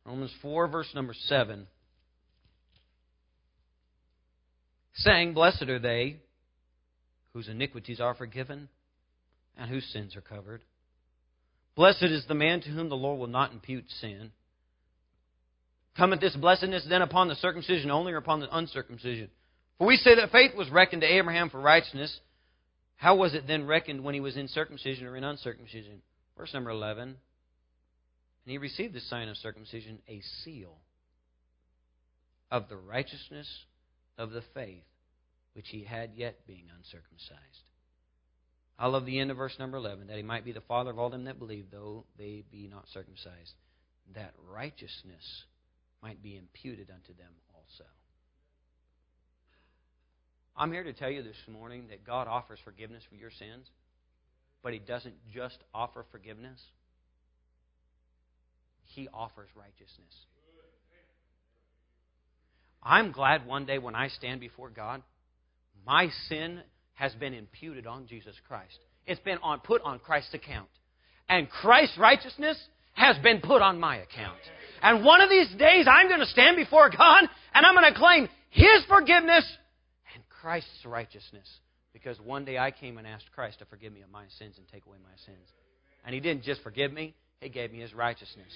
Romans 0.07 0.33
4, 0.41 0.69
verse 0.69 0.89
number 0.95 1.15
7. 1.15 1.67
Saying, 4.95 5.35
Blessed 5.35 5.63
are 5.65 5.79
they 5.79 6.21
whose 7.33 7.49
iniquities 7.49 8.01
are 8.01 8.15
forgiven 8.15 8.69
and 9.57 9.71
whose 9.71 9.87
sins 9.93 10.17
are 10.17 10.23
covered. 10.23 10.63
Blessed 11.77 12.05
is 12.05 12.25
the 12.29 12.35
man 12.35 12.61
to 12.63 12.71
whom 12.71 12.89
the 12.89 12.97
Lord 12.97 13.19
will 13.19 13.27
not 13.27 13.53
impute 13.53 13.85
sin. 14.01 14.33
Cometh 15.97 16.21
this 16.21 16.37
blessedness 16.37 16.87
then 16.89 17.03
upon 17.03 17.29
the 17.29 17.35
circumcision 17.37 17.91
only 17.91 18.13
or 18.13 18.17
upon 18.17 18.41
the 18.41 18.57
uncircumcision? 18.57 19.29
For 19.79 19.87
we 19.87 19.97
say 19.97 20.15
that 20.17 20.31
faith 20.31 20.55
was 20.55 20.71
reckoned 20.71 21.03
to 21.03 21.13
Abraham 21.13 21.51
for 21.51 21.61
righteousness. 21.61 22.21
How 22.97 23.17
was 23.17 23.35
it 23.35 23.47
then 23.47 23.67
reckoned 23.67 24.05
when 24.05 24.15
he 24.15 24.21
was 24.21 24.37
in 24.37 24.49
circumcision 24.49 25.07
or 25.07 25.17
in 25.17 25.25
uncircumcision? 25.25 26.03
Verse 26.37 26.53
number 26.55 26.71
11. 26.71 27.03
And 27.09 27.17
he 28.45 28.59
received 28.59 28.95
the 28.95 29.01
sign 29.01 29.29
of 29.29 29.37
circumcision, 29.37 29.99
a 30.09 30.21
seal 30.45 30.77
of 32.51 32.69
the 32.69 32.77
righteousness 32.77 33.49
of 34.19 34.31
the 34.31 34.43
faith 34.55 34.85
which 35.55 35.69
he 35.69 35.85
had 35.85 36.13
yet 36.15 36.47
being 36.47 36.65
uncircumcised. 36.77 37.65
I 38.79 38.87
love 38.87 39.05
the 39.05 39.19
end 39.19 39.31
of 39.31 39.37
verse 39.37 39.57
number 39.59 39.77
11 39.77 40.07
that 40.07 40.17
he 40.17 40.23
might 40.23 40.45
be 40.45 40.53
the 40.53 40.61
father 40.63 40.91
of 40.91 40.99
all 40.99 41.11
them 41.11 41.25
that 41.25 41.39
believe, 41.39 41.67
though 41.71 42.05
they 42.17 42.45
be 42.51 42.67
not 42.67 42.89
circumcised, 42.93 43.55
that 44.15 44.33
righteousness 44.51 45.45
might 46.03 46.23
be 46.23 46.37
imputed 46.37 46.91
unto 46.91 47.15
them 47.17 47.33
also. 47.55 47.85
I'm 50.57 50.73
here 50.73 50.85
to 50.85 50.93
tell 50.93 51.11
you 51.11 51.23
this 51.23 51.37
morning 51.49 51.87
that 51.91 52.05
God 52.05 52.27
offers 52.29 52.59
forgiveness 52.65 53.03
for 53.09 53.17
your 53.17 53.31
sins, 53.31 53.67
but 54.63 54.73
He 54.73 54.79
doesn't 54.79 55.15
just 55.33 55.59
offer 55.75 56.05
forgiveness, 56.11 56.61
He 58.85 59.09
offers 59.13 59.49
righteousness. 59.55 60.15
I'm 62.83 63.13
glad 63.13 63.47
one 63.47 63.67
day 63.67 63.79
when 63.79 63.95
I 63.95 64.09
stand 64.09 64.41
before 64.41 64.71
God, 64.71 65.03
my 65.87 66.09
sin 66.29 66.61
has 66.95 67.15
been 67.15 67.35
imputed 67.35 67.87
on 67.87 68.07
Jesus 68.07 68.35
Christ. 68.49 68.79
It's 69.07 69.21
been 69.21 69.39
on, 69.43 69.61
put 69.61 69.83
on 69.83 69.99
Christ's 69.99 70.35
account. 70.35 70.69
And 71.29 71.49
Christ's 71.49 71.99
righteousness 71.99 72.59
has 72.95 73.17
been 73.19 73.41
put 73.41 73.63
on 73.63 73.79
my 73.79 73.97
account. 73.97 74.39
And 74.83 75.05
one 75.05 75.21
of 75.21 75.29
these 75.29 75.49
days, 75.59 75.87
I'm 75.89 76.09
going 76.09 76.21
to 76.21 76.27
stand 76.27 76.57
before 76.57 76.91
God 76.91 77.25
and 77.55 77.67
I'm 77.67 77.75
going 77.75 77.93
to 77.93 77.99
claim 77.99 78.29
His 78.51 78.85
forgiveness 78.89 79.45
and 80.15 80.23
Christ's 80.29 80.85
righteousness. 80.85 81.49
Because 81.93 82.21
one 82.21 82.45
day 82.45 82.57
I 82.57 82.71
came 82.71 82.99
and 82.99 83.07
asked 83.07 83.31
Christ 83.35 83.59
to 83.59 83.65
forgive 83.65 83.93
me 83.93 84.03
of 84.03 84.11
my 84.11 84.25
sins 84.39 84.57
and 84.59 84.67
take 84.69 84.87
away 84.87 84.99
my 85.03 85.17
sins. 85.27 85.47
And 86.05 86.15
He 86.15 86.21
didn't 86.21 86.45
just 86.45 86.63
forgive 86.63 86.93
me, 86.93 87.15
He 87.41 87.49
gave 87.49 87.73
me 87.73 87.81
His 87.81 87.93
righteousness. 87.93 88.53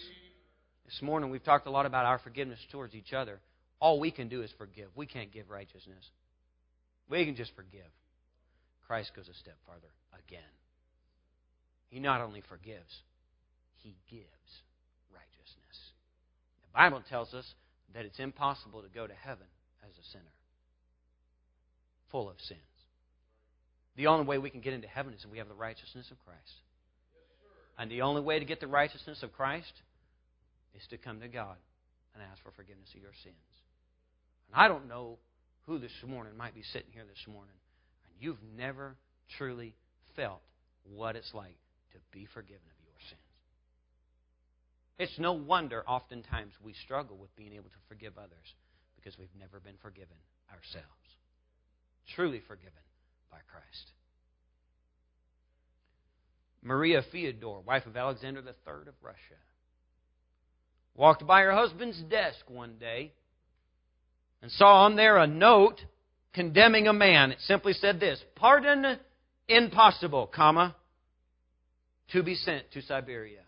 This 0.84 1.00
morning, 1.02 1.30
we've 1.30 1.44
talked 1.44 1.66
a 1.66 1.70
lot 1.70 1.86
about 1.86 2.04
our 2.04 2.18
forgiveness 2.18 2.60
towards 2.70 2.94
each 2.94 3.12
other. 3.12 3.40
All 3.80 3.98
we 3.98 4.10
can 4.10 4.28
do 4.28 4.42
is 4.42 4.50
forgive. 4.56 4.88
We 4.94 5.06
can't 5.06 5.32
give 5.32 5.50
righteousness. 5.50 6.04
We 7.08 7.24
can 7.24 7.36
just 7.36 7.54
forgive. 7.56 7.90
Christ 8.86 9.12
goes 9.16 9.28
a 9.28 9.34
step 9.34 9.56
farther 9.66 9.88
again. 10.26 10.40
He 11.88 12.00
not 12.00 12.20
only 12.20 12.42
forgives, 12.48 13.02
He 13.82 13.96
gives. 14.10 14.24
Bible 16.74 17.02
tells 17.08 17.32
us 17.34 17.46
that 17.94 18.04
it's 18.04 18.18
impossible 18.18 18.82
to 18.82 18.88
go 18.88 19.06
to 19.06 19.14
heaven 19.14 19.46
as 19.82 19.90
a 19.96 20.10
sinner, 20.10 20.24
full 22.10 22.28
of 22.28 22.36
sins. 22.40 22.60
The 23.96 24.08
only 24.08 24.26
way 24.26 24.38
we 24.38 24.50
can 24.50 24.60
get 24.60 24.72
into 24.72 24.88
heaven 24.88 25.14
is 25.14 25.24
if 25.24 25.30
we 25.30 25.38
have 25.38 25.48
the 25.48 25.54
righteousness 25.54 26.10
of 26.10 26.18
Christ. 26.24 26.54
And 27.78 27.90
the 27.90 28.02
only 28.02 28.22
way 28.22 28.38
to 28.38 28.44
get 28.44 28.60
the 28.60 28.66
righteousness 28.66 29.22
of 29.22 29.32
Christ 29.32 29.72
is 30.74 30.86
to 30.90 30.98
come 30.98 31.20
to 31.20 31.28
God 31.28 31.56
and 32.14 32.22
ask 32.22 32.42
for 32.42 32.50
forgiveness 32.52 32.88
of 32.94 33.02
your 33.02 33.14
sins. 33.22 33.34
And 34.48 34.60
I 34.60 34.68
don't 34.68 34.88
know 34.88 35.18
who 35.66 35.78
this 35.78 35.92
morning 36.06 36.36
might 36.36 36.54
be 36.54 36.62
sitting 36.62 36.90
here 36.92 37.04
this 37.08 37.26
morning 37.26 37.54
and 38.06 38.22
you've 38.22 38.42
never 38.56 38.96
truly 39.38 39.74
felt 40.16 40.42
what 40.84 41.16
it's 41.16 41.32
like 41.34 41.56
to 41.92 41.98
be 42.12 42.26
forgiven. 42.34 42.73
It's 44.98 45.18
no 45.18 45.32
wonder 45.32 45.82
oftentimes 45.86 46.52
we 46.62 46.72
struggle 46.84 47.16
with 47.16 47.34
being 47.36 47.52
able 47.52 47.70
to 47.70 47.82
forgive 47.88 48.16
others 48.16 48.54
because 48.96 49.18
we've 49.18 49.28
never 49.38 49.60
been 49.60 49.76
forgiven 49.82 50.16
ourselves. 50.50 50.88
Truly 52.14 52.40
forgiven 52.46 52.72
by 53.30 53.38
Christ. 53.50 53.90
Maria 56.62 57.02
Theodore, 57.12 57.60
wife 57.60 57.86
of 57.86 57.96
Alexander 57.96 58.40
III 58.40 58.88
of 58.88 58.94
Russia, 59.02 59.40
walked 60.94 61.26
by 61.26 61.42
her 61.42 61.52
husband's 61.52 62.00
desk 62.02 62.48
one 62.48 62.76
day 62.78 63.12
and 64.40 64.50
saw 64.52 64.84
on 64.84 64.96
there 64.96 65.18
a 65.18 65.26
note 65.26 65.80
condemning 66.32 66.86
a 66.86 66.92
man. 66.92 67.32
It 67.32 67.38
simply 67.40 67.72
said 67.72 68.00
this 68.00 68.22
Pardon 68.36 68.98
impossible, 69.48 70.26
comma, 70.26 70.76
to 72.12 72.22
be 72.22 72.34
sent 72.34 72.70
to 72.72 72.82
Siberia. 72.82 73.43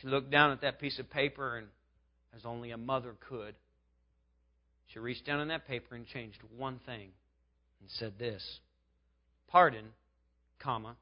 She 0.00 0.06
looked 0.08 0.30
down 0.30 0.50
at 0.50 0.60
that 0.62 0.80
piece 0.80 0.98
of 0.98 1.10
paper 1.10 1.56
and, 1.56 1.68
as 2.34 2.44
only 2.44 2.70
a 2.70 2.76
mother 2.76 3.14
could, 3.28 3.54
she 4.86 4.98
reached 4.98 5.24
down 5.24 5.40
in 5.40 5.48
that 5.48 5.66
paper 5.66 5.94
and 5.94 6.06
changed 6.06 6.40
one 6.56 6.78
thing 6.84 7.10
and 7.80 7.90
said 7.90 8.18
this 8.18 8.60
Pardon, 9.48 9.86
comma, 10.58 10.96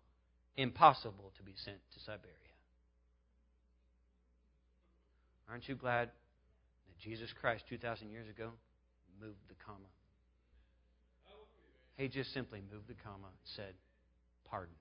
impossible 0.57 1.33
to 1.37 1.43
be 1.43 1.53
sent 1.65 1.79
to 1.95 2.01
Siberia. 2.01 2.37
Aren't 5.49 5.69
you 5.69 5.75
glad 5.75 6.09
that 6.09 6.99
Jesus 7.03 7.31
Christ 7.41 7.65
2,000 7.69 8.11
years 8.11 8.29
ago 8.29 8.51
moved 9.21 9.39
the 9.49 9.55
comma. 9.65 9.91
He 11.97 12.09
just 12.09 12.33
simply 12.35 12.63
moved 12.73 12.89
the 12.89 12.99
comma 13.05 13.31
and 13.31 13.47
said, 13.57 13.75
Pardon. 14.45 14.75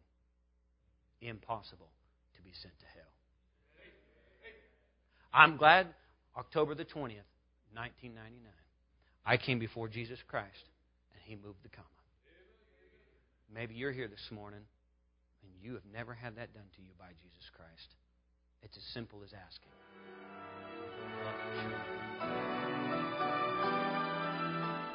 Impossible 1.21 1.91
to 2.35 2.41
be 2.41 2.51
sent 2.61 2.73
to 2.79 2.85
hell. 2.85 3.10
I'm 5.33 5.55
glad 5.57 5.87
October 6.37 6.75
the 6.75 6.83
20th, 6.83 7.27
1999, 7.73 8.23
I 9.25 9.37
came 9.37 9.59
before 9.59 9.87
Jesus 9.87 10.19
Christ 10.27 10.65
and 11.13 11.21
He 11.23 11.35
moved 11.35 11.63
the 11.63 11.69
comma. 11.69 11.87
Maybe 13.53 13.75
you're 13.75 13.93
here 13.93 14.07
this 14.07 14.27
morning 14.31 14.61
and 15.43 15.51
you 15.61 15.73
have 15.73 15.83
never 15.93 16.13
had 16.13 16.35
that 16.35 16.53
done 16.53 16.67
to 16.75 16.81
you 16.81 16.91
by 16.99 17.07
Jesus 17.21 17.49
Christ. 17.55 17.95
It's 18.61 18.75
as 18.75 18.83
simple 18.93 19.19
as 19.23 19.31
asking. 19.33 19.71